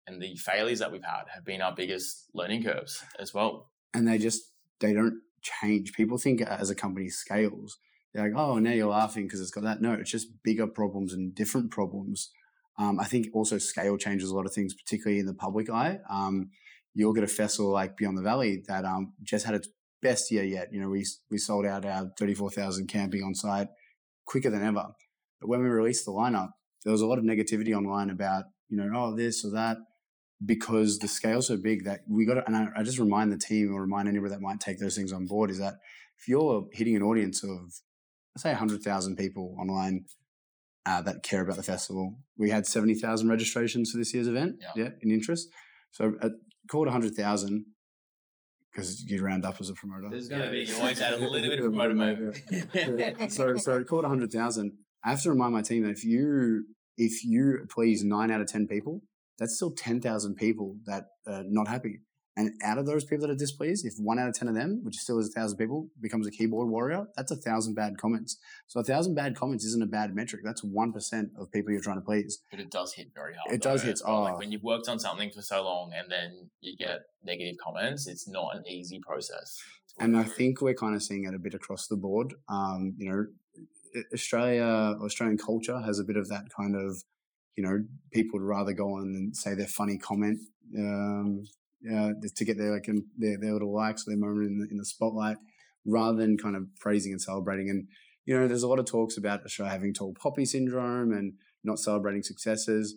and 0.06 0.22
the 0.22 0.36
failures 0.36 0.80
that 0.80 0.92
we've 0.92 1.04
had 1.04 1.24
have 1.34 1.46
been 1.46 1.62
our 1.62 1.74
biggest 1.74 2.26
learning 2.34 2.64
curves 2.64 3.04
as 3.20 3.34
well. 3.34 3.70
and 3.96 4.08
they 4.08 4.18
just 4.18 4.42
they 4.80 4.92
don't 4.94 5.22
change. 5.42 5.94
People 5.94 6.18
think 6.18 6.42
as 6.42 6.70
a 6.70 6.76
company 6.76 7.08
scales, 7.10 7.78
they're 8.14 8.30
like, 8.30 8.38
oh, 8.38 8.60
now 8.60 8.72
you're 8.72 8.88
laughing 8.88 9.26
because 9.26 9.42
it's 9.42 9.52
got 9.52 9.64
that. 9.64 9.82
No, 9.82 9.94
it's 9.94 10.12
just 10.12 10.44
bigger 10.44 10.68
problems 10.68 11.14
and 11.14 11.34
different 11.34 11.72
problems. 11.72 12.32
Um, 12.78 13.00
I 13.00 13.06
think 13.06 13.28
also 13.34 13.58
scale 13.58 13.98
changes 13.98 14.30
a 14.30 14.36
lot 14.36 14.46
of 14.46 14.54
things, 14.54 14.74
particularly 14.74 15.20
in 15.20 15.26
the 15.26 15.34
public 15.34 15.70
eye. 15.70 16.00
Um, 16.10 16.50
you'll 16.94 17.14
get 17.14 17.24
a 17.24 17.28
festival 17.28 17.72
like 17.72 17.98
Beyond 17.98 18.18
the 18.18 18.24
Valley 18.24 18.64
that 18.68 18.86
um, 18.86 19.14
just 19.24 19.46
had 19.46 19.56
its 19.56 19.70
best 20.02 20.32
year 20.32 20.44
yet. 20.44 20.70
You 20.72 20.82
know, 20.82 20.90
we 20.90 21.06
we 21.30 21.38
sold 21.38 21.66
out 21.66 21.86
our 21.86 22.12
thirty 22.18 22.34
four 22.34 22.50
thousand 22.50 22.88
camping 22.88 23.24
on 23.24 23.36
site 23.36 23.68
quicker 24.26 24.50
than 24.50 24.64
ever. 24.64 24.88
But 25.40 25.50
when 25.50 25.62
we 25.62 25.70
released 25.70 26.06
the 26.06 26.12
lineup, 26.12 26.50
there 26.84 26.92
was 26.92 27.02
a 27.02 27.08
lot 27.08 27.20
of 27.20 27.24
negativity 27.24 27.76
online 27.76 28.10
about 28.10 28.46
you 28.70 28.78
know, 28.78 28.90
oh 28.96 29.16
this 29.16 29.46
or 29.46 29.52
that 29.52 29.78
because 30.46 31.00
the 31.00 31.08
scale's 31.08 31.48
so 31.48 31.58
big 31.58 31.86
that 31.86 32.02
we 32.10 32.26
got 32.26 32.36
to, 32.36 32.46
and 32.46 32.56
I, 32.56 32.68
I 32.78 32.84
just 32.84 33.00
remind 33.00 33.32
the 33.32 33.38
team 33.38 33.74
or 33.74 33.82
remind 33.82 34.08
anybody 34.08 34.32
that 34.32 34.42
might 34.42 34.60
take 34.60 34.80
those 34.80 34.96
things 34.96 35.14
on 35.14 35.26
board 35.26 35.52
is 35.52 35.60
that 35.60 35.76
if 36.20 36.28
you're 36.28 36.68
hitting 36.74 36.96
an 36.96 37.04
audience 37.04 37.44
of, 37.44 37.80
say, 38.38 38.50
100,000 38.50 39.16
people 39.16 39.56
online 39.60 40.06
uh, 40.86 41.02
that 41.02 41.24
care 41.24 41.42
about 41.42 41.56
the 41.58 41.64
festival, 41.64 42.18
we 42.38 42.50
had 42.50 42.66
70,000 42.68 43.30
registrations 43.30 43.92
for 43.92 43.98
this 43.98 44.14
year's 44.14 44.28
event, 44.28 44.56
Yeah. 44.60 44.84
yeah, 44.84 44.90
in 45.02 45.12
interest. 45.12 45.50
So 45.92 46.14
uh, 46.22 46.30
called 46.70 46.88
100,000 46.88 47.66
because 48.72 49.04
you 49.04 49.24
round 49.24 49.46
up 49.46 49.58
as 49.60 49.70
a 49.70 49.74
promoter. 49.74 50.10
There's 50.10 50.28
gonna 50.28 50.50
be 50.50 50.62
you 50.64 50.76
always 50.78 51.00
add 51.00 51.14
a 51.14 51.18
little 51.18 51.48
bit 51.48 51.60
of 51.60 51.66
promoter 51.66 51.94
move. 51.94 52.42
so 53.32 53.56
so 53.58 53.84
called 53.84 54.04
100,000. 54.04 54.72
I 55.06 55.10
have 55.12 55.22
to 55.22 55.30
remind 55.30 55.54
my 55.54 55.62
team 55.62 55.84
that 55.84 55.92
if 55.92 56.04
you 56.04 56.66
if 56.98 57.24
you 57.24 57.66
please 57.70 58.04
nine 58.04 58.32
out 58.32 58.42
of 58.42 58.48
10 58.48 58.68
people, 58.68 59.02
that's 59.38 59.56
still 59.56 59.72
10,000 59.72 60.36
people 60.36 60.78
that 60.86 61.06
are 61.28 61.44
not 61.46 61.68
happy. 61.68 62.02
And 62.36 62.52
out 62.64 62.80
of 62.80 62.88
those 62.88 63.04
people 63.06 63.28
that 63.28 63.34
are 63.34 63.38
displeased, 63.38 63.86
if 63.86 63.94
one 64.00 64.18
out 64.18 64.28
of 64.28 64.34
10 64.34 64.48
of 64.48 64.56
them, 64.56 64.80
which 64.84 64.96
still 64.96 65.20
is 65.20 65.30
a 65.30 65.40
thousand 65.40 65.58
people, 65.58 65.90
becomes 66.02 66.28
a 66.28 66.32
keyboard 66.32 66.68
warrior, 66.68 67.06
that's 67.16 67.32
a 67.32 67.36
thousand 67.36 67.76
bad 67.76 67.98
comments. 68.00 68.38
So 68.68 68.80
a 68.80 68.84
thousand 68.84 69.14
bad 69.14 69.36
comments 69.36 69.64
isn't 69.66 69.84
a 69.84 69.88
bad 69.88 70.16
metric. 70.16 70.42
That's 70.44 70.64
1% 70.66 71.24
of 71.38 71.52
people 71.52 71.72
you're 71.72 71.82
trying 71.82 71.98
to 71.98 72.06
please. 72.06 72.40
But 72.50 72.60
it 72.60 72.72
does 72.72 72.94
hit 72.94 73.12
very 73.14 73.36
hard. 73.36 73.54
It 73.54 73.62
does 73.62 73.84
hit- 73.84 74.02
well. 74.04 74.18
oh. 74.18 74.22
Like 74.24 74.40
when 74.40 74.52
you've 74.52 74.64
worked 74.64 74.88
on 74.90 74.98
something 74.98 75.30
for 75.30 75.44
so 75.44 75.64
long 75.64 75.92
and 75.96 76.12
then 76.12 76.50
you 76.60 76.76
get 76.76 77.02
negative 77.24 77.56
comments, 77.64 78.08
it's 78.08 78.28
not 78.28 78.56
an 78.56 78.64
easy 78.68 79.00
process. 79.00 79.60
And 80.00 80.18
I 80.18 80.24
think 80.24 80.60
we're 80.60 80.74
kind 80.74 80.96
of 80.96 81.04
seeing 81.04 81.26
it 81.26 81.36
a 81.36 81.40
bit 81.40 81.54
across 81.54 81.86
the 81.88 81.98
board. 81.98 82.34
Um, 82.50 82.96
you 82.98 83.12
know, 83.12 83.26
Australia, 84.12 84.64
Australian 84.64 85.38
culture 85.38 85.80
has 85.82 86.00
a 86.00 86.04
bit 86.04 86.18
of 86.18 86.30
that 86.30 86.46
kind 86.50 86.76
of, 86.76 87.04
you 87.56 87.64
know, 87.64 87.84
people 88.12 88.40
would 88.40 88.46
rather 88.46 88.74
go 88.74 88.96
on 88.96 89.04
and 89.04 89.38
say 89.38 89.54
their 89.54 89.68
funny 89.68 90.00
comment 90.00 90.40
um, 90.76 91.46
uh, 91.92 92.12
to 92.36 92.46
get 92.46 92.58
their 92.58 92.72
like 92.72 92.88
their, 93.18 93.38
their 93.38 93.54
little 93.54 93.74
likes, 93.74 94.06
their 94.06 94.18
moment 94.18 94.48
in 94.48 94.60
the, 94.60 94.68
in 94.70 94.78
the 94.78 94.86
spotlight, 94.86 95.38
rather 95.86 96.18
than 96.18 96.38
kind 96.38 96.56
of 96.56 96.64
praising 96.80 97.12
and 97.12 97.22
celebrating. 97.22 97.70
And 97.70 97.88
you 98.26 98.40
know, 98.40 98.48
there's 98.48 98.64
a 98.64 98.68
lot 98.68 98.80
of 98.80 98.86
talks 98.86 99.18
about 99.18 99.44
Australia 99.44 99.74
having 99.74 99.94
tall 99.94 100.14
poppy 100.14 100.46
syndrome 100.46 101.12
and 101.12 101.34
not 101.64 101.80
celebrating 101.80 102.24
successes. 102.24 102.96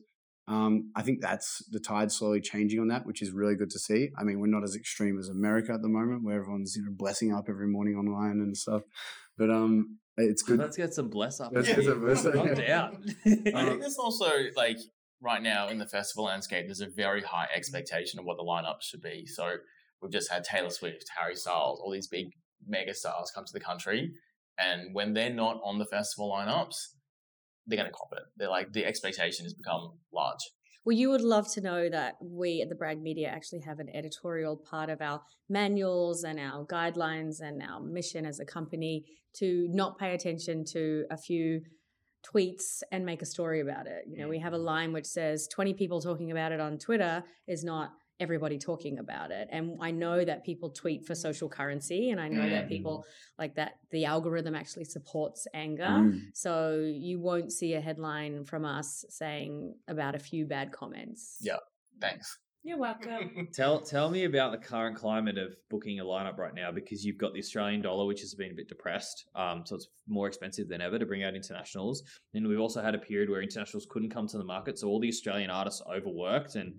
Um, 0.48 0.92
I 0.94 1.02
think 1.02 1.20
that's 1.20 1.64
the 1.70 1.80
tide 1.80 2.12
slowly 2.12 2.40
changing 2.40 2.78
on 2.78 2.88
that, 2.88 3.04
which 3.04 3.20
is 3.20 3.32
really 3.32 3.56
good 3.56 3.70
to 3.70 3.78
see. 3.80 4.10
I 4.16 4.22
mean, 4.22 4.38
we're 4.38 4.46
not 4.46 4.62
as 4.62 4.76
extreme 4.76 5.18
as 5.18 5.28
America 5.28 5.72
at 5.72 5.82
the 5.82 5.88
moment, 5.88 6.22
where 6.22 6.38
everyone's 6.38 6.76
you 6.76 6.84
know 6.84 6.92
blessing 6.92 7.34
up 7.34 7.46
every 7.48 7.66
morning 7.66 7.96
online 7.96 8.40
and 8.40 8.56
stuff. 8.56 8.82
But 9.36 9.50
um, 9.50 9.98
it's 10.16 10.42
good. 10.42 10.58
Let's 10.58 10.76
get 10.76 10.94
some 10.94 11.08
bless 11.08 11.40
up. 11.40 11.52
Let's 11.52 11.68
get 11.68 11.84
some 11.84 12.00
bless 12.00 12.24
up. 12.24 12.36
I'm 12.36 12.54
down. 12.54 13.04
I 13.26 13.64
think 13.64 13.80
there's 13.80 13.98
also 13.98 14.30
like 14.54 14.78
right 15.20 15.36
mm-hmm. 15.36 15.44
now 15.44 15.68
in 15.68 15.78
the 15.78 15.86
festival 15.86 16.24
landscape, 16.24 16.66
there's 16.66 16.80
a 16.80 16.88
very 16.94 17.22
high 17.22 17.44
mm-hmm. 17.44 17.56
expectation 17.56 18.18
of 18.18 18.24
what 18.24 18.36
the 18.36 18.44
lineup 18.44 18.82
should 18.82 19.02
be. 19.02 19.26
So 19.26 19.56
we've 20.00 20.12
just 20.12 20.30
had 20.30 20.44
Taylor 20.44 20.70
Swift, 20.70 21.06
Harry 21.16 21.36
Styles, 21.36 21.80
all 21.80 21.90
these 21.90 22.08
big 22.08 22.26
mega 22.66 22.94
stars 22.94 23.30
come 23.34 23.44
to 23.44 23.52
the 23.52 23.60
country, 23.60 24.12
and 24.58 24.94
when 24.94 25.12
they're 25.12 25.32
not 25.32 25.60
on 25.62 25.78
the 25.78 25.86
festival 25.86 26.30
lineups, 26.30 26.76
they're 27.66 27.76
going 27.76 27.90
to 27.90 27.94
cop 27.94 28.08
it. 28.12 28.22
They're 28.36 28.48
like 28.48 28.72
the 28.72 28.84
expectation 28.84 29.44
has 29.44 29.54
become 29.54 29.98
large. 30.12 30.38
Well, 30.84 30.96
you 30.96 31.10
would 31.10 31.20
love 31.20 31.52
to 31.54 31.60
know 31.60 31.88
that 31.90 32.14
we 32.22 32.62
at 32.62 32.68
the 32.68 32.76
Brag 32.76 33.02
Media 33.02 33.28
actually 33.28 33.62
have 33.62 33.80
an 33.80 33.88
editorial 33.92 34.56
part 34.56 34.88
of 34.88 35.00
our 35.00 35.20
manuals 35.48 36.22
and 36.22 36.38
our 36.38 36.64
guidelines 36.64 37.40
and 37.40 37.60
our 37.60 37.80
mission 37.80 38.24
as 38.24 38.38
a 38.38 38.44
company 38.44 39.04
to 39.38 39.66
not 39.72 39.98
pay 39.98 40.14
attention 40.14 40.64
to 40.72 41.04
a 41.10 41.16
few 41.16 41.62
tweets 42.32 42.82
and 42.92 43.04
make 43.06 43.22
a 43.22 43.26
story 43.26 43.60
about 43.60 43.86
it. 43.86 44.04
You 44.08 44.18
know, 44.18 44.28
we 44.28 44.38
have 44.38 44.52
a 44.52 44.58
line 44.58 44.92
which 44.92 45.06
says 45.06 45.46
20 45.48 45.74
people 45.74 46.00
talking 46.00 46.30
about 46.32 46.52
it 46.52 46.60
on 46.60 46.78
Twitter 46.78 47.22
is 47.46 47.62
not 47.64 47.92
everybody 48.18 48.58
talking 48.58 48.98
about 48.98 49.30
it. 49.30 49.46
And 49.52 49.76
I 49.80 49.90
know 49.90 50.24
that 50.24 50.42
people 50.42 50.70
tweet 50.70 51.06
for 51.06 51.14
social 51.14 51.50
currency 51.50 52.10
and 52.10 52.18
I 52.20 52.28
know 52.28 52.48
that 52.48 52.64
Mm. 52.64 52.68
people 52.68 53.04
like 53.38 53.54
that 53.56 53.72
the 53.90 54.06
algorithm 54.06 54.54
actually 54.54 54.84
supports 54.86 55.46
anger. 55.52 55.84
Mm. 55.84 56.30
So 56.32 56.80
you 56.80 57.20
won't 57.20 57.52
see 57.52 57.74
a 57.74 57.80
headline 57.80 58.44
from 58.44 58.64
us 58.64 59.04
saying 59.10 59.74
about 59.86 60.14
a 60.14 60.18
few 60.18 60.46
bad 60.46 60.72
comments. 60.72 61.36
Yeah. 61.42 61.58
Thanks. 62.00 62.38
You're 62.66 62.78
welcome. 62.78 63.46
Tell 63.54 63.78
tell 63.80 64.10
me 64.10 64.24
about 64.24 64.50
the 64.50 64.58
current 64.58 64.96
climate 64.96 65.38
of 65.38 65.54
booking 65.70 66.00
a 66.00 66.04
lineup 66.04 66.36
right 66.36 66.52
now 66.52 66.72
because 66.72 67.04
you've 67.04 67.16
got 67.16 67.32
the 67.32 67.38
Australian 67.38 67.80
dollar, 67.80 68.06
which 68.06 68.22
has 68.22 68.34
been 68.34 68.50
a 68.50 68.54
bit 68.54 68.68
depressed. 68.68 69.28
Um, 69.36 69.62
so 69.64 69.76
it's 69.76 69.86
more 70.08 70.26
expensive 70.26 70.66
than 70.66 70.80
ever 70.80 70.98
to 70.98 71.06
bring 71.06 71.22
out 71.22 71.36
internationals. 71.36 72.02
And 72.34 72.48
we've 72.48 72.58
also 72.58 72.82
had 72.82 72.96
a 72.96 72.98
period 72.98 73.30
where 73.30 73.40
internationals 73.40 73.86
couldn't 73.88 74.10
come 74.10 74.26
to 74.26 74.36
the 74.38 74.44
market, 74.44 74.80
so 74.80 74.88
all 74.88 74.98
the 74.98 75.06
Australian 75.06 75.48
artists 75.48 75.80
are 75.86 75.94
overworked 75.94 76.56
and 76.56 76.74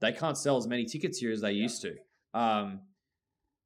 they 0.00 0.12
can't 0.12 0.38
sell 0.38 0.56
as 0.56 0.66
many 0.66 0.86
tickets 0.86 1.18
here 1.18 1.30
as 1.30 1.42
they 1.42 1.52
used 1.52 1.82
to. 1.82 1.94
Um, 2.32 2.80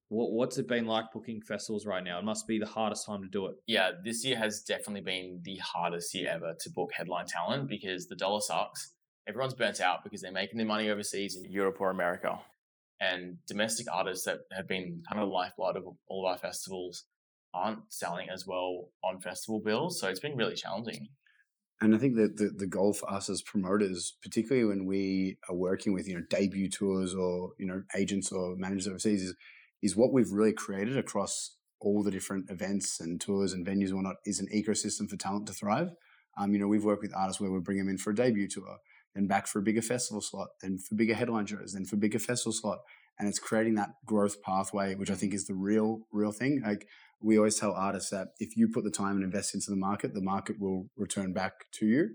what 0.09 0.33
what's 0.33 0.59
it 0.59 0.67
been 0.67 0.87
like 0.87 1.13
booking 1.13 1.43
festivals 1.43 1.87
right 1.87 2.03
now? 2.03 2.19
It 2.19 2.25
must 2.25 2.49
be 2.49 2.59
the 2.59 2.67
hardest 2.67 3.07
time 3.07 3.23
to 3.23 3.29
do 3.29 3.47
it. 3.47 3.55
yeah, 3.69 3.93
this 4.05 4.25
year 4.25 4.37
has 4.37 4.63
definitely 4.63 5.03
been 5.03 5.39
the 5.45 5.59
hardest 5.59 6.13
year 6.13 6.29
ever 6.29 6.57
to 6.59 6.71
book 6.71 6.91
headline 6.93 7.27
talent 7.27 7.69
because 7.69 8.09
the 8.09 8.17
dollar 8.17 8.41
sucks. 8.41 8.95
Everyone's 9.29 9.55
burnt 9.55 9.81
out 9.81 10.05
because 10.05 10.21
they're 10.21 10.33
making 10.33 10.59
their 10.59 10.67
money 10.67 10.91
overseas 10.91 11.37
in 11.37 11.51
Europe 11.51 11.77
or 11.81 11.91
America. 11.91 12.39
And 13.01 13.39
domestic 13.47 13.87
artists 13.93 14.25
that 14.27 14.41
have 14.53 14.69
been 14.69 15.03
kind 15.09 15.21
of 15.21 15.29
the 15.29 15.35
lifeblood 15.35 15.77
of 15.77 15.85
all 16.09 16.27
of 16.27 16.33
our 16.33 16.39
festivals 16.39 17.05
aren't 17.55 17.81
selling 17.93 18.29
as 18.31 18.47
well 18.47 18.89
on 19.05 19.21
festival 19.21 19.61
bills. 19.61 20.01
So 20.01 20.09
it's 20.09 20.21
been 20.21 20.37
really 20.37 20.55
challenging. 20.55 21.09
And 21.81 21.97
I 21.97 21.99
think 21.99 22.15
that 22.15 22.37
the, 22.37 22.51
the 22.57 22.67
goal 22.67 22.93
for 22.93 23.11
us 23.13 23.29
as 23.29 23.43
promoters, 23.43 24.17
particularly 24.23 24.65
when 24.65 24.87
we 24.87 25.37
are 25.49 25.55
working 25.55 25.93
with, 25.93 26.07
you 26.07 26.15
know, 26.15 26.23
debut 26.31 26.69
tours 26.69 27.13
or, 27.13 27.51
you 27.59 27.67
know, 27.67 27.83
agents 27.97 28.31
or 28.31 28.55
managers 28.57 28.87
overseas 28.87 29.23
is, 29.23 29.35
is 29.83 29.97
what 29.97 30.13
we've 30.13 30.31
really 30.31 30.53
created 30.53 30.97
across 30.97 31.57
all 31.81 32.05
the 32.05 32.13
different 32.13 32.49
events 32.51 33.01
and 33.01 33.21
tours 33.21 33.53
and 33.53 33.67
venues 33.67 33.89
and 33.89 33.97
whatnot 33.97 34.17
is 34.25 34.39
an 34.39 34.47
ecosystem 34.55 35.11
for 35.11 35.17
talent 35.17 35.49
to 35.49 35.53
thrive. 35.53 35.91
Um, 36.39 36.53
you 36.53 36.61
know, 36.61 36.69
we've 36.69 36.85
worked 36.85 37.03
with 37.03 37.17
artists 37.17 37.41
where 37.41 37.51
we 37.51 37.59
bring 37.59 37.79
them 37.79 37.89
in 37.89 37.99
for 37.99 38.11
a 38.11 38.15
debut 38.15 38.49
tour, 38.49 38.79
then 39.15 39.27
back 39.27 39.47
for 39.47 39.59
a 39.59 39.63
bigger 39.63 39.83
festival 39.83 40.21
slot, 40.21 40.49
then 40.61 40.79
for 40.79 40.95
bigger 40.95 41.15
headline 41.15 41.47
shows, 41.47 41.73
then 41.73 41.85
for 41.85 41.97
bigger 41.97 42.19
festival 42.19 42.53
slot. 42.53 42.81
and 43.19 43.29
it's 43.29 43.39
creating 43.39 43.75
that 43.75 43.91
growth 44.07 44.43
pathway, 44.43 44.95
which 44.95 45.11
I 45.11 45.15
think 45.15 45.35
is 45.35 45.47
the 45.47 45.55
real, 45.55 46.01
real 46.13 46.33
thing. 46.33 46.63
Like 46.65 46.89
we 47.21 47.37
always 47.37 47.59
tell 47.59 47.73
artists 47.73 48.11
that 48.11 48.29
if 48.39 48.57
you 48.57 48.69
put 48.69 48.85
the 48.85 48.91
time 48.91 49.17
and 49.17 49.25
invest 49.25 49.55
into 49.55 49.71
the 49.71 49.77
market, 49.77 50.15
the 50.15 50.23
market 50.23 50.59
will 50.59 50.87
return 50.97 51.33
back 51.33 51.53
to 51.73 51.87
you. 51.87 52.11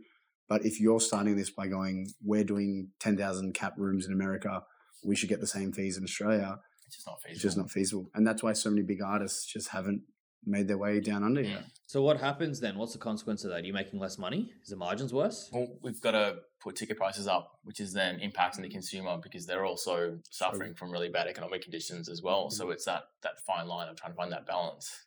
But 0.49 0.65
if 0.65 0.79
you're 0.79 0.99
starting 0.99 1.35
this 1.35 1.49
by 1.49 1.67
going, 1.67 2.07
we're 2.23 2.43
doing 2.43 2.89
10,000 2.99 3.53
cap 3.53 3.73
rooms 3.77 4.05
in 4.05 4.13
America, 4.13 4.63
we 5.03 5.15
should 5.15 5.29
get 5.29 5.39
the 5.39 5.47
same 5.47 5.71
fees 5.71 5.97
in 5.97 6.03
Australia. 6.03 6.59
It's 6.87 6.95
just 6.95 7.07
not 7.07 7.21
feasible. 7.21 7.33
It's 7.33 7.41
just 7.41 7.57
not 7.57 7.71
feasible. 7.71 8.09
And 8.15 8.25
that's 8.25 8.41
why 8.41 8.53
so 8.53 8.69
many 8.69 8.81
big 8.81 9.01
artists 9.01 9.45
just 9.45 9.69
haven't 9.69 10.01
made 10.45 10.67
their 10.67 10.77
way 10.77 10.99
down 10.99 11.23
under 11.23 11.41
yet. 11.41 11.63
So 11.87 12.01
what 12.01 12.19
happens 12.19 12.59
then? 12.59 12.77
What's 12.77 12.93
the 12.93 12.99
consequence 12.99 13.43
of 13.43 13.51
that? 13.51 13.61
Are 13.61 13.65
you 13.65 13.73
making 13.73 13.99
less 13.99 14.17
money? 14.17 14.51
Is 14.61 14.69
the 14.69 14.75
margins 14.75 15.13
worse? 15.13 15.49
Well, 15.51 15.67
we've 15.81 16.01
got 16.01 16.11
to 16.11 16.37
put 16.61 16.75
ticket 16.75 16.97
prices 16.97 17.27
up, 17.27 17.59
which 17.63 17.79
is 17.79 17.93
then 17.93 18.19
impacting 18.19 18.61
the 18.61 18.69
consumer 18.69 19.17
because 19.21 19.45
they're 19.45 19.65
also 19.65 20.19
suffering 20.29 20.73
from 20.73 20.91
really 20.91 21.09
bad 21.09 21.27
economic 21.27 21.61
conditions 21.61 22.09
as 22.09 22.21
well. 22.21 22.49
So 22.49 22.65
mm-hmm. 22.65 22.73
it's 22.73 22.85
that 22.85 23.03
that 23.23 23.39
fine 23.45 23.67
line 23.67 23.89
of 23.89 23.95
trying 23.95 24.11
to 24.11 24.17
find 24.17 24.31
that 24.31 24.45
balance. 24.45 25.05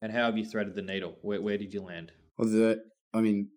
And 0.00 0.12
how 0.12 0.26
have 0.26 0.38
you 0.38 0.44
threaded 0.44 0.74
the 0.74 0.82
needle? 0.82 1.16
Where, 1.22 1.40
where 1.42 1.58
did 1.58 1.74
you 1.74 1.82
land? 1.82 2.12
Well, 2.36 2.48
the, 2.48 2.82
I 3.12 3.20
mean, 3.20 3.50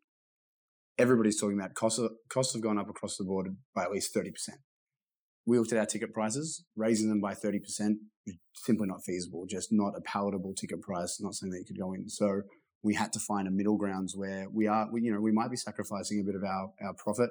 everybody's 0.98 1.40
talking 1.40 1.58
about 1.58 1.76
costs. 1.76 2.00
Costs 2.30 2.54
have 2.54 2.64
gone 2.64 2.80
up 2.80 2.90
across 2.90 3.18
the 3.18 3.24
board 3.24 3.56
by 3.76 3.84
at 3.84 3.92
least 3.92 4.16
30%. 4.16 4.32
We 5.46 5.58
looked 5.58 5.74
at 5.74 5.80
our 5.80 5.86
ticket 5.86 6.14
prices, 6.14 6.64
raising 6.76 7.10
them 7.10 7.20
by 7.20 7.34
30%, 7.34 7.96
simply 8.56 8.88
not 8.88 9.04
feasible, 9.04 9.46
just 9.50 9.70
not 9.72 9.94
a 9.98 10.02
palatable 10.02 10.54
ticket 10.54 10.82
price, 10.82 11.20
not 11.20 11.34
something 11.34 11.52
that 11.52 11.60
you 11.60 11.66
could 11.66 11.82
go 11.82 11.94
in. 11.94 12.10
So 12.10 12.42
we 12.84 12.96
had 12.96 13.12
to 13.14 13.20
find 13.20 13.48
a 13.48 13.52
middle 13.52 13.78
grounds 13.78 14.16
where 14.16 14.48
we 14.52 14.68
are, 14.68 14.88
we, 14.92 15.02
you 15.02 15.14
know, 15.14 15.20
we 15.20 15.32
might 15.32 15.50
be 15.50 15.58
sacrificing 15.58 16.20
a 16.20 16.24
bit 16.24 16.36
of 16.36 16.44
our, 16.44 16.72
our 16.84 16.94
profit 16.94 17.30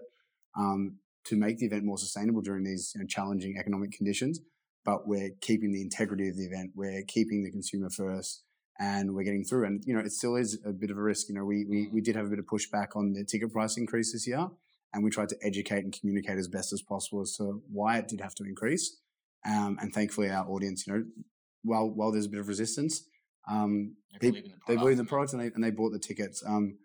um, 0.58 0.98
to 1.26 1.36
make 1.36 1.58
the 1.58 1.66
event 1.66 1.84
more 1.84 1.98
sustainable 1.98 2.40
during 2.40 2.64
these 2.64 2.92
you 2.94 3.00
know, 3.00 3.06
challenging 3.08 3.56
economic 3.58 3.92
conditions, 3.92 4.40
but 4.84 5.06
we're 5.06 5.30
keeping 5.40 5.72
the 5.72 5.82
integrity 5.82 6.28
of 6.28 6.36
the 6.36 6.44
event. 6.44 6.72
We're 6.74 7.02
keeping 7.06 7.42
the 7.42 7.50
consumer 7.50 7.90
first 7.90 8.42
and 8.78 9.14
we're 9.14 9.24
getting 9.24 9.44
through. 9.44 9.66
And, 9.66 9.82
you 9.84 9.94
know, 9.94 10.00
it 10.00 10.12
still 10.12 10.36
is 10.36 10.58
a 10.64 10.72
bit 10.72 10.90
of 10.90 10.96
a 10.96 11.02
risk. 11.02 11.28
You 11.28 11.34
know, 11.34 11.44
we, 11.44 11.66
we, 11.68 11.88
we 11.92 12.00
did 12.00 12.16
have 12.16 12.26
a 12.26 12.30
bit 12.30 12.38
of 12.38 12.46
pushback 12.46 12.96
on 12.96 13.12
the 13.12 13.24
ticket 13.24 13.52
price 13.52 13.76
increase 13.76 14.12
this 14.12 14.26
year 14.26 14.48
and 14.92 15.04
we 15.04 15.10
tried 15.10 15.28
to 15.30 15.36
educate 15.42 15.84
and 15.84 15.96
communicate 15.98 16.38
as 16.38 16.48
best 16.48 16.72
as 16.72 16.82
possible 16.82 17.20
as 17.20 17.36
to 17.36 17.62
why 17.70 17.98
it 17.98 18.08
did 18.08 18.20
have 18.20 18.34
to 18.36 18.44
increase. 18.44 18.98
Um, 19.46 19.78
and 19.80 19.92
thankfully, 19.92 20.30
our 20.30 20.46
audience, 20.48 20.86
you 20.86 20.92
know, 20.92 21.04
while 21.62 21.88
while 21.88 22.12
there's 22.12 22.26
a 22.26 22.30
bit 22.30 22.40
of 22.40 22.48
resistance, 22.48 23.06
um, 23.50 23.96
They 24.20 24.30
believe 24.30 24.44
in 24.44 24.50
the 24.50 24.56
they 24.68 24.76
believe 24.76 24.92
in 24.92 24.98
the 24.98 25.04
product. 25.04 25.32
product 25.32 25.32
and 25.32 25.42
they, 25.42 25.54
and 25.54 25.64
they 25.64 25.70
bought 25.70 25.92
the 25.92 25.98
tickets. 25.98 26.42
Um, 26.46 26.78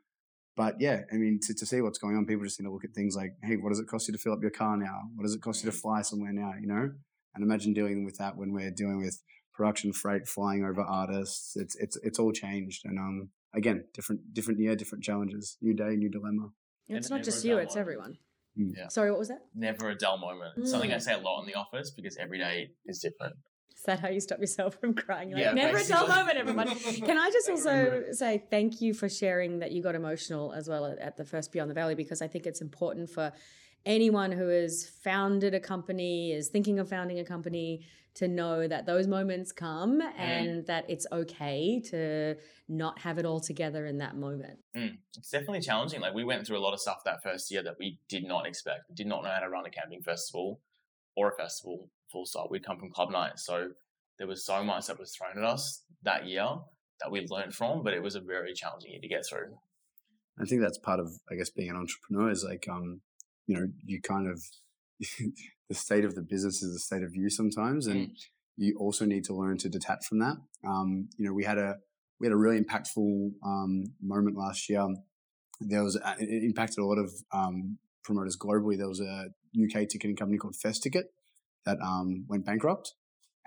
but 0.55 0.75
yeah, 0.79 1.01
I 1.11 1.15
mean, 1.15 1.39
to, 1.47 1.53
to 1.53 1.65
see 1.65 1.81
what's 1.81 1.97
going 1.97 2.15
on, 2.15 2.25
people 2.25 2.45
just 2.45 2.59
need 2.59 2.67
to 2.67 2.71
look 2.71 2.85
at 2.85 2.93
things 2.93 3.15
like, 3.15 3.33
hey, 3.43 3.57
what 3.57 3.69
does 3.69 3.79
it 3.79 3.87
cost 3.87 4.07
you 4.07 4.13
to 4.13 4.17
fill 4.17 4.31
up 4.31 4.41
your 4.41 4.51
car 4.51 4.77
now? 4.77 5.01
What 5.15 5.23
does 5.23 5.35
it 5.35 5.41
cost 5.41 5.63
you 5.63 5.69
to 5.69 5.77
fly 5.77 6.01
somewhere 6.01 6.31
now? 6.31 6.53
You 6.59 6.67
know, 6.67 6.91
and 7.33 7.43
imagine 7.43 7.73
dealing 7.73 8.05
with 8.05 8.17
that 8.19 8.37
when 8.37 8.53
we're 8.53 8.71
dealing 8.71 9.01
with 9.01 9.21
production 9.53 9.91
freight, 9.91 10.27
flying 10.27 10.63
over 10.63 10.81
artists. 10.81 11.55
It's 11.55 11.75
it's 11.75 11.97
it's 12.03 12.19
all 12.19 12.31
changed, 12.31 12.85
and 12.85 12.97
um, 12.97 13.29
again, 13.53 13.83
different 13.93 14.33
different 14.33 14.59
year, 14.59 14.75
different 14.75 15.03
challenges, 15.03 15.57
new 15.61 15.73
day, 15.73 15.95
new 15.95 16.09
dilemma. 16.09 16.49
It's 16.87 17.09
not 17.09 17.23
just 17.23 17.43
you, 17.45 17.57
it's 17.57 17.75
everyone. 17.75 18.17
Mm. 18.57 18.73
Yeah. 18.77 18.87
Sorry, 18.87 19.09
what 19.11 19.19
was 19.19 19.27
that? 19.29 19.41
Never 19.53 19.89
a 19.89 19.95
dull 19.95 20.17
moment. 20.17 20.53
It's 20.57 20.71
Something 20.71 20.93
I 20.93 20.97
Mm. 20.97 21.01
say 21.01 21.13
a 21.13 21.17
lot 21.17 21.41
in 21.41 21.47
the 21.47 21.55
office 21.55 21.91
because 21.91 22.15
every 22.17 22.37
day 22.37 22.71
is 22.85 22.99
different. 22.99 23.35
Is 23.75 23.83
that 23.83 23.99
how 23.99 24.07
you 24.07 24.21
stop 24.21 24.39
yourself 24.39 24.75
from 24.79 24.93
crying? 24.93 25.29
You're 25.29 25.39
Yeah, 25.39 25.45
like, 25.47 25.55
never 25.55 25.77
a 25.77 25.83
dull 25.83 26.07
moment, 26.07 26.37
everyone. 26.37 26.67
Can 27.05 27.17
I 27.17 27.29
just 27.31 27.49
also 27.49 28.03
say 28.11 28.43
thank 28.49 28.81
you 28.81 28.93
for 28.93 29.09
sharing 29.09 29.59
that 29.59 29.71
you 29.73 29.83
got 29.83 29.95
emotional 29.95 30.53
as 30.53 30.69
well 30.69 30.85
at, 30.85 30.97
at 30.99 31.17
the 31.17 31.25
first 31.25 31.51
Beyond 31.51 31.69
the 31.69 31.73
Valley 31.73 31.95
because 31.95 32.21
I 32.21 32.27
think 32.27 32.45
it's 32.45 32.61
important 32.61 33.09
for 33.09 33.33
anyone 33.85 34.31
who 34.31 34.47
has 34.47 34.89
founded 35.03 35.53
a 35.53 35.59
company, 35.59 36.31
is 36.31 36.49
thinking 36.49 36.79
of 36.79 36.89
founding 36.89 37.19
a 37.19 37.25
company, 37.25 37.85
to 38.15 38.27
know 38.29 38.65
that 38.65 38.85
those 38.85 39.07
moments 39.07 39.51
come 39.51 40.01
and 40.17 40.65
that 40.67 40.85
it's 40.89 41.05
okay 41.11 41.81
to 41.81 42.35
not 42.69 42.97
have 42.99 43.17
it 43.17 43.25
all 43.25 43.41
together 43.41 43.85
in 43.85 43.97
that 43.97 44.15
moment. 44.15 44.57
Mm. 44.75 44.97
It's 45.17 45.29
definitely 45.29 45.59
challenging. 45.59 45.99
Like 45.99 46.13
we 46.13 46.23
went 46.23 46.47
through 46.47 46.57
a 46.57 46.63
lot 46.63 46.73
of 46.73 46.79
stuff 46.79 47.03
that 47.03 47.21
first 47.21 47.51
year 47.51 47.61
that 47.63 47.75
we 47.77 47.99
did 48.07 48.23
not 48.25 48.47
expect. 48.47 48.85
We 48.89 48.95
did 48.95 49.07
not 49.07 49.23
know 49.23 49.29
how 49.29 49.39
to 49.39 49.49
run 49.49 49.65
a 49.65 49.69
camping 49.69 50.01
festival 50.01 50.61
or 51.17 51.29
a 51.29 51.35
festival 51.35 51.89
full 52.09 52.25
stop. 52.25 52.49
We'd 52.49 52.65
come 52.65 52.79
from 52.79 52.89
club 52.89 53.11
night. 53.11 53.37
So 53.37 53.71
there 54.17 54.27
was 54.27 54.45
so 54.45 54.63
much 54.63 54.87
that 54.87 54.97
was 54.97 55.13
thrown 55.13 55.37
at 55.37 55.43
us 55.43 55.83
that 56.03 56.25
year 56.25 56.47
that 57.01 57.11
we 57.11 57.27
learned 57.29 57.53
from, 57.53 57.83
but 57.83 57.93
it 57.93 58.01
was 58.01 58.15
a 58.15 58.21
very 58.21 58.53
challenging 58.53 58.91
year 58.91 59.01
to 59.01 59.07
get 59.09 59.25
through. 59.29 59.57
I 60.39 60.45
think 60.45 60.61
that's 60.61 60.77
part 60.77 61.01
of, 61.01 61.11
I 61.29 61.35
guess, 61.35 61.49
being 61.49 61.69
an 61.69 61.75
entrepreneur 61.75 62.29
is 62.29 62.45
like, 62.45 62.65
um, 62.69 63.01
you 63.47 63.55
know, 63.58 63.67
you 63.86 64.01
kind 64.01 64.27
of, 64.27 64.41
the 65.69 65.75
state 65.75 66.05
of 66.05 66.15
the 66.15 66.21
business 66.21 66.62
is 66.62 66.73
the 66.73 66.79
state 66.79 67.03
of 67.03 67.15
you 67.15 67.29
sometimes. 67.29 67.88
And 67.88 68.12
you 68.58 68.77
also 68.79 69.05
need 69.05 69.23
to 69.25 69.34
learn 69.34 69.58
to 69.60 69.69
detach 69.69 70.05
from 70.08 70.19
that. 70.19 70.38
Um, 70.67 71.10
you 71.17 71.27
know, 71.27 71.34
we 71.34 71.43
had 71.43 71.58
a, 71.58 71.77
we 72.19 72.27
had 72.27 72.34
a 72.34 72.38
really 72.38 72.60
impactful, 72.60 73.31
um, 73.45 73.86
moment 74.01 74.38
last 74.38 74.69
year. 74.69 74.86
There 75.60 75.84
was, 75.84 75.95
a, 75.95 76.15
it 76.19 76.43
impacted 76.43 76.79
a 76.79 76.86
lot 76.86 76.97
of, 76.97 77.12
um, 77.34 77.77
promoters 78.03 78.38
globally. 78.38 78.77
There 78.77 78.88
was 78.88 79.01
a 79.01 79.29
UK 79.62 79.88
ticketing 79.89 80.15
company 80.15 80.38
called 80.38 80.55
Festicket 80.55 81.05
that, 81.65 81.77
um, 81.81 82.25
went 82.27 82.45
bankrupt. 82.45 82.93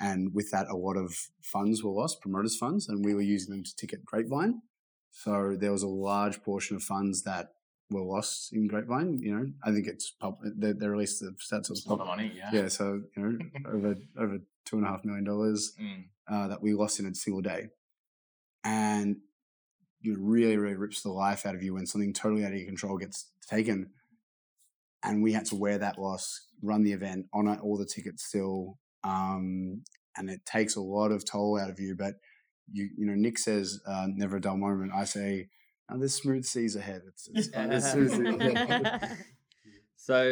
And 0.01 0.33
with 0.33 0.51
that, 0.53 0.69
a 0.69 0.77
lot 0.77 0.97
of 0.97 1.15
funds 1.43 1.83
were 1.83 1.91
lost, 1.91 2.21
promoters' 2.21 2.57
funds, 2.57 2.89
and 2.89 3.05
we 3.05 3.15
were 3.15 3.23
using 3.23 3.53
them 3.53 3.65
to 3.65 3.75
ticket 3.75 4.05
Grapevine. 4.05 4.63
So 5.11 5.57
there 5.59 5.73
was 5.73 5.83
a 5.83 5.89
large 5.89 6.43
portion 6.43 6.77
of 6.77 6.83
funds 6.83 7.23
that 7.23 7.49
were 7.91 8.03
lost 8.03 8.53
in 8.53 8.67
Grapevine. 8.69 9.19
You 9.23 9.35
know, 9.37 9.47
I 9.65 9.73
think 9.73 9.87
it's 9.87 10.11
pub- 10.11 10.39
they, 10.45 10.73
they 10.73 10.87
released 10.89 11.21
the 11.21 11.35
stats. 11.43 11.71
It's 11.71 11.87
a 11.87 11.91
lot 11.91 12.01
of 12.01 12.07
money, 12.07 12.33
yeah. 12.37 12.51
yeah, 12.53 12.69
so 12.69 13.03
you 13.17 13.23
know, 13.23 13.39
over 13.73 13.97
over 14.19 14.39
two 14.67 14.77
and 14.77 14.87
a 14.87 14.89
half 14.91 15.05
million 15.05 15.25
dollars 15.25 15.73
Mm. 15.81 16.05
uh, 16.31 16.49
that 16.49 16.63
we 16.63 16.75
lost 16.75 17.01
in 17.01 17.07
a 17.07 17.15
single 17.15 17.41
day, 17.43 17.69
and 18.65 19.17
you 20.01 20.17
really, 20.19 20.57
really 20.57 20.77
rips 20.77 21.03
the 21.03 21.09
life 21.11 21.45
out 21.47 21.55
of 21.55 21.63
you 21.63 21.75
when 21.75 21.87
something 21.87 22.13
totally 22.13 22.45
out 22.45 22.53
of 22.53 22.59
your 22.59 22.67
control 22.67 22.99
gets 22.99 23.31
taken. 23.49 23.91
And 25.03 25.23
we 25.23 25.33
had 25.33 25.45
to 25.47 25.57
wear 25.57 25.79
that 25.79 25.99
loss, 25.99 26.49
run 26.63 26.83
the 26.83 26.93
event, 26.93 27.27
honor 27.33 27.59
all 27.63 27.77
the 27.79 27.87
tickets 27.87 28.25
still, 28.25 28.79
um, 29.05 29.83
and 30.17 30.29
it 30.29 30.45
takes 30.45 30.77
a 30.77 30.81
lot 30.81 31.13
of 31.13 31.25
toll 31.25 31.59
out 31.59 31.71
of 31.71 31.79
you. 31.81 31.95
But 31.97 32.15
you, 32.73 32.89
you 32.97 33.07
know, 33.07 33.15
Nick 33.15 33.39
says 33.39 33.81
uh, 33.87 34.07
never 34.13 34.37
a 34.37 34.41
dull 34.41 34.57
moment. 34.57 34.93
I 34.95 35.05
say. 35.05 35.49
Oh, 35.91 35.99
there's 35.99 36.15
smooth 36.15 36.45
seas 36.45 36.77
ahead. 36.77 37.03
It's, 37.09 37.29
it's 37.33 37.49
fine. 37.55 37.71
There's 37.71 37.91
smooth 37.91 38.11
seas 38.13 38.55
ahead. 38.55 39.17
So 40.01 40.23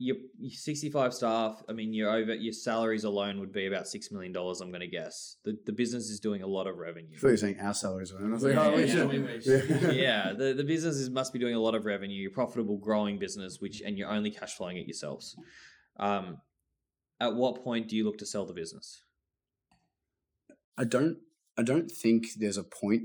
your, 0.00 0.16
your 0.38 0.50
65 0.52 1.12
staff, 1.12 1.62
I 1.68 1.72
mean, 1.72 1.92
you're 1.92 2.10
over 2.10 2.34
your 2.34 2.52
salaries 2.52 3.04
alone 3.04 3.38
would 3.40 3.52
be 3.52 3.66
about 3.66 3.86
six 3.86 4.10
million 4.10 4.32
dollars, 4.32 4.60
I'm 4.60 4.72
gonna 4.72 4.86
guess. 4.86 5.36
The 5.44 5.56
the 5.66 5.72
business 5.72 6.08
is 6.08 6.18
doing 6.18 6.42
a 6.42 6.46
lot 6.46 6.66
of 6.66 6.76
revenue. 6.78 7.14
I 7.16 7.18
thought 7.18 7.26
you 7.28 7.32
were 7.32 7.36
saying 7.36 7.60
our 7.60 7.74
salaries. 7.74 8.10
And 8.12 8.26
I 8.26 8.30
was 8.32 8.42
like, 8.42 8.54
Yeah, 8.54 8.64
oh, 8.66 8.74
we 8.76 8.84
yeah, 8.84 8.92
should- 8.94 9.08
we 9.10 9.18
wish. 9.20 9.46
yeah. 9.46 9.90
yeah, 9.90 10.32
the, 10.32 10.54
the 10.54 10.64
business 10.64 10.96
is, 10.96 11.10
must 11.10 11.32
be 11.32 11.38
doing 11.38 11.54
a 11.54 11.58
lot 11.60 11.74
of 11.74 11.84
revenue. 11.84 12.16
You're 12.20 12.30
a 12.30 12.34
profitable, 12.34 12.78
growing 12.78 13.18
business, 13.18 13.58
which 13.60 13.80
and 13.80 13.98
you're 13.98 14.08
only 14.10 14.30
cash 14.30 14.54
flowing 14.54 14.76
it 14.76 14.86
yourselves. 14.86 15.36
Um, 15.98 16.38
at 17.20 17.34
what 17.34 17.62
point 17.64 17.88
do 17.88 17.96
you 17.96 18.04
look 18.04 18.18
to 18.18 18.26
sell 18.26 18.46
the 18.46 18.54
business? 18.54 19.02
I 20.76 20.84
don't. 20.84 21.18
I 21.56 21.62
don't 21.62 21.90
think 21.90 22.28
there's 22.38 22.56
a 22.56 22.64
point. 22.64 23.02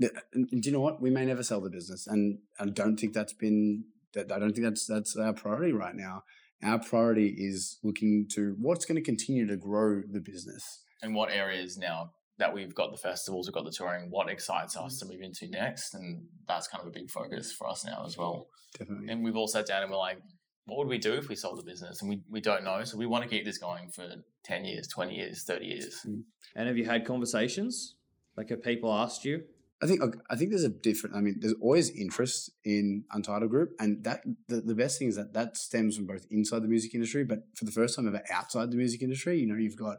Th- 0.00 0.12
and 0.32 0.48
Do 0.50 0.68
you 0.68 0.72
know 0.72 0.80
what? 0.80 1.00
We 1.00 1.10
may 1.10 1.24
never 1.24 1.42
sell 1.42 1.60
the 1.60 1.70
business, 1.70 2.06
and 2.06 2.38
I 2.58 2.66
don't 2.66 2.96
think 2.96 3.12
that's 3.12 3.32
been. 3.32 3.84
That 4.14 4.32
I 4.32 4.38
don't 4.38 4.52
think 4.52 4.66
that's 4.66 4.86
that's 4.86 5.16
our 5.16 5.32
priority 5.32 5.72
right 5.72 5.94
now. 5.94 6.22
Our 6.62 6.78
priority 6.78 7.34
is 7.36 7.78
looking 7.82 8.26
to 8.34 8.56
what's 8.58 8.86
going 8.86 8.96
to 8.96 9.02
continue 9.02 9.46
to 9.46 9.56
grow 9.56 10.02
the 10.10 10.20
business. 10.20 10.82
And 11.02 11.14
what 11.14 11.30
areas 11.30 11.76
now 11.76 12.12
that 12.38 12.54
we've 12.54 12.74
got 12.74 12.92
the 12.92 12.98
festivals, 12.98 13.46
we've 13.46 13.54
got 13.54 13.64
the 13.64 13.72
touring, 13.76 14.10
what 14.10 14.28
excites 14.30 14.76
us 14.76 14.96
mm. 14.96 15.00
to 15.00 15.12
move 15.12 15.22
into 15.22 15.48
next? 15.48 15.94
And 15.94 16.24
that's 16.46 16.68
kind 16.68 16.82
of 16.82 16.88
a 16.88 16.90
big 16.90 17.10
focus 17.10 17.52
for 17.52 17.68
us 17.68 17.84
now 17.84 18.04
as 18.06 18.16
well. 18.16 18.46
Definitely. 18.78 19.08
And 19.10 19.24
we've 19.24 19.36
all 19.36 19.48
sat 19.48 19.66
down 19.66 19.82
and 19.82 19.90
we're 19.90 19.98
like, 19.98 20.18
what 20.66 20.78
would 20.78 20.88
we 20.88 20.98
do 20.98 21.14
if 21.14 21.28
we 21.28 21.36
sold 21.36 21.58
the 21.58 21.62
business? 21.62 22.02
And 22.02 22.10
we, 22.10 22.22
we 22.28 22.40
don't 22.40 22.64
know. 22.64 22.84
So 22.84 22.98
we 22.98 23.06
want 23.06 23.24
to 23.24 23.30
keep 23.30 23.44
this 23.44 23.58
going 23.58 23.90
for 23.90 24.06
10 24.44 24.64
years, 24.64 24.88
20 24.88 25.14
years, 25.14 25.44
30 25.44 25.64
years. 25.64 26.00
Mm. 26.06 26.22
And 26.56 26.68
have 26.68 26.76
you 26.76 26.84
had 26.84 27.06
conversations? 27.06 27.94
Like, 28.36 28.50
have 28.50 28.62
people 28.62 28.92
asked 28.92 29.24
you? 29.24 29.44
I 29.82 29.86
think 29.86 30.00
I 30.30 30.36
think 30.36 30.50
there's 30.50 30.64
a 30.64 30.70
different. 30.70 31.16
I 31.16 31.20
mean, 31.20 31.36
there's 31.38 31.54
always 31.60 31.90
interest 31.90 32.50
in 32.64 33.04
Untitled 33.10 33.50
Group, 33.50 33.72
and 33.78 34.02
that 34.04 34.22
the, 34.48 34.62
the 34.62 34.74
best 34.74 34.98
thing 34.98 35.08
is 35.08 35.16
that 35.16 35.34
that 35.34 35.56
stems 35.56 35.96
from 35.96 36.06
both 36.06 36.24
inside 36.30 36.62
the 36.62 36.68
music 36.68 36.94
industry, 36.94 37.24
but 37.24 37.40
for 37.56 37.66
the 37.66 37.72
first 37.72 37.94
time 37.94 38.08
ever 38.08 38.22
outside 38.32 38.70
the 38.70 38.76
music 38.76 39.02
industry. 39.02 39.38
You 39.38 39.46
know, 39.46 39.56
you've 39.56 39.76
got 39.76 39.98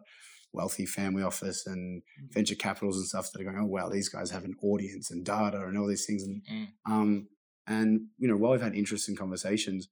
wealthy 0.52 0.88
family 0.88 1.22
office 1.22 1.68
and 1.68 2.02
venture 2.32 2.56
capitals 2.56 2.98
and 2.98 3.06
stuff 3.06 3.30
that 3.32 3.42
are 3.42 3.44
going, 3.44 3.60
oh 3.60 3.66
wow, 3.68 3.90
these 3.90 4.10
guys 4.10 4.32
have 4.32 4.46
an 4.46 4.56
audience 4.64 5.12
and 5.12 5.24
data 5.24 5.62
and 5.68 5.78
all 5.78 5.88
these 5.88 6.06
things, 6.08 6.24
and 6.24 6.42
Mm. 6.52 6.68
um, 6.90 7.28
and 7.68 8.08
you 8.18 8.28
know, 8.28 8.38
while 8.38 8.54
we've 8.54 8.62
had 8.62 8.74
interest 8.74 9.08
in 9.10 9.16
conversations, 9.16 9.90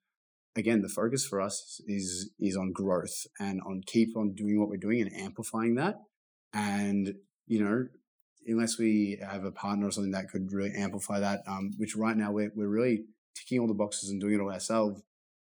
again, 0.55 0.81
the 0.81 0.89
focus 0.89 1.27
for 1.27 1.39
us 1.39 1.79
is 1.85 2.31
is 2.39 2.57
on 2.57 2.71
growth 2.71 3.27
and 3.39 3.61
on 3.61 3.81
keep 3.85 4.17
on 4.17 4.33
doing 4.33 4.59
what 4.59 4.69
we're 4.69 4.77
doing 4.77 5.01
and 5.01 5.13
amplifying 5.13 5.75
that, 5.75 5.97
and 6.53 7.13
you 7.45 7.63
know 7.63 7.85
unless 8.47 8.77
we 8.77 9.17
have 9.27 9.43
a 9.43 9.51
partner 9.51 9.87
or 9.87 9.91
something 9.91 10.11
that 10.11 10.29
could 10.29 10.51
really 10.51 10.71
amplify 10.75 11.19
that, 11.19 11.41
um, 11.47 11.71
which 11.77 11.95
right 11.95 12.15
now 12.15 12.31
we're, 12.31 12.51
we're 12.55 12.67
really 12.67 13.05
ticking 13.33 13.59
all 13.59 13.67
the 13.67 13.73
boxes 13.73 14.09
and 14.09 14.21
doing 14.21 14.35
it 14.35 14.39
all 14.41 14.51
ourselves. 14.51 15.01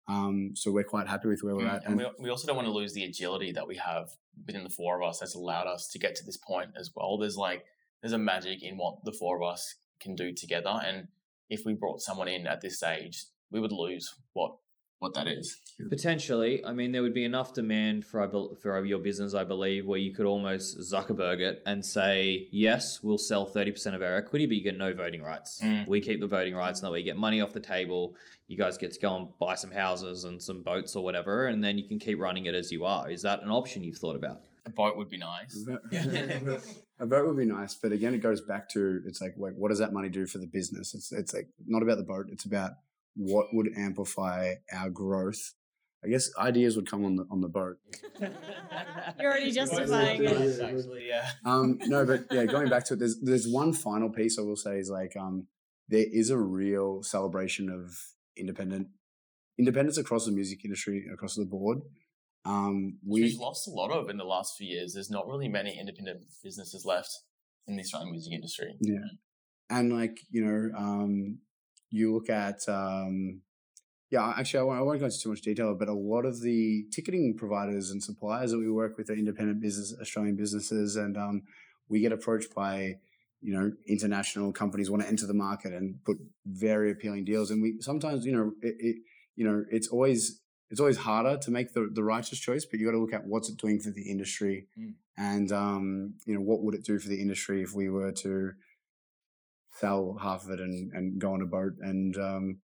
Um, 0.09 0.53
so 0.55 0.71
we're 0.71 0.85
quite 0.85 1.09
happy 1.09 1.29
with 1.29 1.43
where 1.43 1.57
we're 1.57 1.65
Mm, 1.65 1.75
at. 1.75 1.87
and 1.87 1.97
we, 1.97 2.07
we 2.21 2.31
also 2.31 2.47
don't 2.47 2.57
want 2.57 2.67
to 2.67 2.73
lose 2.73 2.93
the 2.95 3.05
agility 3.05 3.53
that 3.53 3.67
we 3.67 3.77
have 3.77 4.11
within 4.47 4.63
the 4.65 4.71
four 4.71 5.01
of 5.01 5.09
us 5.09 5.19
that's 5.19 5.35
allowed 5.35 5.67
us 5.67 5.89
to 5.89 5.99
get 5.99 6.15
to 6.17 6.25
this 6.25 6.37
point 6.37 6.71
as 6.79 6.91
well. 6.95 7.19
There's 7.19 7.37
like 7.37 7.65
there's 8.03 8.13
a 8.13 8.19
magic 8.19 8.63
in 8.63 8.77
what 8.77 9.05
the 9.05 9.13
four 9.13 9.37
of 9.37 9.43
us 9.43 9.75
can 10.01 10.15
do 10.15 10.33
together, 10.33 10.79
and 10.85 11.09
if 11.49 11.65
we 11.65 11.73
brought 11.75 12.01
someone 12.03 12.29
in 12.29 12.47
at 12.47 12.61
this 12.61 12.77
stage, 12.77 13.25
we 13.51 13.59
would 13.61 13.73
lose 13.73 14.15
what 14.33 14.57
what 14.99 15.15
that 15.15 15.27
is. 15.27 15.59
Potentially, 15.91 16.65
I 16.65 16.73
mean, 16.73 16.93
there 16.93 17.03
would 17.03 17.15
be 17.15 17.25
enough 17.25 17.53
demand 17.53 18.05
for 18.05 18.57
for 18.63 18.85
your 18.85 18.99
business, 18.99 19.35
I 19.35 19.45
believe, 19.45 19.87
where 19.87 19.99
you 19.99 20.15
could 20.15 20.27
almost 20.27 20.79
Zuckerberg 20.79 21.41
it 21.41 21.63
and 21.67 21.85
say, 21.85 22.49
yes, 22.51 23.03
we'll 23.03 23.19
sell 23.19 23.45
thirty 23.45 23.73
percent 23.73 23.95
of 23.95 24.03
our 24.03 24.17
equity, 24.17 24.47
but 24.47 24.57
you 24.57 24.63
get 24.63 24.79
no 24.79 24.95
voting 24.95 25.23
rights. 25.23 25.61
Mm. 25.63 25.87
We 25.87 26.01
keep 26.01 26.21
the 26.21 26.27
voting 26.27 26.55
rights, 26.55 26.81
and 26.81 26.87
that 26.87 26.93
way 26.93 27.01
you 27.01 27.05
get 27.05 27.17
money 27.17 27.41
off 27.41 27.53
the 27.53 27.61
table. 27.61 28.15
You 28.49 28.57
guys 28.57 28.79
get 28.79 28.93
to 28.93 29.01
go 29.01 29.17
and 29.17 29.29
buy 29.39 29.55
some 29.55 29.71
houses 29.71 30.25
and 30.25 30.43
some 30.43 30.63
boats 30.63 30.97
or 30.97 31.05
whatever, 31.05 31.47
and 31.47 31.63
then 31.63 31.77
you 31.79 31.87
can 31.87 31.99
keep 31.99 32.19
running 32.19 32.47
it 32.47 32.55
as 32.55 32.73
you 32.73 32.85
are. 32.85 33.11
Is 33.11 33.23
that 33.23 33.43
an 33.43 33.51
option 33.51 33.83
you've 33.83 33.99
thought 33.99 34.17
about? 34.17 34.41
A 34.65 34.71
boat 34.71 34.97
would 34.97 35.11
be 35.11 35.19
nice. 35.19 35.65
a 36.99 37.07
vote 37.07 37.27
would 37.27 37.37
be 37.37 37.45
nice, 37.45 37.75
but 37.75 37.93
again, 37.93 38.15
it 38.15 38.19
goes 38.19 38.41
back 38.41 38.69
to 38.71 39.03
it's 39.07 39.21
like, 39.21 39.35
like, 39.37 39.55
what 39.55 39.69
does 39.69 39.79
that 39.79 39.93
money 39.93 40.09
do 40.09 40.27
for 40.27 40.39
the 40.39 40.47
business? 40.47 40.95
It's 40.95 41.13
it's 41.13 41.35
like 41.35 41.49
not 41.67 41.83
about 41.83 41.99
the 41.99 42.05
boat. 42.05 42.27
It's 42.33 42.47
about 42.47 42.73
what 43.17 43.47
would 43.53 43.69
amplify 43.77 44.55
our 44.73 44.91
growth. 44.91 45.55
I 46.05 46.09
guess 46.09 46.31
ideas 46.39 46.77
would 46.77 46.89
come 46.89 47.05
on 47.05 47.17
the 47.17 47.27
on 47.31 47.41
the 47.41 47.49
boat. 47.49 47.77
You're 48.21 48.31
already 49.33 49.51
justifying 49.51 50.23
it. 50.23 50.61
Actually, 50.61 51.09
yeah. 51.09 51.29
Um, 51.45 51.79
no, 51.87 52.05
but 52.05 52.27
yeah, 52.31 52.45
going 52.45 52.69
back 52.69 52.85
to 52.87 52.95
it, 52.95 53.01
there's 53.01 53.19
there's 53.21 53.49
one 53.49 53.73
final 53.73 54.11
piece 54.11 54.39
I 54.39 54.43
will 54.43 54.57
say 54.57 54.79
is 54.79 54.91
like 54.91 55.17
um, 55.17 55.49
there 55.89 56.05
is 56.13 56.31
a 56.31 56.39
real 56.39 57.03
celebration 57.03 57.69
of 57.71 57.99
independent 58.37 58.89
independence 59.59 59.97
across 59.97 60.27
the 60.27 60.33
music 60.33 60.65
industry 60.65 61.07
across 61.13 61.35
the 61.35 61.45
board. 61.45 61.79
Um, 62.45 62.99
we 63.05 63.23
We've 63.23 63.39
lost 63.39 63.67
a 63.67 63.73
lot 63.73 63.91
of 63.91 64.09
in 64.09 64.19
the 64.19 64.25
last 64.25 64.55
few 64.57 64.69
years. 64.69 64.95
There's 64.95 65.11
not 65.11 65.27
really 65.27 65.49
many 65.49 65.77
independent 65.79 66.21
businesses 66.45 66.85
left 66.85 67.11
in 67.67 67.77
the 67.77 67.83
Australian 67.83 68.13
music 68.13 68.33
industry. 68.33 68.77
Yeah. 68.81 68.99
And 69.69 69.93
like, 69.93 70.19
you 70.31 70.45
know, 70.45 70.79
um, 70.79 71.39
you 71.91 72.15
look 72.15 72.29
at, 72.29 72.69
um, 72.69 73.41
yeah, 74.11 74.35
actually, 74.37 74.61
I 74.61 74.63
won't, 74.63 74.79
I 74.79 74.83
won't 74.83 75.01
go 75.01 75.07
into 75.07 75.21
too 75.21 75.31
much 75.31 75.43
detail, 75.43 75.75
but 75.75 75.89
a 75.89 75.93
lot 75.93 76.25
of 76.25 76.41
the 76.41 76.85
ticketing 76.93 77.35
providers 77.37 77.91
and 77.91 78.03
suppliers 78.03 78.51
that 78.53 78.59
we 78.59 78.71
work 78.71 78.97
with 78.97 79.11
are 79.11 79.15
independent 79.15 79.61
business, 79.61 79.95
Australian 80.01 80.37
businesses. 80.37 80.97
And 80.97 81.17
um, 81.17 81.43
we 81.89 82.01
get 82.01 82.13
approached 82.13 82.55
by, 82.55 82.99
you 83.41 83.53
know, 83.53 83.73
international 83.87 84.53
companies 84.53 84.91
want 84.91 85.03
to 85.03 85.09
enter 85.09 85.27
the 85.27 85.35
market 85.35 85.73
and 85.73 86.03
put 86.05 86.19
very 86.45 86.91
appealing 86.91 87.25
deals. 87.25 87.51
And 87.51 87.63
we 87.63 87.79
sometimes, 87.81 88.25
you 88.25 88.33
know, 88.33 88.53
it, 88.63 88.77
it 88.79 88.97
you 89.35 89.45
know, 89.45 89.65
it's 89.71 89.89
always, 89.89 90.41
it's 90.71 90.81
always 90.81 90.97
harder 90.97 91.37
to 91.39 91.51
make 91.51 91.73
the, 91.75 91.91
the 91.93 92.03
righteous 92.03 92.39
choice, 92.39 92.65
but 92.65 92.81
you 92.81 92.87
got 92.87 92.93
to 92.93 92.99
look 92.99 93.13
at 93.13 93.27
what's 93.27 93.49
it 93.49 93.59
doing 93.59 93.79
for 93.81 93.91
the 93.91 94.11
industry 94.11 94.67
Mm. 94.79 94.95
and, 95.17 95.53
um, 95.53 96.15
you 96.27 96.35
know, 96.35 96.41
what 96.41 96.63
would 96.63 96.75
it 96.75 96.85
do 96.85 96.99
for 96.99 97.09
the 97.09 97.21
industry 97.21 97.63
if 97.63 97.73
we 97.75 97.89
were 97.89 98.13
to, 98.13 98.53
sell 99.79 100.17
half 100.21 100.45
of 100.45 100.51
it 100.51 100.61
and, 100.61 100.93
and 100.93 101.21
go 101.21 101.33
on 101.33 101.43
a 101.43 101.47
boat 101.47 101.73
and 101.81 102.17
um, 102.17 102.59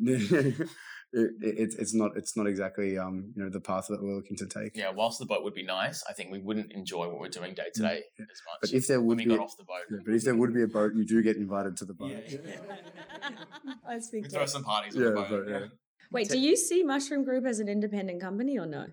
it, 0.00 0.58
it, 1.12 1.30
it's 1.40 1.74
it's 1.76 1.94
not 1.94 2.12
it's 2.16 2.36
not 2.36 2.46
exactly 2.46 2.98
um, 2.98 3.32
you 3.36 3.42
know 3.42 3.50
the 3.50 3.60
path 3.60 3.86
that 3.88 4.02
we're 4.02 4.14
looking 4.14 4.36
to 4.38 4.46
take. 4.46 4.76
Yeah, 4.76 4.90
whilst 4.90 5.18
the 5.18 5.26
boat 5.26 5.42
would 5.44 5.54
be 5.54 5.62
nice, 5.64 6.02
I 6.08 6.12
think 6.12 6.30
we 6.30 6.38
wouldn't 6.38 6.72
enjoy 6.72 7.06
what 7.08 7.18
we're 7.20 7.28
doing 7.28 7.54
day 7.54 7.64
to 7.74 7.82
day 7.82 8.02
as 8.18 8.40
much. 8.46 8.58
But 8.62 8.72
if 8.72 8.86
there 8.86 9.00
when 9.00 9.08
would 9.08 9.18
we 9.18 9.24
be, 9.24 9.30
got 9.36 9.40
off 9.40 9.56
the 9.56 9.64
boat, 9.64 9.84
yeah, 9.90 9.98
but 10.04 10.14
if 10.14 10.24
there 10.24 10.34
would 10.34 10.54
be 10.54 10.62
a 10.62 10.66
boat, 10.68 10.92
you 10.94 11.04
do 11.04 11.22
get 11.22 11.36
invited 11.36 11.76
to 11.78 11.84
the 11.84 11.94
boat. 11.94 12.12
Yeah. 12.28 12.38
I 13.88 13.98
speak 13.98 14.24
we 14.24 14.28
throw 14.30 14.46
some 14.46 14.64
parties 14.64 14.94
Yeah, 14.96 15.08
on 15.08 15.14
the 15.14 15.20
boat. 15.22 15.44
but, 15.46 15.50
yeah. 15.50 15.66
Wait, 16.10 16.28
do 16.28 16.38
you 16.38 16.56
see 16.56 16.82
Mushroom 16.82 17.24
Group 17.24 17.46
as 17.46 17.58
an 17.58 17.68
independent 17.68 18.20
company 18.20 18.58
or 18.58 18.66
no? 18.66 18.86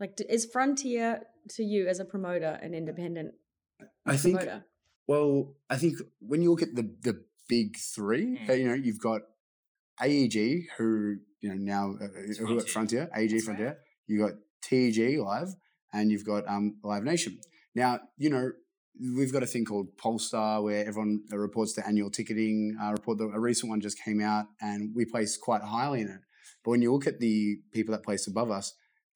Like, 0.00 0.18
is 0.28 0.46
Frontier 0.46 1.22
to 1.50 1.62
you 1.62 1.86
as 1.88 2.00
a 2.00 2.04
promoter 2.04 2.58
an 2.62 2.74
independent 2.74 3.34
I 4.06 4.16
think. 4.16 4.38
promoter? 4.38 4.64
Well, 5.12 5.56
I 5.68 5.76
think 5.76 5.94
when 6.20 6.40
you 6.42 6.50
look 6.52 6.62
at 6.62 6.74
the 6.74 6.84
the 7.08 7.14
big 7.54 7.76
three, 7.94 8.26
Mm. 8.38 8.48
uh, 8.48 8.52
you 8.60 8.66
know, 8.68 8.78
you've 8.86 9.02
got 9.10 9.20
AEG, 10.00 10.36
who 10.76 11.16
you 11.42 11.48
know 11.50 11.58
now 11.74 11.84
uh, 12.00 12.08
It's 12.28 12.38
who 12.38 12.58
at 12.58 12.68
Frontier. 12.76 13.04
AEG 13.14 13.30
That's 13.32 13.44
Frontier. 13.44 13.72
You've 14.06 14.22
got 14.26 14.34
TEG 14.66 14.98
Live, 15.30 15.50
and 15.92 16.10
you've 16.10 16.24
got 16.32 16.42
um, 16.48 16.64
Live 16.82 17.04
Nation. 17.04 17.32
Now, 17.74 18.00
you 18.16 18.30
know, 18.30 18.44
we've 19.18 19.32
got 19.36 19.42
a 19.42 19.50
thing 19.52 19.64
called 19.70 19.88
Pollstar 20.02 20.62
where 20.66 20.82
everyone 20.88 21.14
uh, 21.32 21.36
reports 21.36 21.74
their 21.74 21.86
annual 21.86 22.10
ticketing 22.10 22.76
uh, 22.82 22.92
report. 22.92 23.18
The- 23.18 23.32
A 23.38 23.40
recent 23.50 23.68
one 23.72 23.80
just 23.88 23.98
came 24.06 24.20
out, 24.32 24.46
and 24.62 24.78
we 24.96 25.04
place 25.04 25.36
quite 25.36 25.62
highly 25.76 26.00
in 26.04 26.08
it. 26.16 26.20
But 26.62 26.70
when 26.72 26.82
you 26.84 26.90
look 26.94 27.06
at 27.06 27.18
the 27.26 27.36
people 27.76 27.92
that 27.92 28.02
place 28.08 28.24
above 28.26 28.50
us, 28.50 28.66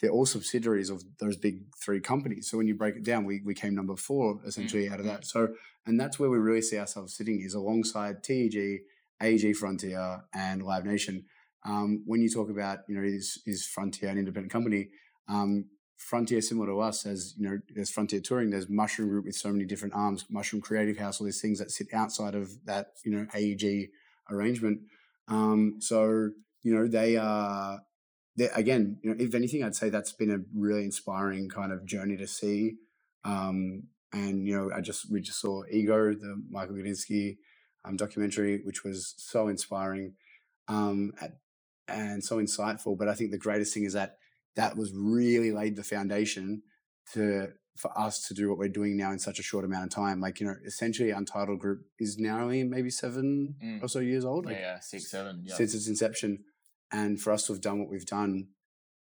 they're 0.01 0.11
all 0.11 0.27
subsidiaries 0.27 0.91
of 0.91 1.03
those 1.21 1.37
big 1.37 1.63
three 1.83 2.01
companies. 2.01 2.51
So 2.51 2.59
when 2.59 2.67
you 2.67 2.75
break 2.75 2.97
it 2.97 3.05
down, 3.05 3.25
we, 3.25 3.41
we 3.45 3.55
came 3.55 3.75
number 3.75 3.97
four 3.97 4.41
essentially 4.47 4.89
out 4.89 5.01
of 5.01 5.07
that. 5.07 5.25
So 5.25 5.55
and 5.87 5.99
that's 5.99 6.19
where 6.19 6.29
we 6.29 6.39
really 6.39 6.63
see 6.63 6.79
ourselves 6.79 7.17
sitting 7.17 7.41
is 7.41 7.55
alongside 7.55 8.23
TEG, 8.23 8.81
AEG 9.23 9.55
Frontier, 9.57 10.25
and 10.35 10.63
Live 10.63 10.85
Nation. 10.85 11.25
Um, 11.65 12.03
when 12.07 12.21
you 12.21 12.29
talk 12.29 12.51
about 12.51 12.81
you 12.89 12.97
know 12.97 13.03
is 13.03 13.41
is 13.47 13.67
Frontier 13.67 14.11
an 14.11 14.19
independent 14.19 14.53
company? 14.53 14.89
Um, 15.29 15.67
Frontier 15.97 16.43
similar 16.43 16.67
to 16.67 16.81
us 16.81 17.07
as 17.07 17.35
you 17.39 17.49
know 17.49 17.59
there's 17.75 17.91
Frontier 17.91 18.21
Touring, 18.21 18.51
there's 18.51 18.69
Mushroom 18.69 19.09
Group 19.09 19.25
with 19.25 19.35
so 19.35 19.51
many 19.51 19.65
different 19.65 19.95
arms, 19.95 20.27
Mushroom 20.29 20.61
Creative 20.61 20.99
House, 20.99 21.21
all 21.21 21.25
these 21.25 21.41
things 21.41 21.59
that 21.59 21.71
sit 21.71 21.89
outside 21.95 22.35
of 22.35 22.65
that 22.67 22.89
you 23.05 23.13
know 23.13 23.27
AEG 23.35 23.89
arrangement. 24.31 24.81
Um, 25.29 25.77
so 25.81 26.31
you 26.63 26.75
know 26.75 26.87
they 26.87 27.17
are 27.17 27.81
again 28.55 28.99
you 29.03 29.11
know 29.11 29.17
if 29.19 29.35
anything 29.35 29.63
I'd 29.65 29.75
say 29.75 29.89
that's 29.91 30.13
been 30.13 30.31
a 30.31 30.39
really 30.55 30.85
inspiring 30.85 31.49
kind 31.49 31.73
of 31.73 31.85
journey 31.87 32.17
to 32.17 32.27
see. 32.27 32.75
Um, 33.25 33.85
and 34.13 34.47
you 34.47 34.57
know 34.57 34.71
I 34.75 34.81
just 34.81 35.11
we 35.11 35.21
just 35.21 35.41
saw 35.41 35.63
Ego, 35.71 36.13
the 36.15 36.41
Michael 36.51 36.77
Gudinski 36.77 37.39
um, 37.85 37.97
documentary, 37.97 38.61
which 38.65 38.85
was 38.85 39.15
so 39.17 39.49
inspiring 39.49 40.15
um, 40.69 41.13
at, 41.21 41.33
and 41.89 42.23
so 42.23 42.37
insightful. 42.39 42.97
But 42.99 43.09
I 43.09 43.15
think 43.15 43.31
the 43.31 43.39
greatest 43.39 43.75
thing 43.75 43.85
is 43.85 43.95
that 43.95 44.17
that 44.55 44.77
was 44.77 44.93
really 44.95 45.51
laid 45.53 45.77
the 45.77 45.83
foundation 45.85 46.63
to 47.15 47.49
for 47.77 47.91
us 47.99 48.23
to 48.27 48.33
do 48.33 48.49
what 48.49 48.57
we're 48.59 48.69
doing 48.69 48.97
now 48.97 49.13
in 49.13 49.19
such 49.19 49.39
a 49.39 49.43
short 49.43 49.65
amount 49.65 49.85
of 49.85 49.91
time. 49.91 50.21
Like 50.21 50.41
you 50.41 50.47
know, 50.47 50.55
essentially, 50.65 51.11
Untitled 51.11 51.59
Group 51.59 51.83
is 51.99 52.17
now 52.19 52.41
only 52.43 52.65
maybe 52.65 52.91
seven 52.91 53.57
Mm. 53.63 53.83
or 53.83 53.89
so 53.89 53.99
years 53.99 54.25
old. 54.25 54.47
Like, 54.47 54.57
yeah, 54.57 54.75
yeah, 54.75 54.81
six, 54.81 55.11
seven. 55.11 55.43
Yeah. 55.45 55.55
since 55.57 55.75
its 55.75 55.89
inception. 55.89 56.45
And 56.93 57.21
for 57.21 57.33
us 57.33 57.47
to 57.47 57.53
have 57.53 57.61
done 57.61 57.81
what 57.81 57.89
we've 57.89 58.07
done, 58.07 58.49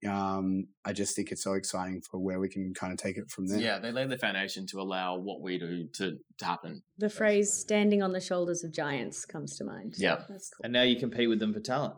um, 0.08 0.68
I 0.84 0.94
just 0.94 1.16
think 1.16 1.32
it's 1.32 1.44
so 1.44 1.54
exciting 1.54 2.02
for 2.02 2.20
where 2.20 2.40
we 2.40 2.50
can 2.50 2.74
kind 2.74 2.92
of 2.92 2.98
take 2.98 3.18
it 3.18 3.30
from 3.30 3.48
there. 3.48 3.60
Yeah, 3.60 3.80
they 3.80 3.92
laid 3.92 4.10
the 4.10 4.18
foundation 4.18 4.66
to 4.68 4.82
allow 4.82 5.18
what 5.18 5.42
we 5.42 5.60
do 5.60 5.88
to, 5.96 6.18
to 6.40 6.46
happen. 6.46 6.84
The 6.98 7.10
phrase 7.10 7.54
"standing 7.54 8.02
on 8.02 8.12
the 8.12 8.22
shoulders 8.22 8.64
of 8.64 8.74
giants" 8.74 9.26
comes 9.26 9.58
to 9.58 9.64
mind. 9.64 9.94
Yeah. 9.98 10.24
that's 10.28 10.50
cool. 10.50 10.64
And 10.64 10.74
now 10.74 10.84
you 10.84 11.00
compete 11.00 11.30
with 11.30 11.40
them 11.40 11.54
for 11.54 11.60
talent. 11.60 11.96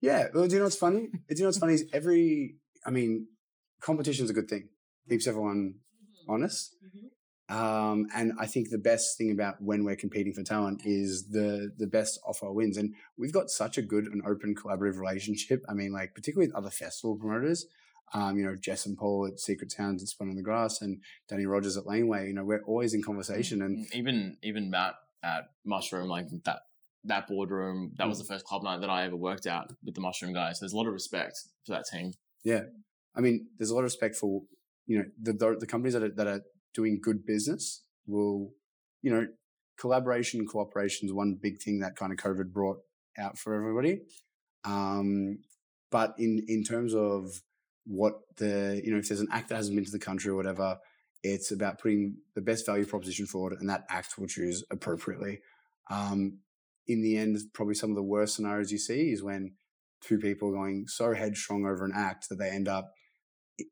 Yeah. 0.00 0.28
Well, 0.32 0.46
do 0.46 0.52
you 0.52 0.58
know 0.58 0.66
what's 0.66 0.76
funny? 0.76 1.08
Do 1.28 1.34
you 1.34 1.40
know 1.40 1.48
what's 1.48 1.58
funny 1.58 1.74
is 1.74 1.84
every, 1.92 2.56
I 2.86 2.90
mean, 2.90 3.26
competition's 3.80 4.30
a 4.30 4.34
good 4.34 4.48
thing. 4.48 4.68
Keeps 5.08 5.26
everyone 5.26 5.74
honest. 6.28 6.76
Um, 7.48 8.06
and 8.14 8.32
I 8.40 8.46
think 8.46 8.70
the 8.70 8.78
best 8.78 9.18
thing 9.18 9.30
about 9.30 9.56
when 9.60 9.84
we're 9.84 9.96
competing 9.96 10.32
for 10.32 10.42
talent 10.42 10.80
is 10.84 11.28
the 11.28 11.70
the 11.76 11.86
best 11.86 12.18
offer 12.26 12.50
wins. 12.50 12.76
And 12.78 12.94
we've 13.18 13.32
got 13.32 13.50
such 13.50 13.76
a 13.76 13.82
good 13.82 14.04
and 14.06 14.22
open 14.26 14.54
collaborative 14.54 14.98
relationship. 14.98 15.62
I 15.68 15.74
mean, 15.74 15.92
like 15.92 16.14
particularly 16.14 16.48
with 16.48 16.56
other 16.56 16.70
festival 16.70 17.16
promoters. 17.16 17.66
Um, 18.12 18.38
you 18.38 18.44
know, 18.44 18.54
Jess 18.54 18.86
and 18.86 18.96
Paul 18.96 19.26
at 19.26 19.40
Secret 19.40 19.72
Sounds 19.72 20.00
and 20.02 20.08
Splendour 20.08 20.32
in 20.32 20.36
the 20.36 20.42
Grass 20.42 20.80
and 20.82 21.00
Danny 21.28 21.46
Rogers 21.46 21.76
at 21.76 21.86
Laneway. 21.86 22.28
You 22.28 22.34
know, 22.34 22.44
we're 22.44 22.62
always 22.64 22.94
in 22.94 23.02
conversation 23.02 23.60
and 23.62 23.86
even 23.92 24.36
even 24.42 24.70
Matt 24.70 24.94
at 25.22 25.44
Mushroom, 25.64 26.08
like 26.08 26.26
that 26.44 26.60
that 27.04 27.26
boardroom, 27.26 27.92
that 27.98 28.04
Mm. 28.06 28.08
was 28.10 28.18
the 28.18 28.24
first 28.24 28.44
club 28.46 28.62
night 28.62 28.80
that 28.80 28.88
I 28.90 29.04
ever 29.04 29.16
worked 29.16 29.46
at 29.46 29.68
with 29.84 29.94
the 29.94 30.00
Mushroom 30.00 30.32
guys. 30.32 30.60
There's 30.60 30.72
a 30.72 30.76
lot 30.76 30.86
of 30.86 30.92
respect 30.94 31.34
for 31.66 31.72
that 31.72 31.84
team. 31.92 32.12
Yeah. 32.44 32.62
I 33.14 33.20
mean, 33.20 33.48
there's 33.58 33.70
a 33.70 33.74
lot 33.74 33.80
of 33.80 33.84
respect 33.92 34.16
for 34.16 34.42
you 34.86 34.98
know 34.98 35.04
the 35.20 35.32
the, 35.32 35.56
the 35.60 35.66
companies 35.66 35.94
that 35.94 36.02
are, 36.02 36.14
that 36.14 36.26
are 36.26 36.40
doing 36.74 37.00
good 37.02 37.24
business 37.24 37.82
will, 38.06 38.52
you 39.02 39.10
know, 39.10 39.26
collaboration, 39.78 40.46
cooperation 40.46 41.08
is 41.08 41.12
one 41.12 41.38
big 41.40 41.60
thing 41.60 41.80
that 41.80 41.96
kind 41.96 42.12
of 42.12 42.18
COVID 42.18 42.52
brought 42.52 42.78
out 43.18 43.38
for 43.38 43.54
everybody. 43.54 44.00
Um, 44.64 45.38
but 45.90 46.14
in 46.18 46.44
in 46.48 46.64
terms 46.64 46.94
of 46.94 47.42
what 47.86 48.14
the 48.36 48.80
you 48.84 48.92
know, 48.92 48.98
if 48.98 49.08
there's 49.08 49.20
an 49.20 49.28
act 49.30 49.48
that 49.48 49.56
hasn't 49.56 49.76
been 49.76 49.84
to 49.84 49.90
the 49.90 49.98
country 49.98 50.30
or 50.30 50.36
whatever, 50.36 50.78
it's 51.22 51.50
about 51.50 51.78
putting 51.78 52.16
the 52.34 52.40
best 52.40 52.66
value 52.66 52.86
proposition 52.86 53.26
forward, 53.26 53.56
and 53.58 53.68
that 53.68 53.84
act 53.88 54.18
will 54.18 54.26
choose 54.26 54.64
appropriately. 54.70 55.40
Um, 55.90 56.38
in 56.86 57.02
the 57.02 57.16
end, 57.16 57.38
probably 57.52 57.74
some 57.74 57.90
of 57.90 57.96
the 57.96 58.02
worst 58.02 58.36
scenarios 58.36 58.72
you 58.72 58.78
see 58.78 59.10
is 59.10 59.22
when 59.22 59.54
two 60.02 60.18
people 60.18 60.50
are 60.50 60.52
going 60.52 60.86
so 60.86 61.14
headstrong 61.14 61.64
over 61.64 61.84
an 61.84 61.92
act 61.94 62.28
that 62.28 62.36
they 62.36 62.50
end 62.50 62.68
up 62.68 62.92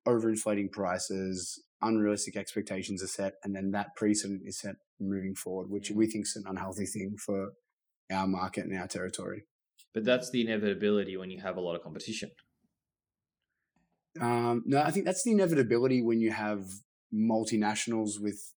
overinflating 0.07 0.71
prices, 0.71 1.63
unrealistic 1.83 2.37
expectations 2.37 3.03
are 3.03 3.09
set, 3.09 3.35
and 3.45 3.55
then 3.55 3.71
that 3.73 3.95
precedent 3.97 4.43
is 4.45 4.59
set 4.59 4.77
moving 5.01 5.35
forward, 5.35 5.69
which 5.71 5.91
we 5.91 6.07
think 6.07 6.27
is 6.27 6.37
an 6.37 6.45
unhealthy 6.47 6.87
thing 6.87 7.17
for 7.19 7.51
our 8.13 8.27
market 8.27 8.65
and 8.65 8.79
our 8.79 8.87
territory. 8.87 9.45
But 9.95 10.05
that's 10.05 10.31
the 10.31 10.41
inevitability 10.41 11.17
when 11.17 11.31
you 11.31 11.41
have 11.43 11.57
a 11.57 11.61
lot 11.61 11.75
of 11.75 11.83
competition. 11.83 12.31
Um, 14.21 14.63
no, 14.67 14.81
I 14.83 14.91
think 14.91 15.07
that's 15.07 15.23
the 15.25 15.33
inevitability 15.33 16.03
when 16.03 16.21
you 16.21 16.31
have 16.33 16.65
multinationals 17.15 18.21
with 18.21 18.53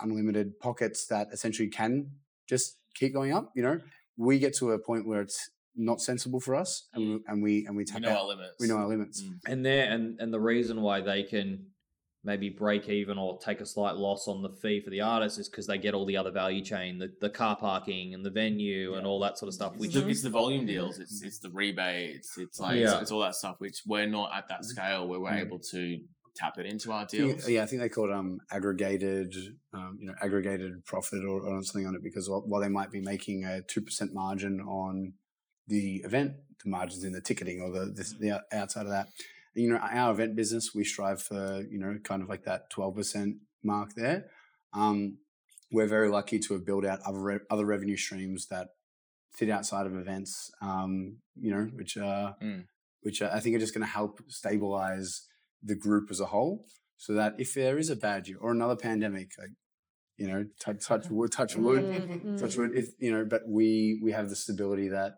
unlimited 0.00 0.58
pockets 0.60 1.06
that 1.06 1.28
essentially 1.32 1.68
can 1.68 2.12
just 2.48 2.76
keep 2.94 3.12
going 3.12 3.32
up. 3.32 3.50
You 3.54 3.62
know, 3.62 3.80
we 4.16 4.38
get 4.38 4.54
to 4.56 4.70
a 4.70 4.78
point 4.78 5.06
where 5.06 5.20
it's 5.20 5.50
not 5.76 6.00
sensible 6.00 6.40
for 6.40 6.54
us, 6.54 6.88
and 6.94 7.02
we 7.02 7.22
and 7.26 7.42
we 7.42 7.66
and 7.66 7.76
we 7.76 7.84
We 7.92 8.00
know 8.00 8.10
out. 8.10 8.18
our 8.18 8.26
limits. 8.28 8.54
We 8.60 8.68
know 8.68 8.76
our 8.76 8.88
limits. 8.88 9.22
Mm. 9.22 9.38
And 9.46 9.66
there 9.66 9.90
and 9.90 10.20
and 10.20 10.32
the 10.32 10.40
reason 10.40 10.80
why 10.80 11.00
they 11.00 11.22
can 11.22 11.66
maybe 12.22 12.50
break 12.50 12.88
even 12.88 13.16
or 13.16 13.38
take 13.38 13.60
a 13.60 13.66
slight 13.66 13.96
loss 13.96 14.28
on 14.28 14.42
the 14.42 14.50
fee 14.50 14.80
for 14.80 14.90
the 14.90 15.00
artist 15.00 15.38
is 15.38 15.48
because 15.48 15.66
they 15.66 15.78
get 15.78 15.94
all 15.94 16.04
the 16.04 16.16
other 16.16 16.30
value 16.30 16.62
chain, 16.62 16.98
the, 16.98 17.10
the 17.20 17.30
car 17.30 17.56
parking 17.56 18.12
and 18.12 18.24
the 18.24 18.30
venue 18.30 18.94
and 18.94 19.06
all 19.06 19.18
that 19.20 19.38
sort 19.38 19.48
of 19.48 19.54
stuff. 19.54 19.72
It's 19.74 19.80
Which 19.80 19.92
the, 19.94 20.06
it's 20.08 20.22
the 20.22 20.28
volume 20.30 20.66
deals. 20.66 20.98
It's 20.98 21.22
it's 21.22 21.38
the 21.38 21.48
rebates. 21.50 22.36
It's 22.36 22.60
like 22.60 22.76
Yeah. 22.78 22.92
it's, 22.92 23.02
it's 23.02 23.10
all 23.10 23.20
that 23.20 23.34
stuff 23.36 23.56
which 23.58 23.82
we're 23.86 24.06
not 24.06 24.30
at 24.36 24.48
that 24.48 24.64
scale 24.64 25.08
where 25.08 25.18
we're 25.20 25.30
Mm. 25.30 25.46
able 25.46 25.58
to 25.70 25.98
tap 26.36 26.58
it 26.58 26.66
into 26.66 26.92
our 26.92 27.02
I 27.02 27.06
deals. 27.06 27.48
yeah, 27.48 27.62
I 27.62 27.66
think 27.66 27.80
they 27.82 27.88
call 27.88 28.04
it 28.10 28.12
um, 28.12 28.38
aggregated, 28.52 29.34
um, 29.72 29.98
you 30.00 30.06
know, 30.06 30.14
aggregated 30.22 30.84
profit 30.84 31.24
or, 31.24 31.40
or 31.40 31.62
something 31.62 31.86
on 31.86 31.94
it 31.94 32.02
because 32.02 32.28
while, 32.30 32.42
while 32.46 32.60
they 32.60 32.68
might 32.68 32.90
be 32.90 33.00
making 33.00 33.44
a 33.44 33.62
two 33.62 33.80
percent 33.80 34.12
margin 34.14 34.60
on 34.60 35.14
the 35.68 35.96
event, 36.04 36.32
the 36.62 36.70
margins 36.70 37.02
in 37.04 37.12
the 37.12 37.20
ticketing 37.20 37.60
or 37.62 37.70
the 37.70 37.86
the, 37.92 38.14
the 38.20 38.56
outside 38.56 38.82
of 38.82 38.90
that, 38.90 39.08
you 39.60 39.68
know, 39.70 39.76
our 39.78 40.12
event 40.12 40.36
business 40.36 40.74
we 40.74 40.84
strive 40.84 41.20
for 41.22 41.62
you 41.70 41.78
know 41.78 41.98
kind 42.02 42.22
of 42.22 42.28
like 42.28 42.44
that 42.44 42.70
twelve 42.70 42.94
percent 42.96 43.36
mark 43.62 43.94
there. 43.94 44.26
Um, 44.72 45.18
we're 45.72 45.86
very 45.86 46.08
lucky 46.08 46.38
to 46.40 46.54
have 46.54 46.64
built 46.66 46.84
out 46.84 47.00
other 47.06 47.20
re- 47.22 47.46
other 47.50 47.66
revenue 47.66 47.96
streams 47.96 48.46
that 48.46 48.68
sit 49.36 49.48
outside 49.50 49.86
of 49.86 49.94
events, 49.94 50.50
um, 50.60 51.18
you 51.36 51.50
know, 51.52 51.64
which 51.74 51.96
are 51.96 52.36
Mm. 52.42 52.64
which 53.02 53.22
I 53.22 53.40
think 53.40 53.54
are 53.56 53.60
just 53.60 53.74
going 53.74 53.86
to 53.86 53.92
help 54.00 54.20
stabilize 54.28 55.26
the 55.62 55.74
group 55.74 56.10
as 56.10 56.20
a 56.20 56.26
whole, 56.26 56.66
so 56.96 57.12
that 57.14 57.34
if 57.38 57.54
there 57.54 57.78
is 57.78 57.90
a 57.90 57.96
bad 57.96 58.28
year 58.28 58.38
or 58.40 58.50
another 58.52 58.76
pandemic, 58.76 59.30
like 59.38 59.50
you 60.16 60.26
know, 60.28 60.44
touch, 60.60 60.84
touch 60.90 61.08
wood, 61.10 61.32
touch 61.32 61.56
wood, 61.56 61.84
Mm, 61.84 62.38
touch 62.38 62.56
wood. 62.56 62.72
If 62.74 62.88
you 62.98 63.12
know, 63.12 63.24
but 63.24 63.42
we 63.48 64.00
we 64.02 64.12
have 64.12 64.28
the 64.28 64.36
stability 64.36 64.88
that 64.88 65.12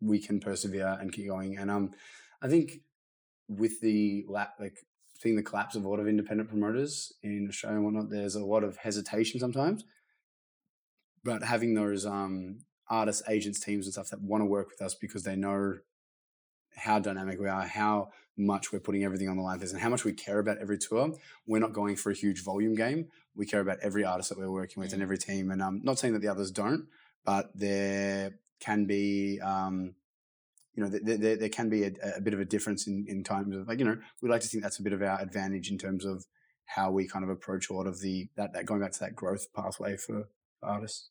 we 0.00 0.18
can 0.18 0.40
persevere 0.40 0.96
and 1.00 1.12
keep 1.12 1.28
going. 1.28 1.56
And 1.58 1.70
um, 1.70 1.90
I 2.42 2.48
think 2.48 2.80
with 3.50 3.80
the 3.80 4.24
lap, 4.28 4.54
like 4.60 4.78
seeing 5.18 5.36
the 5.36 5.42
collapse 5.42 5.74
of 5.74 5.84
a 5.84 5.88
lot 5.88 6.00
of 6.00 6.08
independent 6.08 6.48
promoters 6.48 7.12
in 7.22 7.46
Australia 7.48 7.76
and 7.76 7.84
whatnot, 7.84 8.10
there's 8.10 8.36
a 8.36 8.44
lot 8.44 8.64
of 8.64 8.78
hesitation 8.78 9.40
sometimes. 9.40 9.84
But 11.24 11.42
having 11.42 11.74
those 11.74 12.06
um 12.06 12.60
artists, 12.88 13.22
agents, 13.28 13.60
teams, 13.60 13.86
and 13.86 13.92
stuff 13.92 14.08
that 14.10 14.22
want 14.22 14.40
to 14.40 14.46
work 14.46 14.68
with 14.70 14.80
us 14.82 14.94
because 14.94 15.22
they 15.24 15.36
know 15.36 15.78
how 16.76 16.98
dynamic 16.98 17.38
we 17.40 17.48
are, 17.48 17.62
how 17.66 18.10
much 18.36 18.72
we're 18.72 18.80
putting 18.80 19.04
everything 19.04 19.28
on 19.28 19.36
the 19.36 19.42
line 19.42 19.58
for 19.58 19.64
this, 19.64 19.72
and 19.72 19.82
how 19.82 19.88
much 19.88 20.04
we 20.04 20.12
care 20.12 20.38
about 20.38 20.58
every 20.58 20.78
tour. 20.78 21.12
We're 21.46 21.60
not 21.60 21.72
going 21.72 21.96
for 21.96 22.10
a 22.10 22.14
huge 22.14 22.42
volume 22.42 22.74
game. 22.74 23.08
We 23.34 23.46
care 23.46 23.60
about 23.60 23.78
every 23.82 24.04
artist 24.04 24.30
that 24.30 24.38
we're 24.38 24.50
working 24.50 24.80
with 24.80 24.92
and 24.92 25.00
Mm. 25.00 25.04
every 25.04 25.18
team. 25.18 25.50
And 25.50 25.60
um, 25.60 25.80
not 25.84 25.98
saying 25.98 26.14
that 26.14 26.20
the 26.20 26.28
others 26.28 26.50
don't, 26.50 26.88
but 27.24 27.50
there 27.54 28.38
can 28.60 28.86
be, 28.86 29.40
um, 29.40 29.94
you 30.74 30.82
know, 30.82 30.88
there, 30.88 31.16
there, 31.16 31.36
there 31.36 31.48
can 31.48 31.68
be 31.68 31.84
a, 31.84 31.92
a 32.16 32.20
bit 32.20 32.34
of 32.34 32.40
a 32.40 32.44
difference 32.44 32.86
in, 32.86 33.04
in 33.08 33.24
terms 33.24 33.54
of 33.54 33.68
like, 33.68 33.78
you 33.78 33.84
know, 33.84 33.96
we 34.22 34.28
like 34.28 34.40
to 34.42 34.48
think 34.48 34.62
that's 34.62 34.78
a 34.78 34.82
bit 34.82 34.92
of 34.92 35.02
our 35.02 35.20
advantage 35.20 35.70
in 35.70 35.78
terms 35.78 36.04
of 36.04 36.24
how 36.66 36.90
we 36.90 37.06
kind 37.06 37.24
of 37.24 37.30
approach 37.30 37.68
a 37.68 37.72
lot 37.72 37.86
of 37.86 38.00
the 38.00 38.28
that, 38.36 38.52
that 38.52 38.64
going 38.64 38.80
back 38.80 38.92
to 38.92 39.00
that 39.00 39.16
growth 39.16 39.52
pathway 39.54 39.96
for 39.96 40.28
artists. 40.62 41.10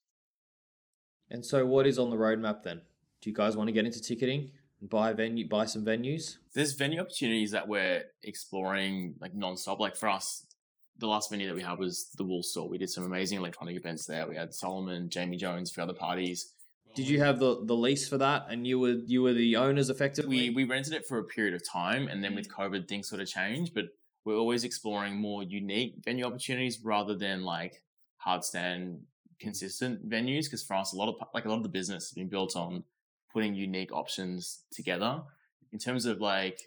and 1.29 1.45
so 1.45 1.65
what 1.65 1.85
is 1.85 1.99
on 1.99 2.09
the 2.09 2.15
roadmap 2.15 2.63
then? 2.63 2.81
Do 3.21 3.29
you 3.29 3.35
guys 3.35 3.57
want 3.57 3.67
to 3.67 3.73
get 3.73 3.85
into 3.85 4.01
ticketing 4.01 4.51
and 4.79 4.89
buy 4.89 5.11
venue 5.11 5.47
buy 5.47 5.65
some 5.65 5.83
venues? 5.83 6.37
There's 6.53 6.73
venue 6.73 7.01
opportunities 7.01 7.51
that 7.51 7.67
we're 7.67 8.03
exploring 8.23 9.15
like 9.19 9.35
nonstop. 9.35 9.79
Like 9.79 9.97
for 9.97 10.07
us, 10.07 10.45
the 10.97 11.07
last 11.07 11.29
venue 11.29 11.47
that 11.47 11.55
we 11.55 11.61
had 11.61 11.77
was 11.77 12.09
the 12.17 12.23
Wool 12.23 12.43
Store. 12.43 12.69
We 12.69 12.77
did 12.77 12.89
some 12.89 13.03
amazing 13.03 13.39
electronic 13.39 13.75
events 13.75 14.05
there. 14.05 14.27
We 14.27 14.37
had 14.37 14.51
Solomun, 14.51 15.09
Jamie 15.09 15.37
Jones, 15.37 15.71
a 15.71 15.73
few 15.73 15.83
other 15.83 15.93
parties. 15.93 16.53
Did 16.95 17.07
you 17.07 17.19
have 17.21 17.39
the, 17.39 17.63
the 17.63 17.75
lease 17.75 18.07
for 18.07 18.17
that 18.17 18.47
and 18.49 18.65
you 18.65 18.79
were 18.79 18.97
you 19.05 19.21
were 19.21 19.33
the 19.33 19.55
owners 19.55 19.89
effectively? 19.89 20.49
we 20.49 20.49
we 20.49 20.63
rented 20.63 20.93
it 20.93 21.05
for 21.05 21.17
a 21.19 21.23
period 21.23 21.53
of 21.53 21.67
time 21.67 22.07
and 22.07 22.23
then 22.23 22.35
with 22.35 22.47
mm. 22.49 22.53
covid 22.53 22.87
things 22.87 23.07
sort 23.07 23.21
of 23.21 23.27
changed 23.27 23.73
but 23.73 23.85
we're 24.25 24.35
always 24.35 24.63
exploring 24.63 25.15
more 25.15 25.43
unique 25.43 25.95
venue 26.03 26.25
opportunities 26.25 26.79
rather 26.83 27.15
than 27.15 27.43
like 27.43 27.81
hard 28.17 28.43
stand 28.43 29.01
consistent 29.39 30.07
venues 30.09 30.45
because 30.45 30.63
for 30.63 30.75
us 30.75 30.93
a 30.93 30.95
lot 30.97 31.07
of 31.07 31.15
like 31.33 31.45
a 31.45 31.49
lot 31.49 31.57
of 31.57 31.63
the 31.63 31.69
business 31.69 32.09
has 32.09 32.13
been 32.13 32.27
built 32.27 32.55
on 32.55 32.83
putting 33.31 33.55
unique 33.55 33.93
options 33.93 34.63
together 34.71 35.21
in 35.71 35.79
terms 35.79 36.05
of 36.05 36.19
like 36.19 36.59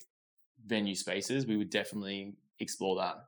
venue 0.66 0.94
spaces 0.94 1.46
we 1.46 1.56
would 1.56 1.70
definitely 1.70 2.34
explore 2.58 2.96
that 2.96 3.26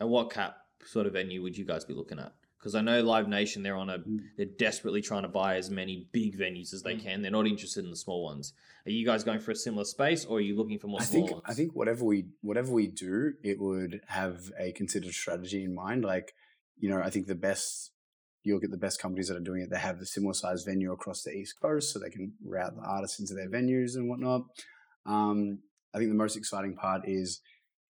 And 0.00 0.08
what 0.08 0.30
cap 0.30 0.56
sort 0.84 1.06
of 1.06 1.12
venue 1.12 1.42
would 1.42 1.56
you 1.56 1.64
guys 1.64 1.84
be 1.84 1.94
looking 1.94 2.18
at? 2.18 2.32
Because 2.62 2.76
I 2.76 2.80
know 2.80 3.02
Live 3.02 3.26
Nation, 3.26 3.64
they're 3.64 3.74
on 3.76 3.90
a, 3.90 3.98
Mm. 3.98 4.20
they're 4.36 4.46
desperately 4.46 5.02
trying 5.02 5.22
to 5.22 5.28
buy 5.28 5.56
as 5.56 5.68
many 5.68 6.06
big 6.12 6.38
venues 6.38 6.72
as 6.72 6.82
they 6.84 6.94
Mm. 6.94 7.00
can. 7.00 7.22
They're 7.22 7.32
not 7.32 7.48
interested 7.48 7.82
in 7.84 7.90
the 7.90 7.96
small 7.96 8.22
ones. 8.22 8.52
Are 8.86 8.90
you 8.92 9.04
guys 9.04 9.24
going 9.24 9.40
for 9.40 9.50
a 9.50 9.56
similar 9.56 9.84
space, 9.84 10.24
or 10.24 10.38
are 10.38 10.40
you 10.40 10.54
looking 10.54 10.78
for 10.78 10.86
more 10.86 11.00
I 11.00 11.04
small 11.04 11.22
think 11.26 11.32
ones? 11.32 11.42
I 11.48 11.54
think 11.54 11.74
whatever 11.74 12.04
we 12.04 12.26
whatever 12.40 12.70
we 12.72 12.86
do, 12.86 13.34
it 13.42 13.58
would 13.58 14.00
have 14.06 14.52
a 14.56 14.70
considered 14.72 15.12
strategy 15.12 15.64
in 15.64 15.74
mind. 15.74 16.04
Like, 16.04 16.36
you 16.78 16.88
know, 16.88 17.00
I 17.00 17.10
think 17.10 17.26
the 17.26 17.34
best 17.34 17.90
you 18.44 18.54
look 18.54 18.62
at 18.64 18.70
the 18.70 18.76
best 18.76 19.00
companies 19.00 19.26
that 19.28 19.36
are 19.36 19.40
doing 19.40 19.62
it, 19.62 19.70
they 19.70 19.78
have 19.78 20.00
a 20.00 20.06
similar 20.06 20.34
size 20.34 20.62
venue 20.62 20.92
across 20.92 21.22
the 21.24 21.32
East 21.32 21.60
Coast, 21.60 21.92
so 21.92 21.98
they 21.98 22.10
can 22.10 22.32
route 22.44 22.76
the 22.76 22.82
artists 22.82 23.18
into 23.18 23.34
their 23.34 23.48
venues 23.48 23.96
and 23.96 24.08
whatnot. 24.08 24.42
Um, 25.04 25.58
I 25.92 25.98
think 25.98 26.10
the 26.10 26.16
most 26.16 26.36
exciting 26.36 26.76
part 26.76 27.08
is 27.08 27.40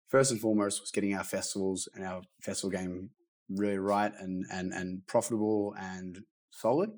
first 0.08 0.30
and 0.30 0.40
foremost 0.40 0.80
was 0.80 0.90
getting 0.92 1.14
our 1.14 1.24
festivals 1.24 1.88
and 1.94 2.04
our 2.04 2.22
festival 2.40 2.70
game 2.70 3.10
really 3.50 3.78
right 3.78 4.12
and 4.18 4.44
and 4.50 4.72
and 4.72 5.06
profitable 5.06 5.74
and 5.78 6.20
solid. 6.50 6.90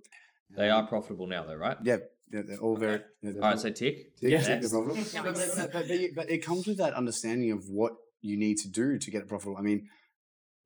they 0.50 0.68
are 0.70 0.82
um, 0.82 0.88
profitable 0.88 1.26
now, 1.26 1.44
though, 1.44 1.54
right? 1.56 1.76
Yeah, 1.82 1.96
they're, 2.28 2.42
they're 2.42 2.58
all 2.58 2.76
very. 2.76 3.00
they're- 3.22 3.34
All 3.42 3.50
right, 3.50 3.58
so 3.58 3.70
tick. 3.70 4.12
yeah, 4.20 4.28
Yes. 4.30 4.48
it's. 4.48 4.72
But, 4.72 4.86
but, 5.24 5.34
but, 5.56 5.72
but, 5.72 5.86
but 6.16 6.30
it 6.30 6.44
comes 6.44 6.66
with 6.66 6.78
that 6.78 6.94
understanding 6.94 7.50
of 7.52 7.64
what 7.68 7.92
you 8.20 8.36
need 8.38 8.56
to 8.58 8.68
do 8.68 8.98
to 8.98 9.10
get 9.10 9.22
it 9.22 9.28
profitable. 9.28 9.56
I 9.58 9.62
mean, 9.62 9.88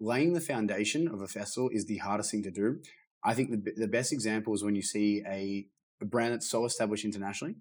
laying 0.01 0.33
the 0.35 0.41
foundation 0.41 1.09
of 1.09 1.21
a 1.23 1.27
festival 1.29 1.71
is 1.73 1.87
the 1.87 1.99
hardest 1.99 2.31
thing 2.31 2.43
to 2.43 2.51
do. 2.51 2.81
I 3.25 3.35
think 3.35 3.51
the, 3.51 3.73
the 3.77 3.89
best 3.89 4.13
example 4.13 4.55
is 4.55 4.63
when 4.63 4.75
you 4.77 4.83
see 4.83 5.23
a, 5.27 5.67
a 6.03 6.05
brand 6.05 6.35
that's 6.35 6.51
so 6.51 6.65
established 6.65 7.05
internationally 7.05 7.55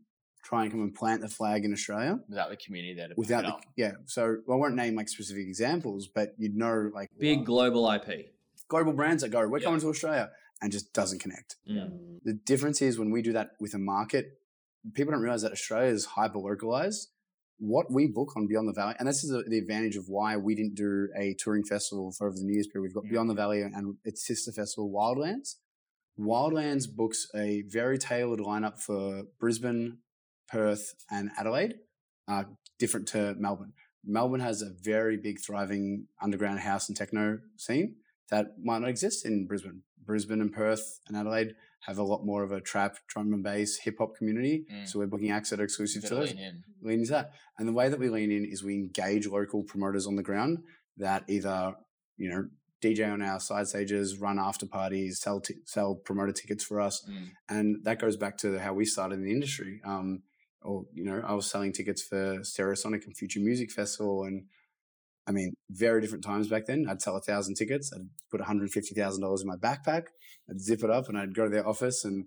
try 0.46 0.62
and 0.64 0.72
come 0.72 0.82
and 0.82 0.94
plant 0.94 1.22
the 1.22 1.28
flag 1.28 1.66
in 1.66 1.74
Australia 1.74 2.20
without 2.30 2.50
the 2.50 2.56
community 2.58 2.94
there 2.94 3.08
to 3.10 3.16
without 3.18 3.44
it 3.44 3.48
the, 3.48 3.54
up. 3.54 3.62
yeah. 3.76 3.94
So 4.06 4.38
I 4.50 4.56
won't 4.56 4.76
name 4.76 4.96
like 4.96 5.10
specific 5.10 5.46
examples, 5.48 6.08
but 6.08 6.36
you'd 6.38 6.56
know 6.56 6.92
like 6.94 7.10
Big 7.20 7.46
global 7.46 7.84
IP. 7.92 8.08
global 8.68 8.94
brands 8.94 9.24
that 9.24 9.30
go, 9.30 9.48
we're 9.48 9.58
Yeah. 9.60 9.66
coming 9.66 9.82
to 9.82 9.90
Australia 9.90 10.30
and 10.62 10.72
just 10.72 10.94
doesn't 10.94 11.20
connect. 11.20 11.56
Mm. 11.70 12.20
The 12.24 12.34
difference 12.34 12.82
is 12.82 12.98
when 13.00 13.12
we 13.12 13.22
do 13.22 13.34
that 13.34 13.52
with 13.60 13.74
a 13.74 13.80
market, 13.80 14.40
people 14.94 15.12
don't 15.14 15.22
realize 15.22 15.42
that 15.42 15.52
Australia 15.52 15.92
is 15.92 16.06
hyper 16.06 16.38
localized. 16.40 17.10
What 17.58 17.92
we 17.92 18.08
book 18.08 18.32
on 18.38 18.48
Beyond 18.48 18.68
the 18.68 18.74
Valley, 18.74 18.96
and 19.00 19.08
this 19.08 19.24
is 19.24 19.30
the 19.32 19.42
the 19.48 19.58
advantage 19.58 19.96
of 19.96 20.06
why 20.10 20.36
we 20.38 20.54
didn't 20.56 20.76
do 20.76 21.08
a 21.18 21.34
touring 21.36 21.64
festival 21.64 22.12
for 22.12 22.28
over 22.28 22.36
the 22.38 22.44
New 22.44 22.54
Year's 22.54 22.68
period. 22.68 22.84
We've 22.90 22.94
got 22.94 23.06
Mhm. 23.06 23.12
Beyond 23.12 23.30
the 23.30 23.34
Valley 23.44 23.62
and 23.62 23.98
its 24.04 24.26
sister 24.28 24.52
festival, 24.52 24.92
Wildlands. 24.92 25.56
Wildlands 26.20 26.88
books 26.94 27.28
a 27.36 27.64
very 27.64 27.98
tailored 27.98 28.40
lineup 28.40 28.80
for 28.80 29.24
Brisbane, 29.40 29.98
Perth, 30.48 30.94
and 31.10 31.30
Adelaide, 31.38 31.76
uh, 32.28 32.44
different 32.80 33.08
to 33.10 33.36
Melbourne. 33.38 33.74
Melbourne 34.04 34.40
has 34.42 34.62
a 34.62 34.70
very 34.82 35.18
big, 35.18 35.40
thriving 35.40 36.08
underground 36.22 36.60
house 36.60 36.88
and 36.88 36.96
techno 36.98 37.40
scene 37.58 37.96
that 38.30 38.54
might 38.62 38.80
not 38.82 38.90
exist 38.90 39.26
in 39.26 39.48
Brisbane. 39.48 39.82
Brisbane 40.06 40.42
and 40.42 40.54
Perth 40.54 41.00
and 41.08 41.18
Adelaide 41.18 41.56
have 41.82 41.98
a 41.98 42.04
lot 42.04 42.24
more 42.26 42.44
of 42.44 42.52
a 42.52 42.62
trap, 42.62 42.98
drum 43.08 43.34
and 43.34 43.44
bass, 43.44 43.78
hip 43.78 43.96
hop 44.00 44.16
community. 44.16 44.66
Mm. 44.72 44.88
So 44.88 45.00
we're 45.00 45.08
booking 45.08 45.32
acts 45.32 45.50
that 45.50 45.60
are 45.60 45.64
exclusive 45.64 46.04
to 46.06 46.16
those. 46.16 46.30
lean 46.34 46.40
in. 46.40 46.64
Lean 46.82 47.00
into 47.00 47.12
that. 47.12 47.32
And 47.58 47.68
the 47.68 47.74
way 47.74 47.90
that 47.90 48.00
we 48.00 48.10
lean 48.10 48.32
in 48.32 48.46
is 48.46 48.64
we 48.64 48.76
engage 48.76 49.28
local 49.28 49.64
promoters 49.64 50.06
on 50.06 50.16
the 50.16 50.24
ground 50.24 50.60
that 50.98 51.24
either, 51.28 51.76
you 52.18 52.30
know, 52.30 52.48
DJ 52.84 53.12
on 53.12 53.22
our 53.24 53.40
side 53.40 53.68
stages, 53.68 54.18
run 54.20 54.38
after 54.38 54.68
parties, 54.68 55.20
sell 55.20 55.40
t- 55.40 55.56
sell 55.66 55.96
promoter 55.96 56.32
tickets 56.32 56.64
for 56.64 56.80
us, 56.80 57.04
Mm. 57.10 57.30
and 57.50 57.84
that 57.86 58.00
goes 58.00 58.16
back 58.18 58.38
to 58.40 58.60
how 58.60 58.74
we 58.74 58.86
started 58.86 59.16
in 59.16 59.24
the 59.26 59.32
industry. 59.32 59.82
Um, 59.84 60.22
or 60.66 60.86
you 60.94 61.04
know, 61.06 61.22
I 61.26 61.34
was 61.34 61.50
selling 61.50 61.72
tickets 61.74 62.02
for 62.02 62.40
Stereosonic 62.40 63.06
and 63.06 63.16
Future 63.16 63.40
Music 63.40 63.72
Festival, 63.72 64.24
and 64.24 64.46
I 65.28 65.32
mean, 65.32 65.54
very 65.70 66.02
different 66.02 66.24
times 66.24 66.48
back 66.48 66.66
then. 66.66 66.86
I'd 66.90 67.02
sell 67.02 67.16
a 67.16 67.22
thousand 67.22 67.56
tickets. 67.56 67.92
I'd 67.94 68.08
put 68.32 68.40
one 68.42 68.48
hundred 68.48 68.72
fifty 68.72 68.94
thousand 68.96 69.22
dollars 69.22 69.42
in 69.42 69.48
my 69.48 69.56
backpack. 69.56 70.04
I'd 70.50 70.60
zip 70.62 70.84
it 70.84 70.90
up, 70.90 71.08
and 71.10 71.18
I'd 71.18 71.34
go 71.36 71.46
to 71.46 71.50
their 71.50 71.68
office 71.68 72.04
and 72.06 72.26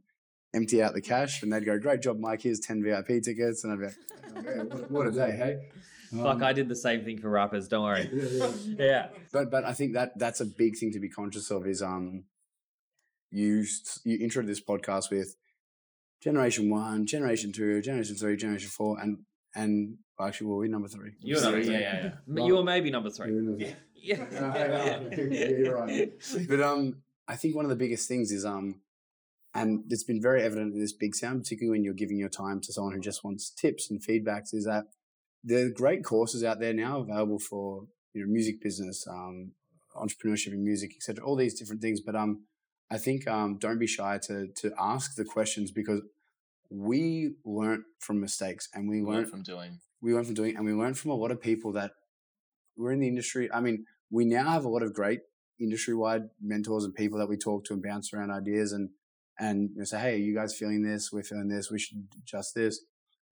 empty 0.55 0.82
out 0.82 0.95
the 0.95 1.01
cash, 1.03 1.43
and 1.43 1.53
they'd 1.53 1.66
go, 1.66 1.78
"Great 1.78 2.01
job, 2.03 2.18
Mike. 2.18 2.43
Here's 2.43 2.61
ten 2.61 2.82
VIP 2.82 3.22
tickets," 3.22 3.64
and 3.64 3.72
I'd 3.72 3.78
be 3.78 3.84
like, 3.86 4.47
"Okay, 4.47 4.59
what, 4.64 4.91
what 4.91 5.07
a 5.07 5.11
day, 5.12 5.30
hey." 5.36 5.68
Fuck, 6.11 6.36
Um, 6.36 6.43
I 6.43 6.55
did 6.55 6.68
the 6.70 6.74
same 6.76 7.05
thing 7.05 7.18
for 7.18 7.28
rappers. 7.28 7.68
Don't 7.68 7.84
worry. 7.84 8.09
yeah, 8.11 8.24
yeah. 8.30 8.53
Yeah. 8.86 9.09
but 9.30 9.51
but 9.51 9.64
I 9.64 9.74
think 9.74 9.93
that 9.93 10.18
that's 10.18 10.41
a 10.41 10.47
big 10.47 10.78
thing 10.78 10.91
to 10.93 11.01
be 11.01 11.11
conscious 11.11 11.51
of 11.51 11.66
is 11.66 11.82
um 11.82 12.24
you 13.30 13.64
you 14.05 14.18
intro 14.18 14.43
this 14.43 14.61
podcast 14.61 15.11
with 15.11 15.36
Generation 16.22 16.68
One, 16.70 17.06
Generation 17.06 17.52
Two, 17.52 17.80
Generation 17.82 18.16
Three, 18.16 18.36
Generation 18.36 18.68
Four, 18.70 18.98
and 19.00 19.18
and 19.54 19.96
well, 20.18 20.28
actually, 20.28 20.48
well, 20.48 20.56
we're 20.58 20.68
number 20.68 20.88
three. 20.88 21.12
You 21.20 21.36
were 21.36 21.42
number 21.42 21.62
three. 21.62 21.74
yeah, 21.74 21.80
yeah. 22.04 22.12
M- 22.28 22.46
You 22.46 22.56
were 22.56 22.64
maybe 22.64 22.90
number 22.90 23.10
three. 23.10 23.32
Yeah. 23.58 23.74
Yeah. 23.94 25.00
Yeah, 25.10 25.48
you're 25.48 25.76
right. 25.76 26.12
But 26.48 26.60
um, 26.60 27.02
I 27.26 27.36
think 27.36 27.54
one 27.56 27.64
of 27.64 27.68
the 27.68 27.76
biggest 27.76 28.08
things 28.08 28.30
is 28.30 28.44
um, 28.44 28.80
and 29.54 29.84
it's 29.90 30.04
been 30.04 30.20
very 30.22 30.42
evident 30.42 30.74
in 30.74 30.80
this 30.80 30.92
big 30.92 31.14
sound, 31.14 31.42
particularly 31.42 31.78
when 31.78 31.84
you're 31.84 31.94
giving 31.94 32.18
your 32.18 32.28
time 32.28 32.60
to 32.62 32.72
someone 32.72 32.94
who 32.94 33.00
just 33.00 33.24
wants 33.24 33.50
tips 33.50 33.90
and 33.90 34.00
feedbacks, 34.00 34.52
is 34.54 34.64
that 34.66 34.84
there 35.44 35.66
are 35.66 35.70
great 35.70 36.04
courses 36.04 36.42
out 36.44 36.60
there 36.60 36.72
now 36.74 36.98
available 37.00 37.38
for 37.38 37.86
you 38.12 38.24
know 38.24 38.30
music 38.30 38.60
business, 38.60 39.06
um, 39.08 39.52
entrepreneurship 39.96 40.52
in 40.52 40.64
music, 40.64 40.92
etc. 40.96 41.24
All 41.24 41.36
these 41.36 41.58
different 41.58 41.80
things. 41.82 42.00
But 42.00 42.14
um, 42.16 42.42
I 42.91 42.99
think 42.99 43.28
um, 43.28 43.59
don't 43.59 43.78
be 43.78 43.86
shy 43.86 44.18
to 44.24 44.49
to 44.49 44.72
ask 44.78 45.14
the 45.14 45.24
questions 45.24 45.70
because 45.70 46.01
we 46.70 47.34
learnt 47.45 47.84
from 47.99 48.20
mistakes 48.20 48.68
and 48.74 48.89
we 48.89 49.01
Learn 49.01 49.14
learnt 49.14 49.30
from 49.30 49.43
doing. 49.43 49.78
we 50.01 50.14
learn 50.14 50.24
from 50.24 50.34
doing, 50.34 50.57
and 50.57 50.64
we 50.64 50.72
learn 50.72 50.95
from 50.95 51.11
a 51.11 51.14
lot 51.14 51.30
of 51.30 51.41
people 51.41 51.72
that 51.72 51.93
were 52.76 52.93
in 52.93 53.01
the 53.01 53.09
industry. 53.09 53.51
I 53.53 53.61
mean, 53.61 53.86
we 54.11 54.24
now 54.24 54.51
have 54.51 54.64
a 54.64 54.68
lot 54.68 54.82
of 54.82 54.95
great 54.95 55.20
industry-wide 55.61 56.28
mentors 56.41 56.84
and 56.84 56.95
people 56.95 57.18
that 57.18 57.28
we 57.28 57.36
talk 57.36 57.64
to 57.64 57.74
and 57.74 57.82
bounce 57.82 58.12
around 58.12 58.30
ideas 58.30 58.72
and 58.72 58.91
and 59.41 59.70
you 59.70 59.78
know, 59.78 59.84
say, 59.84 60.01
"Hey, 60.01 60.14
are 60.14 60.18
you 60.18 60.34
guys 60.34 60.55
feeling 60.57 60.82
this? 60.82 61.12
We're 61.12 61.22
feeling 61.22 61.49
this. 61.49 61.70
We 61.70 61.78
should 61.78 62.09
adjust 62.22 62.55
this." 62.55 62.80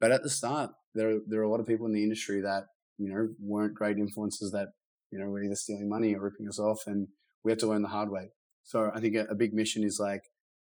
But 0.00 0.12
at 0.12 0.22
the 0.22 0.30
start, 0.30 0.72
there 0.94 1.10
are, 1.10 1.18
there 1.26 1.40
are 1.40 1.44
a 1.44 1.50
lot 1.50 1.60
of 1.60 1.66
people 1.66 1.86
in 1.86 1.92
the 1.92 2.02
industry 2.02 2.40
that 2.42 2.64
you 2.98 3.08
know 3.08 3.28
weren't 3.40 3.74
great 3.74 3.98
influences 3.98 4.52
that 4.52 4.68
you 5.10 5.18
know 5.18 5.26
were 5.26 5.42
either 5.42 5.54
stealing 5.54 5.88
money 5.88 6.14
or 6.14 6.20
ripping 6.20 6.48
us 6.48 6.58
off, 6.58 6.82
and 6.86 7.08
we 7.42 7.50
have 7.52 7.58
to 7.60 7.66
learn 7.66 7.82
the 7.82 7.88
hard 7.88 8.10
way. 8.10 8.30
So 8.66 8.90
I 8.94 8.98
think 9.00 9.14
a, 9.16 9.24
a 9.30 9.34
big 9.34 9.54
mission 9.54 9.82
is 9.84 9.98
like, 9.98 10.24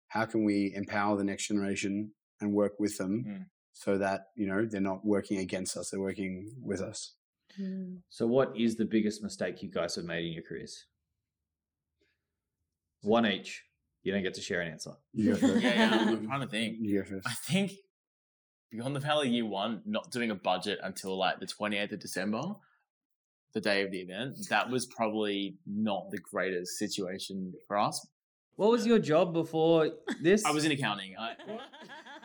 how 0.10 0.26
can 0.26 0.43
we 0.43 0.72
empower 0.76 1.18
the 1.18 1.24
next 1.24 1.48
generation 1.48 2.12
and 2.41 2.54
work 2.54 2.74
with 2.78 2.98
them 2.98 3.24
Mm. 3.28 3.46
so 3.74 3.98
that 3.98 4.28
you 4.36 4.46
know 4.48 4.66
they're 4.70 4.82
not 4.91 5.04
working 5.06 5.39
against 5.39 5.76
us; 5.78 5.89
they're 5.89 6.02
working 6.10 6.52
with 6.62 6.82
us. 6.82 7.16
Mm. 7.60 8.00
So, 8.10 8.28
what 8.28 8.52
is 8.58 8.76
the 8.76 8.86
biggest 8.86 9.24
mistake 9.24 9.64
you 9.64 9.72
guys 9.72 9.96
have 9.96 10.06
made 10.06 10.26
in 10.26 10.34
your 10.34 10.43
careers? 10.43 10.86
One 13.02 13.26
each. 13.26 13.64
You 14.04 14.12
don't 14.12 14.24
get 14.24 14.34
to 14.36 14.41
share 14.41 14.62
an 14.62 14.72
answer. 14.72 14.91
You. 15.14 15.36
Yeah, 15.41 15.58
yeah. 15.58 16.06
I'm 16.10 16.26
trying 16.28 16.41
to 16.41 16.48
think. 16.48 16.78
You 16.82 17.04
go. 17.04 17.20
I 17.26 17.34
think 17.48 17.72
Beyond 18.72 18.96
the 18.96 19.00
Valley 19.00 19.30
Year 19.30 19.46
One, 19.46 19.82
not 19.86 20.12
doing 20.12 20.32
a 20.32 20.36
budget 20.36 20.80
until 20.84 21.18
like 21.18 21.39
the 21.39 21.48
28th 21.48 21.93
of 21.93 22.00
December, 22.00 22.41
the 23.56 23.62
day 23.62 23.82
of 23.84 23.89
the 23.89 23.99
event, 23.99 24.36
that 24.49 24.70
was 24.70 24.86
probably 24.86 25.56
not 25.66 26.12
the 26.12 26.18
greatest 26.20 26.78
situation 26.78 27.53
for 27.68 27.78
us. 27.80 28.06
What 28.58 28.70
was 28.70 28.86
your 28.86 28.99
job 28.99 29.34
before 29.34 29.91
this? 30.22 30.45
I 30.45 30.51
was 30.51 30.66
in 30.66 30.72
accounting. 30.72 31.16
I, 31.20 31.32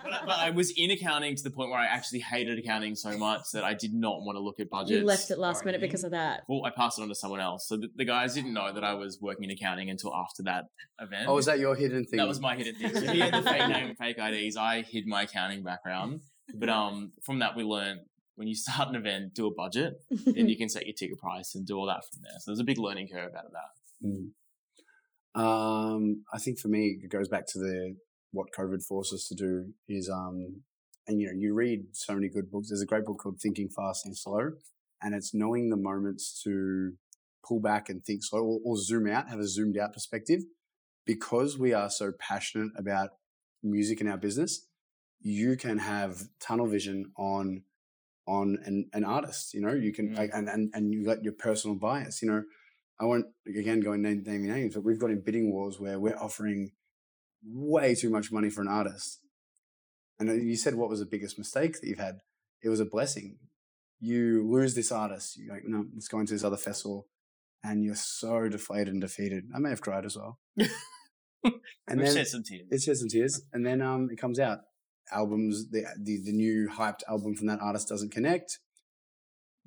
but, 0.02 0.12
I- 0.12 0.26
but 0.26 0.38
I 0.38 0.50
was 0.50 0.72
in 0.76 0.90
accounting 0.90 1.36
to 1.36 1.42
the 1.42 1.50
point 1.50 1.70
where 1.70 1.78
I 1.78 1.86
actually 1.86 2.18
hated 2.20 2.58
accounting 2.58 2.94
so 2.96 3.16
much 3.16 3.42
that 3.52 3.62
I 3.64 3.74
did 3.74 3.94
not 3.94 4.22
want 4.22 4.36
to 4.36 4.40
look 4.40 4.58
at 4.58 4.68
budgets. 4.70 4.90
You 4.90 5.04
left 5.04 5.30
it 5.30 5.38
last 5.38 5.64
minute 5.64 5.80
because 5.80 6.02
of 6.04 6.10
that. 6.12 6.42
Well, 6.48 6.62
I 6.64 6.70
passed 6.70 6.98
it 6.98 7.02
on 7.02 7.08
to 7.08 7.14
someone 7.14 7.40
else. 7.40 7.68
So 7.68 7.76
the, 7.76 7.88
the 7.94 8.04
guys 8.04 8.34
didn't 8.34 8.52
know 8.52 8.72
that 8.72 8.82
I 8.82 8.94
was 8.94 9.18
working 9.20 9.44
in 9.44 9.50
accounting 9.50 9.88
until 9.88 10.12
after 10.14 10.42
that 10.44 10.64
event. 11.00 11.26
Oh, 11.28 11.38
is 11.38 11.46
that 11.46 11.60
your 11.60 11.76
hidden 11.76 12.04
thing? 12.06 12.16
That 12.18 12.26
was 12.28 12.40
my 12.40 12.56
hidden 12.56 12.74
thing. 12.74 12.92
So 12.94 13.12
he 13.12 13.20
had 13.20 13.34
the 13.34 13.42
fake 13.48 13.68
name, 13.68 13.94
fake 13.94 14.18
IDs. 14.18 14.56
I 14.56 14.82
hid 14.82 15.06
my 15.06 15.22
accounting 15.22 15.62
background. 15.62 16.22
But 16.54 16.68
um, 16.68 17.12
from 17.22 17.38
that, 17.40 17.54
we 17.54 17.62
learned 17.62 18.00
when 18.40 18.48
you 18.48 18.54
start 18.56 18.88
an 18.88 18.96
event, 18.96 19.34
do 19.34 19.46
a 19.46 19.54
budget, 19.54 20.00
then 20.10 20.48
you 20.48 20.56
can 20.60 20.70
set 20.70 20.86
your 20.86 20.94
ticket 20.94 21.18
price 21.18 21.54
and 21.54 21.66
do 21.66 21.76
all 21.76 21.86
that 21.86 22.02
from 22.10 22.22
there. 22.22 22.32
So 22.40 22.50
there's 22.50 22.58
a 22.58 22.64
big 22.64 22.78
learning 22.78 23.08
curve 23.12 23.32
out 23.36 23.44
of 23.44 23.52
that. 23.52 24.08
Mm. 24.08 24.30
Um, 25.40 26.24
I 26.32 26.38
think 26.38 26.58
for 26.58 26.68
me, 26.68 26.98
it 27.02 27.10
goes 27.10 27.28
back 27.28 27.46
to 27.48 27.58
the 27.58 27.96
what 28.32 28.48
COVID 28.56 28.82
forced 28.82 29.12
us 29.12 29.28
to 29.28 29.34
do 29.34 29.74
is, 29.88 30.08
um, 30.08 30.62
and 31.06 31.20
you 31.20 31.26
know, 31.26 31.34
you 31.36 31.52
read 31.52 31.80
so 31.92 32.14
many 32.14 32.28
good 32.28 32.50
books. 32.50 32.70
There's 32.70 32.80
a 32.80 32.86
great 32.86 33.04
book 33.04 33.18
called 33.18 33.40
Thinking 33.40 33.68
Fast 33.68 34.06
and 34.06 34.16
Slow, 34.16 34.52
and 35.02 35.14
it's 35.14 35.34
knowing 35.34 35.68
the 35.68 35.76
moments 35.76 36.40
to 36.44 36.92
pull 37.46 37.60
back 37.60 37.90
and 37.90 38.04
think 38.04 38.22
slow 38.24 38.42
or, 38.42 38.60
or 38.64 38.76
zoom 38.76 39.06
out, 39.06 39.28
have 39.28 39.38
a 39.38 39.46
zoomed 39.46 39.76
out 39.76 39.92
perspective. 39.92 40.40
Because 41.06 41.58
we 41.58 41.72
are 41.72 41.90
so 41.90 42.12
passionate 42.18 42.72
about 42.76 43.10
music 43.62 44.00
in 44.00 44.08
our 44.08 44.18
business, 44.18 44.66
you 45.20 45.56
can 45.56 45.78
have 45.78 46.22
tunnel 46.40 46.66
vision 46.66 47.12
on 47.16 47.62
on 48.38 48.58
an, 48.64 48.76
an 48.92 49.04
artist. 49.04 49.54
You 49.54 49.60
know, 49.64 49.72
you 49.86 49.92
can 49.92 50.06
Mm. 50.10 50.18
like, 50.20 50.30
and 50.32 50.48
and 50.48 50.70
and 50.74 50.92
you 50.92 51.04
got 51.04 51.24
your 51.26 51.32
personal 51.46 51.76
bias. 51.86 52.22
You 52.22 52.28
know, 52.30 52.42
I 53.00 53.04
won't 53.10 53.26
again 53.60 53.80
go 53.80 53.92
and 53.92 54.02
name, 54.02 54.22
name 54.24 54.46
names, 54.46 54.74
but 54.74 54.84
we've 54.84 54.98
got 55.02 55.10
in 55.10 55.20
bidding 55.28 55.50
wars 55.52 55.80
where 55.80 55.98
we're 55.98 56.16
offering 56.26 56.72
way 57.44 57.94
too 57.94 58.10
much 58.10 58.30
money 58.30 58.50
for 58.50 58.60
an 58.62 58.68
artist. 58.68 59.20
And 60.18 60.28
you 60.50 60.56
said 60.56 60.74
what 60.74 60.90
was 60.90 61.00
the 61.00 61.06
biggest 61.14 61.38
mistake 61.38 61.72
that 61.80 61.88
you've 61.88 61.98
had? 62.08 62.16
It 62.62 62.68
was 62.68 62.80
a 62.80 62.84
blessing. 62.96 63.38
You 64.00 64.46
lose 64.56 64.74
this 64.74 64.92
artist. 64.92 65.38
You're 65.38 65.54
like, 65.54 65.64
no, 65.66 65.86
it's 65.96 66.08
going 66.08 66.26
to 66.26 66.32
this 66.34 66.44
other 66.44 66.56
festival, 66.58 67.06
and 67.64 67.82
you're 67.84 67.94
so 68.20 68.48
deflated 68.48 68.92
and 68.92 69.00
defeated. 69.00 69.44
I 69.54 69.58
may 69.58 69.70
have 69.70 69.80
cried 69.80 70.04
as 70.04 70.16
well. 70.16 70.38
and 70.58 70.68
We've 71.88 72.04
then 72.06 72.14
shed 72.16 72.28
some 72.28 72.42
tears. 72.42 72.68
it's 72.70 72.84
just 72.84 73.00
some 73.00 73.08
tears, 73.08 73.42
and 73.52 73.64
then 73.66 73.80
um, 73.82 74.08
it 74.12 74.16
comes 74.16 74.38
out. 74.38 74.60
Albums, 75.12 75.68
the, 75.70 75.84
the 75.98 76.18
the 76.22 76.32
new 76.32 76.68
hyped 76.68 77.00
album 77.08 77.34
from 77.34 77.46
that 77.48 77.60
artist 77.60 77.88
doesn't 77.88 78.12
connect. 78.12 78.58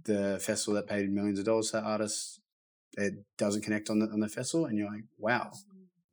The 0.06 0.39
festival 0.41 0.74
that 0.76 0.88
paid 0.88 1.10
millions 1.12 1.39
of 1.39 1.46
dollars 1.46 1.68
to 1.72 1.78
that 1.78 1.84
artist, 1.86 2.41
it 2.98 3.14
doesn't 3.38 3.62
connect 3.64 3.89
on 3.89 4.00
the 4.00 4.08
on 4.08 4.20
the 4.20 4.28
festival, 4.30 4.66
and 4.66 4.78
you're 4.78 4.89
like, 4.91 5.04
wow, 5.18 5.52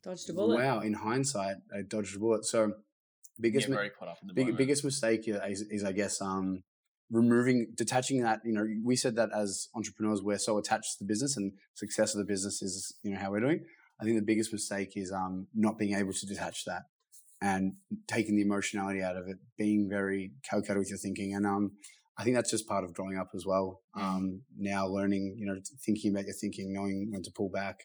Dodged 0.03 0.31
a 0.31 0.33
bullet. 0.33 0.57
wow. 0.57 0.81
In 0.81 0.95
hindsight, 0.95 1.57
I 1.75 1.83
dodged 1.83 2.17
a 2.17 2.19
bullet. 2.19 2.45
So, 2.45 2.73
biggest 3.39 3.67
Get 3.67 3.71
mi- 3.71 3.77
very 3.77 3.91
caught 3.91 4.09
up 4.09 4.19
in 4.23 4.29
the 4.29 4.35
big, 4.35 4.57
biggest 4.57 4.85
mistake 4.85 5.25
is, 5.27 5.61
is, 5.63 5.85
I 5.85 5.93
guess, 5.93 6.23
um, 6.23 6.63
removing, 7.11 7.73
detaching 7.75 8.23
that. 8.23 8.41
You 8.45 8.53
know, 8.53 8.67
we 8.85 8.97
said 8.97 9.17
that 9.17 9.31
as 9.35 9.69
entrepreneurs, 9.75 10.23
we're 10.23 10.39
so 10.39 10.57
attached 10.57 10.99
to 10.99 11.05
the 11.05 11.09
business, 11.09 11.37
and 11.37 11.53
success 11.75 12.15
of 12.15 12.19
the 12.19 12.25
business 12.25 12.63
is, 12.63 12.95
you 13.03 13.13
know, 13.13 13.19
how 13.19 13.31
we're 13.31 13.41
doing. 13.41 13.65
I 14.01 14.05
think 14.05 14.17
the 14.17 14.25
biggest 14.25 14.53
mistake 14.53 14.93
is 14.97 15.13
um, 15.13 15.49
not 15.55 15.77
being 15.77 15.95
able 15.95 16.15
to 16.15 16.27
detach 16.27 16.65
that 16.65 16.85
and 17.41 17.75
taking 18.07 18.37
the 18.37 18.43
emotionality 18.43 19.03
out 19.03 19.17
of 19.17 19.27
it, 19.29 19.39
being 19.57 19.89
very 19.89 20.33
calculated 20.49 20.79
with 20.79 20.91
your 20.91 20.99
thinking, 20.99 21.35
and 21.35 21.47
um, 21.47 21.73
I 22.19 22.25
think 22.25 22.37
that's 22.37 22.51
just 22.51 22.69
part 22.69 22.85
of 22.85 22.93
growing 22.93 23.17
up 23.17 23.31
as 23.35 23.47
well. 23.47 23.81
Um, 23.95 24.43
now 24.59 24.87
learning, 24.87 25.37
you 25.39 25.47
know, 25.47 25.59
thinking 25.85 26.11
about 26.11 26.27
your 26.27 26.35
thinking, 26.35 26.73
knowing 26.73 27.09
when 27.11 27.23
to 27.23 27.31
pull 27.31 27.49
back, 27.49 27.85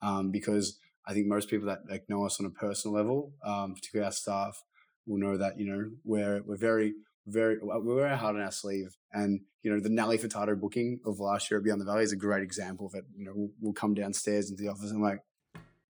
um, 0.00 0.30
because 0.30 0.78
I 1.06 1.12
think 1.12 1.26
most 1.26 1.50
people 1.50 1.68
that 1.68 1.80
like 1.88 2.04
know 2.08 2.24
us 2.24 2.40
on 2.40 2.46
a 2.46 2.50
personal 2.50 2.96
level, 2.96 3.34
um, 3.44 3.74
particularly 3.74 4.06
our 4.06 4.12
staff, 4.12 4.62
will 5.06 5.18
know 5.18 5.36
that 5.36 5.58
you 5.58 5.66
know 5.66 5.90
we're 6.04 6.42
we're 6.46 6.56
very 6.56 6.94
very 7.26 7.58
we 7.60 7.94
wear 7.94 8.08
our 8.08 8.16
heart 8.16 8.36
on 8.36 8.42
our 8.42 8.52
sleeve, 8.52 8.96
and 9.12 9.40
you 9.62 9.70
know 9.70 9.80
the 9.80 9.90
Nelly 9.90 10.16
Furtado 10.16 10.58
booking 10.58 11.00
of 11.04 11.20
last 11.20 11.50
year 11.50 11.58
at 11.58 11.64
Beyond 11.64 11.80
the 11.80 11.84
Valley 11.84 12.04
is 12.04 12.12
a 12.12 12.16
great 12.16 12.42
example 12.42 12.86
of 12.86 12.94
it. 12.94 13.04
You 13.16 13.26
know, 13.26 13.32
we'll, 13.34 13.50
we'll 13.60 13.72
come 13.74 13.94
downstairs 13.94 14.50
into 14.50 14.62
the 14.62 14.70
office 14.70 14.90
and 14.90 14.96
I'm 14.96 15.02
like. 15.02 15.20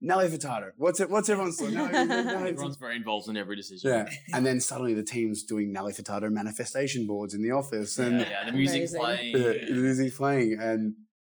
Nelly 0.05 0.29
Furtado. 0.29 0.71
What's 0.77 1.01
it? 1.01 1.09
What's 1.11 1.29
everyone's 1.29 1.59
thought? 1.59 1.71
Nelly, 1.73 1.93
Nelly 1.93 2.51
Everyone's 2.51 2.77
very 2.77 2.97
involved 2.97 3.29
in 3.29 3.37
every 3.37 3.57
decision. 3.57 3.91
yeah, 3.91 4.09
and 4.37 4.45
then 4.45 4.61
suddenly 4.61 4.95
the 4.95 5.03
team's 5.03 5.43
doing 5.43 5.73
Nelly 5.73 5.93
Furtado 5.93 6.31
manifestation 6.31 7.07
boards 7.07 7.33
in 7.35 7.43
the 7.43 7.51
office, 7.53 7.99
and 7.99 8.21
yeah, 8.21 8.29
yeah, 8.31 8.45
the 8.51 8.53
music's 8.53 8.93
Amazing. 8.95 9.01
playing. 9.01 9.33
the, 9.33 9.67
the 9.75 9.81
music's 9.81 10.17
playing, 10.17 10.59
and 10.61 10.95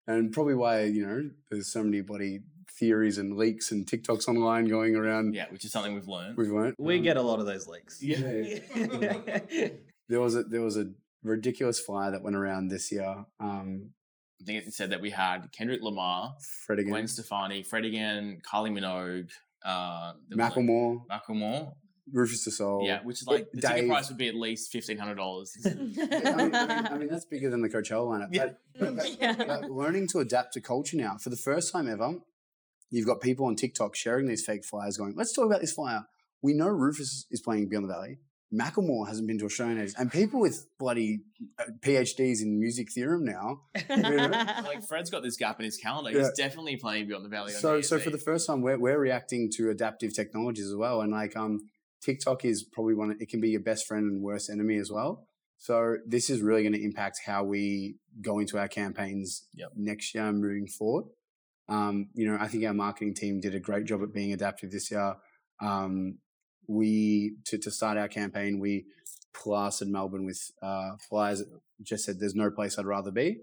and 0.07 0.31
probably 0.31 0.55
why 0.55 0.83
you 0.83 1.05
know 1.05 1.29
there's 1.51 1.71
so 1.71 1.83
many 1.83 2.01
body 2.01 2.39
theories 2.77 3.17
and 3.17 3.37
leaks 3.37 3.71
and 3.71 3.85
TikToks 3.85 4.27
online 4.27 4.65
going 4.67 4.95
around. 4.95 5.33
Yeah, 5.33 5.45
which 5.49 5.63
is 5.63 5.71
something 5.71 5.93
we've 5.93 6.07
learned. 6.07 6.35
We've 6.35 6.51
learned. 6.51 6.75
we 6.79 6.97
Um, 6.97 7.03
get 7.03 7.17
a 7.17 7.21
lot 7.21 7.39
of 7.39 7.45
those 7.45 7.67
leaks. 7.67 8.01
Yeah. 8.03 8.19
there 10.09 10.19
was 10.21 10.35
a 10.35 10.43
there 10.43 10.61
was 10.61 10.77
a 10.77 10.91
ridiculous 11.23 11.79
flyer 11.79 12.11
that 12.11 12.21
went 12.23 12.35
around 12.35 12.67
this 12.69 12.91
year. 12.91 13.25
Um, 13.39 13.91
I 14.41 14.43
think 14.45 14.67
it 14.67 14.73
said 14.73 14.89
that 14.91 15.01
we 15.01 15.09
had 15.11 15.51
Kendrick 15.51 15.81
Lamar, 15.81 16.35
Fred 16.65 16.79
again, 16.79 16.91
Gwen 16.91 17.07
Stefani, 17.07 17.63
Fred 17.63 17.85
again, 17.85 18.41
Kylie 18.49 18.71
Minogue, 18.71 19.29
uh, 19.63 20.13
there 20.29 20.37
was, 20.37 20.55
like, 20.55 20.65
Macklemore, 20.65 21.01
Macklemore. 21.09 21.73
Rufus 22.11 22.43
Du 22.43 22.51
Sol. 22.51 22.83
yeah, 22.85 22.99
which 23.03 23.21
is 23.21 23.27
like 23.27 23.49
the 23.51 23.61
Dave. 23.61 23.71
ticket 23.71 23.89
price 23.89 24.09
would 24.09 24.17
be 24.19 24.27
at 24.27 24.35
least 24.35 24.71
fifteen 24.71 24.97
hundred 24.99 25.15
dollars. 25.15 25.57
I 25.65 25.69
mean, 25.73 25.95
I, 25.99 26.35
mean, 26.35 26.55
I 26.55 26.97
mean, 26.99 27.07
that's 27.09 27.25
bigger 27.25 27.49
than 27.49 27.61
the 27.63 27.69
Coachella 27.69 28.05
lineup. 28.05 28.27
Yeah. 28.31 28.49
But, 28.79 28.95
but, 28.97 29.17
Yeah. 29.19 29.33
but 29.37 29.71
learning 29.71 30.07
to 30.09 30.19
adapt 30.19 30.53
to 30.53 30.61
culture 30.61 30.97
now 30.97 31.17
for 31.17 31.31
the 31.31 31.35
first 31.37 31.71
time 31.73 31.89
ever, 31.89 32.19
you've 32.91 33.07
got 33.07 33.21
people 33.21 33.47
on 33.47 33.55
TikTok 33.55 33.95
sharing 33.95 34.27
these 34.27 34.45
fake 34.45 34.63
flyers, 34.65 34.97
going, 34.97 35.15
"Let's 35.15 35.33
talk 35.33 35.45
about 35.45 35.61
this 35.61 35.71
flyer." 35.73 36.03
We 36.43 36.53
know 36.53 36.67
Rufus 36.67 37.25
is 37.31 37.41
playing 37.41 37.69
Beyond 37.69 37.89
the 37.89 37.93
Valley. 37.93 38.19
Macklemore 38.55 39.07
hasn't 39.07 39.27
been 39.27 39.37
to 39.39 39.45
Australian 39.45 39.79
Ages, 39.79 39.95
and 39.97 40.11
people 40.11 40.39
with 40.39 40.67
bloody 40.79 41.21
uh, 41.59 41.63
PhDs 41.81 42.41
in 42.41 42.59
music 42.59 42.91
theorem 42.93 43.25
now. 43.25 43.61
like 43.89 44.83
Fred's 44.87 45.09
got 45.09 45.23
this 45.23 45.37
gap 45.37 45.59
in 45.59 45.65
his 45.65 45.77
calendar. 45.77 46.11
Yeah. 46.11 46.25
He's 46.25 46.31
definitely 46.31 46.77
playing 46.77 47.07
Beyond 47.07 47.25
the 47.25 47.29
Valley. 47.29 47.51
So, 47.51 47.81
so 47.81 47.99
for 47.99 48.09
the 48.09 48.17
first 48.17 48.47
time, 48.47 48.61
we're 48.61 48.79
we're 48.79 48.99
reacting 48.99 49.49
to 49.57 49.69
adaptive 49.69 50.13
technologies 50.15 50.67
as 50.67 50.75
well, 50.75 51.01
and 51.01 51.11
like 51.11 51.35
um, 51.35 51.59
TikTok 52.03 52.45
is 52.45 52.63
probably 52.63 52.93
one. 52.93 53.11
Of, 53.11 53.17
it 53.19 53.29
can 53.29 53.41
be 53.41 53.49
your 53.49 53.61
best 53.61 53.87
friend 53.87 54.03
and 54.05 54.21
worst 54.21 54.49
enemy 54.49 54.77
as 54.77 54.91
well. 54.91 55.27
So 55.57 55.97
this 56.05 56.29
is 56.29 56.41
really 56.41 56.63
going 56.63 56.73
to 56.73 56.83
impact 56.83 57.21
how 57.25 57.43
we 57.43 57.95
go 58.21 58.39
into 58.39 58.57
our 58.57 58.67
campaigns 58.67 59.47
Yep. 59.55 59.71
next 59.75 60.13
year 60.13 60.27
and 60.27 60.41
moving 60.41 60.67
forward. 60.67 61.05
Um, 61.67 62.09
you 62.13 62.29
know, 62.29 62.37
I 62.39 62.47
think 62.47 62.65
our 62.65 62.73
marketing 62.73 63.15
team 63.15 63.39
did 63.39 63.55
a 63.55 63.59
great 63.59 63.85
job 63.85 64.03
at 64.03 64.13
being 64.13 64.33
adaptive 64.33 64.71
this 64.71 64.91
year. 64.91 65.15
Um, 65.61 66.19
we 66.67 67.35
to, 67.45 67.57
to 67.57 67.71
start 67.71 67.97
our 67.97 68.07
campaign, 68.07 68.59
we 68.59 68.85
plastered 69.33 69.87
Melbourne 69.87 70.25
with 70.25 70.51
uh, 70.61 70.91
flyers. 71.09 71.39
that 71.39 71.47
Just 71.81 72.05
said, 72.05 72.19
"There's 72.19 72.35
no 72.35 72.49
place 72.51 72.77
I'd 72.77 72.85
rather 72.85 73.11
be," 73.11 73.37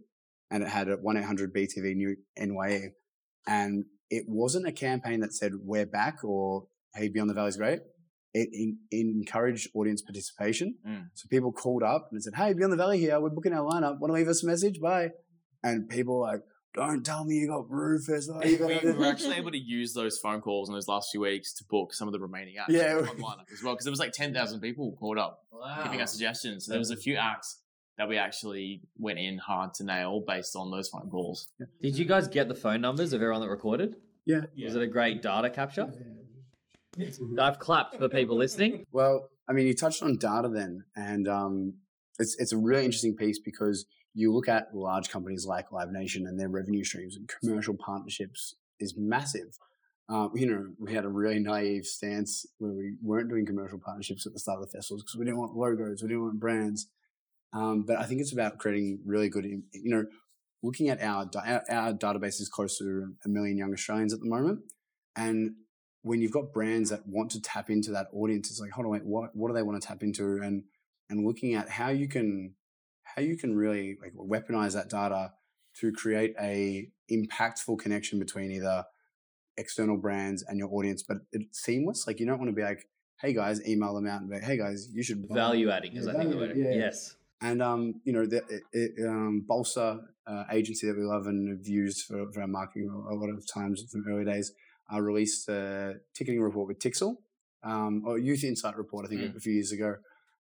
and 0.51 0.63
it 0.63 0.69
had 0.69 0.89
a 0.89 0.97
one 0.97 1.17
eight 1.17 1.25
hundred 1.25 1.55
BTV 1.55 1.95
new 1.95 2.17
NYE, 2.37 2.93
and 3.47 3.85
it 4.11 4.25
wasn't 4.29 4.67
a 4.67 4.73
campaign 4.73 5.21
that 5.21 5.35
said 5.35 5.53
"We're 5.63 5.87
back" 5.87 6.25
or 6.25 6.67
"Hey, 6.95 7.09
Beyond 7.09 7.31
the 7.31 7.35
Valley's 7.35 7.57
great." 7.57 7.81
It, 8.35 8.49
in, 8.51 8.79
encouraged 8.91 9.69
audience 9.75 10.01
participation. 10.01 10.77
Mm. 10.89 11.09
So 11.13 11.29
people 11.29 11.53
called 11.53 11.83
up 11.83 12.09
and 12.13 12.23
said, 12.23 12.35
"Hey, 12.35 12.55
Beyond 12.55 12.73
the 12.73 12.79
Valley 12.79 12.99
here. 12.99 13.21
We're 13.21 13.31
booking 13.31 13.53
our 13.53 13.65
lineup. 13.65 14.01
Want 14.01 14.11
to 14.11 14.15
leave 14.15 14.29
us 14.29 14.43
a 14.43 14.47
message? 14.47 14.81
Bye." 14.81 15.11
And 15.63 15.89
people 15.89 16.21
like, 16.21 16.41
"Don't 16.75 17.05
tell 17.05 17.25
me 17.25 17.35
you 17.37 17.49
got 17.49 17.71
Rufus. 17.71 18.29
Oh, 18.33 18.43
you 18.43 18.59
we, 18.67 18.79
we 18.83 18.93
were 18.93 19.07
actually 19.07 19.37
able 19.37 19.51
to 19.59 19.59
use 19.59 19.93
those 19.93 20.19
phone 20.19 20.41
calls 20.41 20.69
in 20.69 20.75
those 20.75 20.89
last 20.89 21.09
few 21.11 21.21
weeks 21.21 21.53
to 21.55 21.65
book 21.65 21.93
some 21.93 22.09
of 22.09 22.13
the 22.13 22.21
remaining 22.21 22.57
acts 22.59 22.73
Yeah. 22.73 22.97
on 22.97 23.05
the 23.05 23.23
lineup 23.23 23.53
as 23.53 23.63
well 23.63 23.75
because 23.75 23.85
there 23.85 23.91
was 23.93 24.01
like 24.01 24.13
10,000 24.13 24.61
people 24.61 24.97
called 24.99 25.19
up 25.19 25.41
giving 25.85 26.01
us 26.01 26.13
suggestions. 26.13 26.65
So 26.67 26.73
there 26.73 26.79
was 26.79 26.91
a 26.91 26.97
few 26.97 27.17
acts 27.17 27.61
that 27.99 28.09
we 28.09 28.17
actually 28.17 28.81
went 28.99 29.19
in 29.19 29.37
hard 29.39 29.75
to 29.75 29.85
nail 29.85 30.23
based 30.27 30.57
on 30.57 30.71
those 30.71 30.89
phone 30.89 31.11
calls. 31.11 31.49
Did 31.83 31.99
you 31.99 32.05
guys 32.07 32.27
get 32.27 32.49
the 32.49 32.55
phone 32.55 32.81
numbers 32.81 33.13
of 33.13 33.21
everyone 33.21 33.43
that 33.43 33.49
recorded? 33.51 33.97
Yeah. 34.25 34.43
Was 34.65 34.75
it 34.77 34.83
a 34.83 34.87
great 34.87 35.21
data 35.23 35.51
capture? 35.51 35.93
I've 37.39 37.59
clapped 37.59 37.97
for 37.97 38.09
people 38.09 38.37
listening. 38.37 38.85
Well, 38.93 39.29
I 39.49 39.53
mean, 39.53 39.67
you 39.67 39.75
touched 39.75 40.03
on 40.03 40.17
data 40.17 40.49
then, 40.49 40.85
and 40.95 41.27
um, 41.27 41.75
it's 42.19 42.37
it's 42.39 42.53
a 42.53 42.59
really 42.59 42.85
interesting 42.85 43.17
piece 43.17 43.39
because 43.39 43.87
you 44.15 44.33
look 44.33 44.49
at 44.49 44.75
large 44.75 45.09
companies 45.09 45.47
like 45.47 45.73
Live 45.73 45.91
Nation 45.91 46.27
and 46.27 46.39
their 46.39 46.49
revenue 46.49 46.85
streams 46.85 47.17
and 47.17 47.31
commercial 47.41 47.75
partnerships 47.75 48.55
is 48.79 48.95
massive. 48.97 49.59
Um, 50.09 50.33
you 50.35 50.47
know, 50.47 50.67
we 50.79 50.93
had 50.93 51.05
a 51.05 51.09
really 51.09 51.39
naive 51.39 51.87
stance 51.87 52.45
where 52.59 52.73
we 52.73 52.97
weren't 53.03 53.31
doing 53.31 53.47
commercial 53.47 53.79
partnerships 53.79 54.27
at 54.27 54.33
the 54.33 54.39
start 54.39 54.61
of 54.61 54.67
the 54.67 54.77
festivals 54.77 55.03
because 55.03 55.17
we 55.17 55.25
didn't 55.25 55.39
want 55.39 55.57
logos, 55.57 56.03
we 56.03 56.09
didn't 56.09 56.25
want 56.25 56.41
brands. 56.41 56.89
Um, 57.55 57.85
but 57.87 57.99
I 57.99 58.05
think 58.05 58.21
it's 58.21 58.33
about 58.33 58.59
creating 58.59 59.01
really 59.07 59.29
good, 59.29 59.45
you 59.45 59.63
know, 59.73 60.05
looking 60.63 60.89
at 60.89 61.03
our, 61.03 61.31
our 61.71 61.93
database 61.93 62.41
is 62.41 62.49
close 62.49 62.79
to 62.79 63.15
a 63.25 63.29
million 63.29 63.57
young 63.57 63.73
Australians 63.73 64.13
at 64.13 64.21
the 64.21 64.29
moment, 64.29 64.61
and 65.17 65.55
when 66.03 66.21
you've 66.21 66.33
got 66.33 66.53
brands 66.53 66.91
that 66.91 67.07
want 67.07 67.31
to 67.31 67.41
tap 67.41 67.71
into 67.71 67.91
that 67.93 68.09
audience, 68.13 68.51
it's 68.51 68.61
like, 68.61 68.71
hold 68.71 68.87
on, 68.87 68.93
wait, 68.93 69.05
what 69.05 69.35
what 69.35 69.49
do 69.49 69.55
they 69.55 69.63
want 69.63 69.81
to 69.81 69.87
tap 69.87 70.03
into? 70.03 70.39
And 70.43 70.65
and 71.09 71.25
looking 71.27 71.55
at 71.55 71.69
how 71.69 71.91
you 71.91 72.09
can 72.09 72.55
how 73.15 73.23
you 73.23 73.37
can 73.37 73.55
really 73.57 73.97
like 74.03 74.13
weaponize 74.15 74.73
that 74.75 74.89
data 74.89 75.33
to 75.81 75.93
create 75.93 76.35
a 76.41 76.89
impactful 77.11 77.79
connection 77.79 78.19
between 78.19 78.51
either 78.51 78.85
external 79.57 79.97
brands 79.97 80.43
and 80.47 80.59
your 80.59 80.69
audience, 80.73 81.03
but 81.03 81.19
it's 81.33 81.63
seamless. 81.63 82.07
Like 82.07 82.21
you 82.21 82.27
don't 82.27 82.39
want 82.39 82.51
to 82.51 82.55
be 82.55 82.63
like, 82.63 82.87
hey 83.21 83.33
guys, 83.33 83.67
email 83.67 83.95
them 83.95 84.07
out 84.07 84.21
and 84.21 84.31
be 84.31 84.37
like, 84.37 84.45
hey 84.45 84.57
guys, 84.57 84.89
you 84.93 85.03
should 85.03 85.29
buy- 85.29 85.35
Value 85.35 85.71
adding 85.71 85.95
is, 85.97 86.07
Yeah, 86.07 86.13
I 86.13 86.17
think, 86.17 86.31
the 86.31 86.37
word. 86.37 86.53
yeah. 86.57 86.75
Yes. 86.75 87.17
and 87.41 87.63
um, 87.63 88.01
you 88.05 88.13
know, 88.13 88.27
the 88.27 88.39
it, 88.49 88.63
it, 88.73 89.07
um, 89.07 89.45
Bolster 89.47 90.01
uh, 90.27 90.45
agency 90.51 90.87
that 90.87 90.97
we 90.97 91.03
love 91.05 91.27
and 91.27 91.49
have 91.49 91.67
used 91.67 92.07
for, 92.07 92.31
for 92.33 92.41
our 92.41 92.47
marketing 92.47 92.89
a 92.89 93.15
lot 93.15 93.29
of 93.31 93.45
times 93.53 93.85
from 93.91 94.05
early 94.09 94.25
days, 94.25 94.53
uh, 94.93 95.01
released 95.01 95.49
a 95.49 95.95
ticketing 96.15 96.41
report 96.41 96.69
with 96.69 96.79
Tixel, 96.79 97.17
um, 97.65 98.03
or 98.07 98.19
Youth 98.19 98.45
Insight 98.45 98.77
report, 98.77 99.07
I 99.07 99.09
think, 99.09 99.21
Mm. 99.23 99.37
a 99.37 99.41
few 99.41 99.53
years 99.53 99.73
ago, 99.73 99.97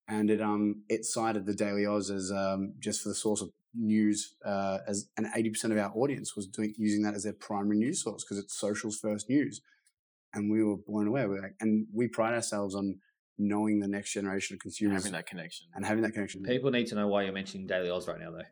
and 0.09 0.31
it 0.31 0.41
um 0.41 0.83
it 0.89 1.05
cited 1.05 1.47
the 1.47 1.55
Daily 1.55 1.87
Aus 1.87 2.11
as 2.11 2.31
um 2.33 2.75
just 2.79 3.03
for 3.03 3.09
the 3.09 3.15
source 3.15 3.41
of 3.43 3.51
news, 3.75 4.35
uh, 4.45 4.79
as 4.87 5.09
and 5.17 5.27
eighty 5.37 5.51
percent 5.51 5.73
of 5.73 5.79
our 5.79 5.93
audience 5.95 6.35
was 6.37 6.47
doing 6.47 6.75
using 6.79 7.03
that 7.03 7.15
as 7.15 7.25
their 7.25 7.33
primary 7.33 7.77
news 7.77 8.03
source 8.03 8.25
because 8.25 8.39
it's 8.39 8.55
socials 8.59 8.99
first 8.99 9.29
news, 9.29 9.61
and 10.33 10.51
we 10.51 10.63
were 10.65 10.77
blown 10.77 11.07
away. 11.07 11.27
We're 11.27 11.43
like, 11.43 11.57
and 11.61 11.87
we 11.93 12.09
pride 12.09 12.35
ourselves 12.35 12.75
on 12.75 13.01
knowing 13.39 13.81
the 13.81 13.89
next 13.89 14.13
generation 14.15 14.55
of 14.55 14.61
consumers 14.61 15.03
Having 15.03 15.13
that 15.13 15.27
connection. 15.27 15.67
and 15.75 15.85
having 15.85 16.03
that 16.05 16.13
connection. 16.13 16.43
People 16.43 16.71
need 16.71 16.87
to 16.87 16.95
know 16.95 17.07
why 17.07 17.23
you're 17.25 17.35
mentioning 17.35 17.67
Daily 17.67 17.91
Aus 17.91 18.09
right 18.09 18.19
now, 18.19 18.31
though. 18.31 18.49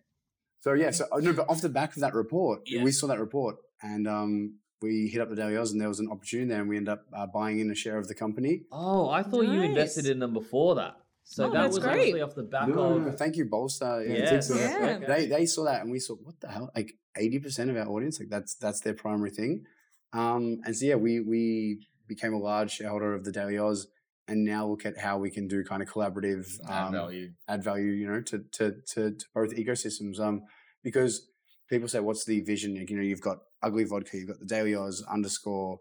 So 0.61 0.75
yeah, 0.75 0.91
so 0.91 1.07
oh, 1.11 1.19
no, 1.19 1.33
but 1.33 1.49
off 1.49 1.63
the 1.63 1.71
back 1.71 1.95
of 1.97 2.01
that 2.01 2.13
report, 2.15 2.61
Yeah. 2.67 2.83
we 2.83 2.91
saw 2.93 3.07
that 3.07 3.19
report, 3.19 3.57
and 3.83 4.07
um, 4.07 4.59
we 4.83 5.09
hit 5.09 5.23
up 5.23 5.31
the 5.31 5.37
Daily 5.37 5.57
Aus, 5.57 5.73
and 5.73 5.81
there 5.81 5.89
was 5.89 6.01
an 6.01 6.11
opportunity 6.11 6.51
there, 6.51 6.61
and 6.61 6.69
we 6.69 6.77
ended 6.77 6.93
up 6.93 7.07
uh, 7.17 7.27
buying 7.27 7.61
in 7.61 7.71
a 7.71 7.75
share 7.75 7.97
of 7.97 8.09
the 8.09 8.15
company. 8.15 8.65
Oh, 8.71 9.09
I 9.09 9.23
thought 9.23 9.43
you 9.47 9.63
invested 9.63 10.07
in 10.07 10.19
them 10.19 10.35
before 10.35 10.75
that. 10.75 10.97
So 11.27 11.47
Oh, 11.47 11.51
that 11.51 11.63
that's 11.63 11.75
was 11.77 11.85
great. 11.85 12.01
actually 12.01 12.21
off 12.23 12.35
the 12.35 12.43
back 12.43 12.69
No, 12.69 12.75
no, 12.75 12.97
of. 12.97 13.03
no, 13.07 13.13
thank 13.13 13.37
you, 13.37 13.47
Bolster. 13.47 14.05
Yeah, 14.07 14.15
Yes. 14.35 14.51
Yeah. 14.55 14.99
okay. 15.03 15.07
They 15.07 15.27
they 15.27 15.47
saw 15.47 15.65
that, 15.65 15.81
and 15.83 15.91
we 15.91 15.99
saw 15.99 16.15
what 16.17 16.39
the 16.41 16.49
hell, 16.49 16.71
like 16.77 16.93
eighty 17.17 17.39
percent 17.39 17.71
of 17.71 17.77
our 17.77 17.87
audience, 17.89 18.21
like 18.21 18.29
that's 18.29 18.55
that's 18.57 18.81
their 18.81 18.95
primary 18.95 19.31
thing. 19.31 19.65
Um, 20.13 20.61
and 20.65 20.77
so 20.77 20.85
yeah, 20.87 20.97
we 20.97 21.21
we 21.21 21.87
became 22.07 22.35
a 22.35 22.39
large 22.39 22.73
shareholder 22.73 23.15
of 23.15 23.25
the 23.25 23.33
Daily 23.33 23.59
Aus, 23.59 23.87
and 24.29 24.45
now 24.45 24.67
look 24.69 24.85
at 24.85 24.99
how 24.99 25.19
we 25.19 25.31
can 25.31 25.49
do 25.49 25.65
kind 25.65 25.83
of 25.83 25.89
collaborative 25.89 26.47
Add 26.69 26.87
um, 26.89 26.93
value. 26.93 27.31
add 27.49 27.65
value, 27.65 27.91
you 27.93 28.07
know, 28.07 28.21
to 28.21 28.39
to 28.53 28.73
to, 28.95 29.11
to 29.13 29.25
both 29.35 29.55
ecosystems. 29.57 30.21
Um, 30.21 30.43
because 30.83 31.27
people 31.71 31.89
say, 31.89 32.01
"What's 32.01 32.27
the 32.27 32.41
vision?" 32.43 32.77
Like, 32.77 32.91
you 32.91 32.97
know, 32.99 33.03
you've 33.03 33.23
got 33.23 33.39
Ugly 33.63 33.85
Vodka, 33.85 34.19
you've 34.19 34.29
got 34.29 34.41
the 34.41 34.45
Daily 34.47 34.75
Aus, 34.75 35.03
Underscore. 35.11 35.81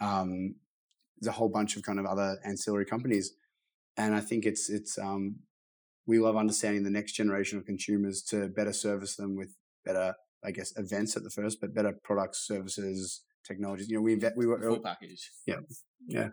Um, 0.00 0.54
there's 1.20 1.28
a 1.28 1.32
whole 1.38 1.48
bunch 1.48 1.76
of 1.76 1.82
kind 1.82 1.98
of 1.98 2.06
other 2.06 2.38
ancillary 2.44 2.84
companies, 2.86 3.32
and 3.96 4.14
I 4.14 4.20
think 4.20 4.44
it's 4.44 4.70
it's 4.70 4.98
um, 4.98 5.36
we 6.06 6.18
love 6.18 6.36
understanding 6.36 6.82
the 6.84 6.90
next 6.90 7.12
generation 7.12 7.58
of 7.58 7.64
consumers 7.64 8.22
to 8.24 8.48
better 8.48 8.72
service 8.72 9.16
them 9.16 9.36
with 9.36 9.54
better, 9.84 10.14
I 10.44 10.50
guess, 10.50 10.72
events 10.76 11.16
at 11.16 11.22
the 11.22 11.30
first, 11.30 11.60
but 11.60 11.74
better 11.74 11.94
products, 12.02 12.46
services, 12.46 13.22
technologies. 13.46 13.88
You 13.88 13.96
know, 13.96 14.02
we 14.02 14.16
inve- 14.16 14.36
we 14.36 14.46
were 14.46 14.60
Full 14.60 14.80
package. 14.80 15.30
Yeah, 15.46 15.56
yeah. 16.06 16.28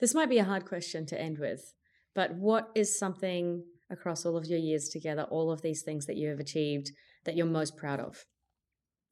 This 0.00 0.14
might 0.14 0.30
be 0.30 0.38
a 0.38 0.44
hard 0.44 0.64
question 0.64 1.06
to 1.06 1.20
end 1.20 1.38
with, 1.38 1.74
but 2.14 2.34
what 2.34 2.70
is 2.74 2.98
something 2.98 3.64
across 3.90 4.26
all 4.26 4.36
of 4.36 4.46
your 4.46 4.58
years 4.58 4.88
together, 4.88 5.22
all 5.24 5.50
of 5.52 5.62
these 5.62 5.82
things 5.82 6.06
that 6.06 6.16
you 6.16 6.28
have 6.28 6.40
achieved 6.40 6.90
that 7.24 7.36
you're 7.36 7.46
most 7.46 7.76
proud 7.76 8.00
of? 8.00 8.24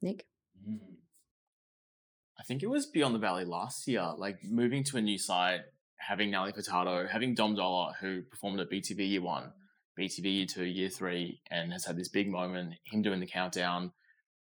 Nick? 0.01 0.25
I 2.37 2.43
think 2.43 2.63
it 2.63 2.69
was 2.69 2.85
Beyond 2.85 3.15
the 3.15 3.19
Valley 3.19 3.45
last 3.45 3.87
year, 3.87 4.11
like 4.17 4.37
moving 4.43 4.83
to 4.85 4.97
a 4.97 5.01
new 5.01 5.17
site, 5.17 5.61
having 6.07 6.31
Nelly 6.31 6.51
Furtado, 6.51 7.09
having 7.09 7.33
Dom 7.35 7.55
Dolla, 7.55 7.93
who 7.99 8.21
performed 8.23 8.59
at 8.59 8.69
BTV 8.69 9.09
year 9.09 9.21
one, 9.21 9.51
BTV 9.99 10.23
year 10.25 10.45
two, 10.45 10.65
year 10.65 10.89
three, 10.89 11.39
and 11.49 11.71
has 11.71 11.85
had 11.85 11.97
this 11.97 12.09
big 12.09 12.29
moment, 12.29 12.75
him 12.85 13.01
doing 13.01 13.19
the 13.19 13.25
countdown, 13.27 13.91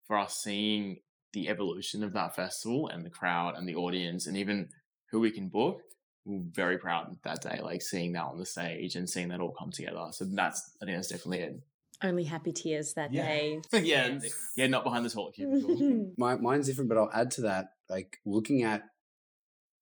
for 0.06 0.18
us 0.18 0.36
seeing 0.44 0.98
the 1.34 1.48
evolution 1.50 2.04
of 2.04 2.14
that 2.14 2.36
festival 2.36 2.88
and 2.88 3.06
the 3.06 3.10
crowd 3.10 3.56
and 3.56 3.68
the 3.68 3.76
audience 3.76 4.28
and 4.28 4.36
even 4.38 4.68
who 5.12 5.20
we 5.20 5.32
can 5.32 5.48
book. 5.50 5.82
We're 6.26 6.42
very 6.52 6.78
proud 6.78 7.18
that 7.24 7.42
day, 7.42 7.60
like 7.64 7.82
seeing 7.82 8.14
that 8.14 8.24
on 8.26 8.38
the 8.38 8.46
stage 8.46 8.96
and 8.96 9.10
seeing 9.10 9.30
that 9.30 9.40
all 9.42 9.56
come 9.58 9.72
together. 9.72 10.06
So 10.12 10.26
that's, 10.26 10.62
I 10.82 10.86
think 10.86 10.98
that's 10.98 11.08
definitely 11.08 11.40
it. 11.40 11.60
Only 12.04 12.24
happy 12.26 12.52
tears 12.52 12.94
that 12.96 13.14
Yeah. 13.14 13.26
day. 13.26 13.62
yeah, 13.82 14.20
yeah, 14.56 14.68
not 14.68 14.84
behind 14.84 15.06
the 15.06 15.10
toilet 15.10 15.36
cubicle. 15.36 16.12
my, 16.18 16.36
mine's 16.36 16.68
different, 16.68 16.90
but 16.90 16.98
I'll 16.98 17.12
add 17.14 17.32
to 17.32 17.42
that. 17.42 17.68
Like 17.90 18.18
looking 18.26 18.64
at, 18.64 18.84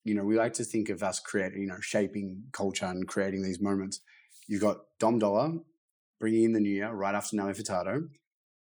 you 0.03 0.13
know, 0.13 0.23
we 0.23 0.37
like 0.37 0.53
to 0.53 0.63
think 0.63 0.89
of 0.89 1.03
us 1.03 1.19
creating, 1.19 1.61
you 1.61 1.67
know, 1.67 1.79
shaping 1.79 2.43
culture 2.51 2.85
and 2.85 3.07
creating 3.07 3.43
these 3.43 3.59
moments. 3.59 4.01
You've 4.47 4.61
got 4.61 4.77
Dom 4.99 5.19
Dolla 5.19 5.59
bringing 6.19 6.43
in 6.43 6.53
the 6.53 6.59
new 6.59 6.73
year 6.73 6.91
right 6.91 7.15
after 7.15 7.35
Nelly 7.35 7.53
Furtado. 7.53 8.09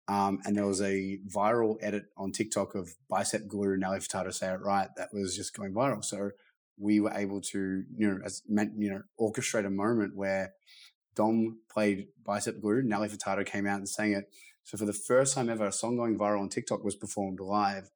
Um, 0.09 0.41
and 0.45 0.57
there 0.57 0.66
was 0.66 0.80
a 0.80 1.18
viral 1.28 1.76
edit 1.80 2.05
on 2.16 2.30
TikTok 2.30 2.74
of 2.74 2.95
bicep 3.09 3.49
glue, 3.49 3.76
Nelly 3.76 3.99
Furtado 3.99 4.32
say 4.32 4.53
it 4.53 4.61
right. 4.61 4.89
That 4.97 5.09
was 5.12 5.37
just 5.37 5.57
going 5.57 5.72
viral. 5.72 6.05
So 6.05 6.30
we 6.78 7.01
were 7.01 7.12
able 7.12 7.41
to, 7.41 7.84
you 7.97 8.09
know, 8.09 8.20
as 8.24 8.43
meant, 8.49 8.72
you 8.76 8.91
know, 8.91 9.03
orchestrate 9.20 9.66
a 9.66 9.70
moment 9.70 10.14
where 10.14 10.53
Dom 11.16 11.59
played 11.68 12.09
bicep 12.24 12.61
glue, 12.61 12.82
Nelly 12.82 13.09
Furtado 13.09 13.45
came 13.45 13.66
out 13.66 13.78
and 13.78 13.89
sang 13.89 14.12
it. 14.12 14.30
So 14.62 14.76
for 14.76 14.84
the 14.84 14.93
first 14.93 15.34
time 15.34 15.49
ever, 15.49 15.66
a 15.66 15.72
song 15.72 15.97
going 15.97 16.18
viral 16.18 16.41
on 16.41 16.51
TikTok 16.51 16.84
was 16.84 16.95
performed 16.95 17.41
live. 17.41 17.91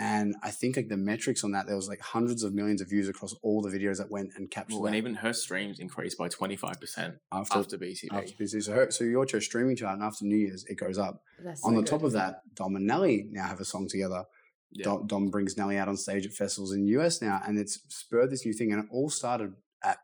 And 0.00 0.34
I 0.42 0.50
think 0.50 0.76
like 0.76 0.88
the 0.88 0.96
metrics 0.96 1.44
on 1.44 1.52
that, 1.52 1.66
there 1.66 1.76
was 1.76 1.88
like 1.88 2.00
hundreds 2.00 2.42
of 2.42 2.52
millions 2.52 2.80
of 2.80 2.88
views 2.88 3.08
across 3.08 3.32
all 3.42 3.62
the 3.62 3.70
videos 3.70 3.98
that 3.98 4.10
went 4.10 4.30
and 4.36 4.50
captured 4.50 4.74
Well, 4.76 4.86
and 4.86 4.94
that 4.94 4.98
even 4.98 5.14
her 5.14 5.32
streams 5.32 5.78
increased 5.78 6.18
by 6.18 6.28
25% 6.28 7.16
after, 7.30 7.58
after 7.58 7.78
BTV. 7.78 8.08
after 8.12 8.32
BC. 8.32 8.64
So, 8.64 8.72
her, 8.72 8.90
so 8.90 9.04
your 9.04 9.26
show 9.28 9.38
streaming 9.38 9.76
chart 9.76 9.94
and 9.94 10.02
after 10.02 10.24
New 10.24 10.36
Year's, 10.36 10.64
it 10.64 10.74
goes 10.74 10.98
up. 10.98 11.22
That's 11.38 11.64
on 11.64 11.74
so 11.74 11.80
the 11.80 11.86
top 11.86 12.02
of 12.02 12.12
that, 12.12 12.40
Dom 12.54 12.74
and 12.74 12.86
Nelly 12.86 13.28
now 13.30 13.46
have 13.46 13.60
a 13.60 13.64
song 13.64 13.86
together. 13.88 14.24
Yeah. 14.72 14.84
Dom, 14.84 15.06
Dom 15.06 15.30
brings 15.30 15.56
Nelly 15.56 15.76
out 15.78 15.86
on 15.86 15.96
stage 15.96 16.26
at 16.26 16.32
festivals 16.32 16.72
in 16.72 16.82
the 16.84 16.90
US 16.98 17.22
now, 17.22 17.40
and 17.46 17.56
it's 17.56 17.78
spurred 17.88 18.30
this 18.30 18.44
new 18.44 18.52
thing. 18.52 18.72
And 18.72 18.82
it 18.82 18.88
all 18.90 19.08
started 19.10 19.52
at 19.84 19.98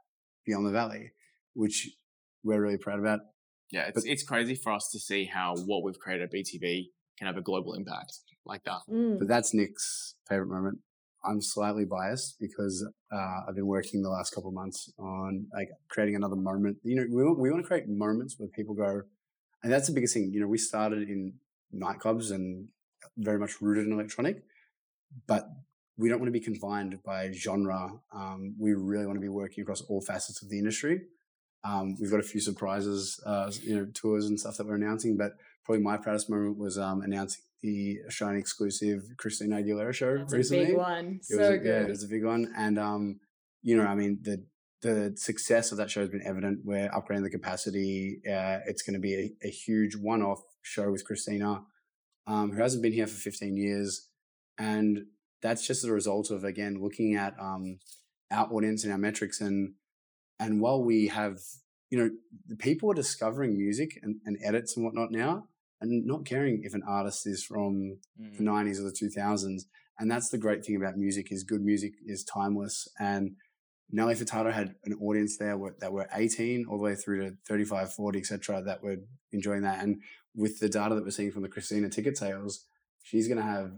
Beyond 0.47 0.66
the 0.66 0.70
Valley, 0.70 1.11
which 1.55 1.91
we're 2.45 2.61
really 2.62 2.78
proud 2.78 3.01
about. 3.01 3.20
Yeah, 3.72 3.86
it's, 3.88 4.05
But- 4.05 4.09
it's 4.11 4.22
crazy 4.22 4.55
for 4.55 4.72
us 4.72 4.88
to 4.93 5.01
see 5.01 5.24
how 5.24 5.57
what 5.57 5.82
we've 5.82 5.99
created 5.99 6.24
at 6.24 6.32
BTV 6.32 6.91
can 7.21 7.27
have 7.27 7.37
a 7.37 7.43
global 7.43 7.75
impact 7.75 8.14
like 8.47 8.64
that. 8.64 8.81
Mm. 8.91 9.18
But 9.18 9.29
that's 9.29 9.53
Nick's 9.53 10.14
favorite 10.29 10.49
moment. 10.49 10.79
I'm 11.23 11.43
slightly 11.43 11.85
biased 11.85 12.37
because 12.41 12.87
uh, 13.12 13.41
I've 13.47 13.55
been 13.55 13.66
working 13.66 14.03
the 14.03 14.09
last 14.09 14.35
couple 14.35 14.49
of 14.49 14.55
months 14.55 14.91
on 14.99 15.47
like 15.53 15.68
creating 15.91 16.16
another 16.16 16.35
moment. 16.35 16.79
You 16.83 16.97
know, 16.97 17.05
we 17.11 17.23
want, 17.23 17.39
we 17.39 17.51
want 17.51 17.62
to 17.62 17.68
create 17.68 17.89
moments 17.89 18.37
where 18.39 18.49
people 18.49 18.75
go, 18.75 19.03
and 19.62 19.71
that's 19.71 19.87
the 19.87 19.93
biggest 19.93 20.14
thing. 20.14 20.31
You 20.33 20.41
know, 20.41 20.47
we 20.47 20.57
started 20.57 21.11
in 21.11 21.35
nightclubs 21.75 22.31
and 22.33 22.68
very 23.18 23.39
much 23.39 23.61
rooted 23.61 23.87
in 23.87 23.93
electronic, 23.93 24.43
but 25.27 25.47
we 25.99 26.09
don't 26.09 26.21
want 26.21 26.29
to 26.29 26.33
be 26.33 26.41
confined 26.41 26.99
by 27.05 27.31
genre. 27.33 28.01
Um, 28.14 28.55
we 28.59 28.73
really 28.73 29.05
want 29.05 29.18
to 29.18 29.21
be 29.21 29.29
working 29.29 29.61
across 29.61 29.83
all 29.83 30.01
facets 30.01 30.43
of 30.43 30.49
the 30.49 30.59
industry. 30.59 31.03
Um, 31.62 31.96
we've 32.00 32.11
got 32.11 32.20
a 32.20 32.24
few 32.24 32.40
surprises, 32.40 33.20
uh, 33.26 33.50
you 33.62 33.76
know, 33.76 33.86
tours 33.92 34.26
and 34.26 34.40
stuff 34.40 34.56
that 34.56 34.66
we're 34.66 34.76
announcing, 34.76 35.16
but 35.16 35.32
probably 35.64 35.82
my 35.82 35.96
proudest 35.96 36.30
moment 36.30 36.58
was 36.58 36.78
um, 36.78 37.02
announcing 37.02 37.42
the 37.62 37.98
Australian 38.06 38.38
exclusive 38.38 39.02
Christina 39.18 39.56
Aguilera 39.56 39.92
show 39.92 40.18
That's 40.18 40.32
recently. 40.32 40.64
a 40.64 40.66
big 40.68 40.76
one. 40.76 41.20
It 41.20 41.24
so 41.24 41.38
was 41.38 41.48
a, 41.48 41.58
good. 41.58 41.66
Yeah, 41.66 41.80
it 41.82 41.88
was 41.88 42.04
a 42.04 42.08
big 42.08 42.24
one, 42.24 42.52
and 42.56 42.78
um, 42.78 43.20
you 43.62 43.76
know, 43.76 43.84
I 43.84 43.94
mean, 43.94 44.18
the 44.22 44.44
the 44.82 45.12
success 45.16 45.72
of 45.72 45.78
that 45.78 45.90
show 45.90 46.00
has 46.00 46.08
been 46.08 46.26
evident. 46.26 46.61
We're 46.64 46.88
upgrading 46.88 47.24
the 47.24 47.30
capacity. 47.30 48.20
Uh, 48.26 48.61
it's 48.66 48.82
going 48.82 48.94
to 48.94 49.00
be 49.00 49.14
a, 49.14 49.46
a 49.46 49.50
huge 49.50 49.94
one-off 49.94 50.40
show 50.62 50.90
with 50.90 51.04
Christina, 51.04 51.64
um, 52.26 52.52
who 52.52 52.62
hasn't 52.62 52.82
been 52.82 52.94
here 52.94 53.06
for 53.06 53.16
15 53.16 53.56
years, 53.58 54.08
and 54.58 55.04
that's 55.42 55.66
just 55.66 55.84
as 55.84 55.90
a 55.90 55.92
result 55.92 56.30
of 56.30 56.44
again 56.44 56.80
looking 56.80 57.14
at 57.14 57.34
um, 57.38 57.78
our 58.30 58.50
audience 58.50 58.84
and 58.84 58.92
our 58.92 58.98
metrics, 58.98 59.40
and 59.40 59.74
and 60.41 60.61
while 60.61 60.82
we 60.82 61.07
have, 61.09 61.38
you 61.91 61.99
know, 61.99 62.11
the 62.49 62.57
people 62.57 62.91
are 62.91 62.95
discovering 62.95 63.57
music 63.57 63.91
and, 64.03 64.16
and 64.26 64.36
edits 64.43 64.76
and 64.76 64.84
whatnot 64.84 65.12
now, 65.12 65.45
and 65.80 66.05
not 66.07 66.24
caring 66.24 66.62
if 66.64 66.74
an 66.74 66.82
artist 66.88 67.26
is 67.26 67.45
from 67.45 67.99
Mm. 68.20 68.36
the 68.38 68.43
90s 68.43 68.78
or 68.80 68.84
the 68.84 68.93
2000s. 68.93 69.62
And 69.99 70.11
that's 70.11 70.30
the 70.30 70.38
great 70.38 70.64
thing 70.64 70.76
about 70.76 70.97
music 70.97 71.30
is 71.30 71.45
good 71.45 71.62
music 71.62 71.93
is 72.07 72.24
timeless. 72.24 72.88
And 72.99 73.36
Nelly 73.93 74.14
Furtado 74.14 74.51
had 74.53 74.74
an 74.84 74.95
audience 75.01 75.36
there 75.36 75.59
that 75.80 75.93
were 75.93 76.09
18 76.14 76.66
all 76.68 76.78
the 76.78 76.84
way 76.84 76.95
through 76.95 77.20
to 77.30 77.36
35, 77.49 77.93
40, 77.93 78.18
etc. 78.18 78.62
that 78.62 78.82
were 78.82 78.97
enjoying 79.32 79.62
that. 79.62 79.82
And 79.82 80.01
with 80.34 80.59
the 80.61 80.68
data 80.68 80.95
that 80.95 81.05
we're 81.05 81.11
seeing 81.11 81.32
from 81.32 81.43
the 81.43 81.49
Christina 81.49 81.88
ticket 81.88 82.16
sales, 82.16 82.64
she's 83.03 83.26
going 83.28 83.38
to 83.38 83.45
have 83.45 83.72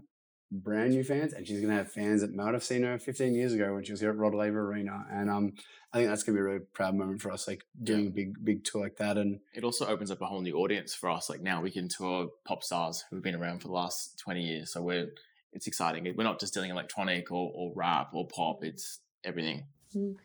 brand 0.53 0.91
new 0.91 1.03
fans 1.03 1.33
and 1.33 1.47
she's 1.47 1.59
going 1.59 1.69
to 1.71 1.75
have 1.77 1.91
fans 1.91 2.21
that 2.21 2.33
might 2.35 2.53
have 2.53 2.63
seen 2.63 2.83
her 2.83 2.99
15 2.99 3.33
years 3.33 3.53
ago 3.53 3.73
when 3.73 3.83
she 3.83 3.91
was 3.91 4.01
here 4.01 4.11
at 4.11 4.17
Rod 4.17 4.35
Laver 4.35 4.69
Arena. 4.71 5.05
And 5.11 5.29
um, 5.29 5.53
I 5.91 5.97
think 5.97 6.09
that's 6.09 6.23
going 6.23 6.35
to 6.35 6.37
be 6.37 6.41
a 6.41 6.43
really 6.53 6.65
proud 6.73 6.95
moment 6.95 7.21
for 7.21 7.31
us, 7.31 7.47
like 7.47 7.63
doing 7.81 8.01
Yeah. 8.03 8.07
a 8.09 8.11
big, 8.11 8.45
big 8.45 8.63
tour 8.63 8.81
like 8.83 8.97
that. 8.97 9.17
And 9.17 9.39
It 9.53 9.63
also 9.63 9.87
opens 9.87 10.11
up 10.11 10.21
a 10.21 10.25
whole 10.25 10.41
new 10.41 10.55
audience 10.57 10.93
for 10.93 11.09
us. 11.09 11.29
Like 11.29 11.41
now 11.41 11.61
we 11.61 11.71
can 11.71 11.89
tour 11.89 12.29
pop 12.45 12.63
stars 12.63 13.03
who've 13.09 13.21
been 13.23 13.35
around 13.35 13.59
for 13.61 13.67
the 13.67 13.73
last 13.73 14.19
20 14.19 14.41
years. 14.41 14.71
So 14.71 14.81
we're, 14.81 15.09
it's 15.53 15.67
exciting. 15.67 16.11
We're 16.15 16.23
not 16.23 16.39
just 16.39 16.53
doing 16.53 16.69
electronic 16.71 17.31
or, 17.31 17.51
or 17.55 17.73
rap 17.75 18.09
or 18.13 18.27
pop. 18.27 18.63
It's 18.63 18.99
everything. 19.23 19.65
So 19.91 20.15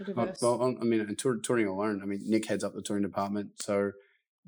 Uh, 0.00 0.04
diverse. 0.04 0.42
well, 0.42 0.60
on- 0.62 0.78
I 0.80 0.84
mean, 0.84 1.00
and 1.00 1.16
tour, 1.18 1.36
touring 1.36 1.66
alone. 1.68 2.00
I 2.02 2.06
mean, 2.06 2.22
Nick 2.26 2.46
heads 2.46 2.64
up 2.64 2.74
the 2.74 2.82
touring 2.82 3.02
department, 3.04 3.62
so 3.62 3.92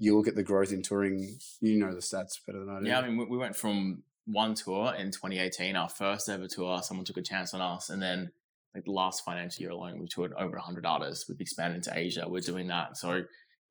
you 0.00 0.16
look 0.16 0.28
at 0.28 0.34
the 0.36 0.42
growth 0.42 0.72
in 0.72 0.82
touring. 0.82 1.38
You 1.60 1.78
know 1.78 1.92
the 1.94 2.00
stats 2.00 2.38
better 2.46 2.60
than 2.64 2.68
I 2.68 2.80
do. 2.80 2.86
Yeah, 2.86 3.00
I 3.00 3.08
mean, 3.08 3.16
we, 3.18 3.24
we 3.26 3.36
went 3.38 3.54
from 3.56 4.02
one 4.30 4.54
tour 4.54 4.94
in 4.94 5.10
2018, 5.10 5.74
our 5.74 5.88
first 5.88 6.28
ever 6.28 6.46
tour. 6.46 6.80
Someone 6.82 7.04
took 7.04 7.16
a 7.16 7.22
chance 7.22 7.54
on 7.54 7.60
us, 7.60 7.90
and 7.90 8.00
then 8.00 8.30
like 8.74 8.84
the 8.84 8.92
last 8.92 9.24
financial 9.24 9.62
year 9.62 9.70
alone, 9.70 9.98
we've 9.98 10.08
toured 10.08 10.32
over 10.34 10.56
100 10.56 10.84
artists. 10.84 11.28
We've 11.28 11.40
expanded 11.40 11.76
into 11.76 11.98
Asia. 11.98 12.26
We're 12.28 12.40
doing 12.40 12.68
that, 12.68 12.96
so 12.96 13.22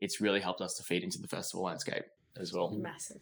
it's 0.02 0.20
really 0.20 0.40
helped 0.40 0.62
us 0.62 0.76
to 0.76 0.84
feed 0.84 1.04
into 1.04 1.20
the 1.20 1.28
festival 1.28 1.66
landscape 1.66 2.04
as 2.40 2.54
well. 2.54 2.72
Massive. 2.72 3.22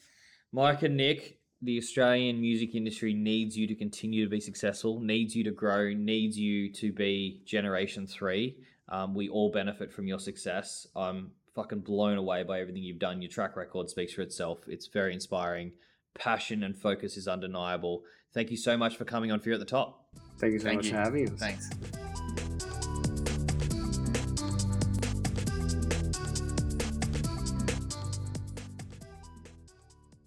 Mike 0.51 0.83
and 0.83 0.95
Nick, 0.95 1.39
the 1.61 1.77
Australian 1.77 2.39
music 2.39 2.75
industry 2.75 3.13
needs 3.13 3.57
you 3.57 3.67
to 3.67 3.75
continue 3.75 4.23
to 4.23 4.29
be 4.29 4.39
successful, 4.39 4.99
needs 4.99 5.35
you 5.35 5.43
to 5.43 5.51
grow, 5.51 5.93
needs 5.93 6.37
you 6.37 6.71
to 6.73 6.91
be 6.93 7.41
generation 7.45 8.07
three. 8.07 8.55
Um, 8.87 9.13
we 9.13 9.29
all 9.29 9.51
benefit 9.51 9.91
from 9.91 10.07
your 10.07 10.19
success. 10.19 10.87
I'm 10.95 11.31
fucking 11.55 11.79
blown 11.79 12.17
away 12.17 12.43
by 12.43 12.61
everything 12.61 12.83
you've 12.83 12.99
done. 12.99 13.21
Your 13.21 13.31
track 13.31 13.55
record 13.55 13.89
speaks 13.89 14.13
for 14.13 14.21
itself. 14.21 14.59
It's 14.67 14.87
very 14.87 15.13
inspiring. 15.13 15.71
Passion 16.15 16.63
and 16.63 16.77
focus 16.77 17.17
is 17.17 17.27
undeniable. 17.27 18.03
Thank 18.33 18.51
you 18.51 18.57
so 18.57 18.77
much 18.77 18.97
for 18.97 19.05
coming 19.05 19.31
on 19.31 19.39
Fear 19.39 19.53
at 19.53 19.59
the 19.59 19.65
Top. 19.65 20.07
Thank 20.39 20.53
you 20.53 20.59
so 20.59 20.65
Thank 20.65 20.77
much 20.77 20.85
you. 20.85 20.91
for 20.91 20.97
having 20.97 21.29
us. 21.29 21.39
Thanks. 21.39 21.69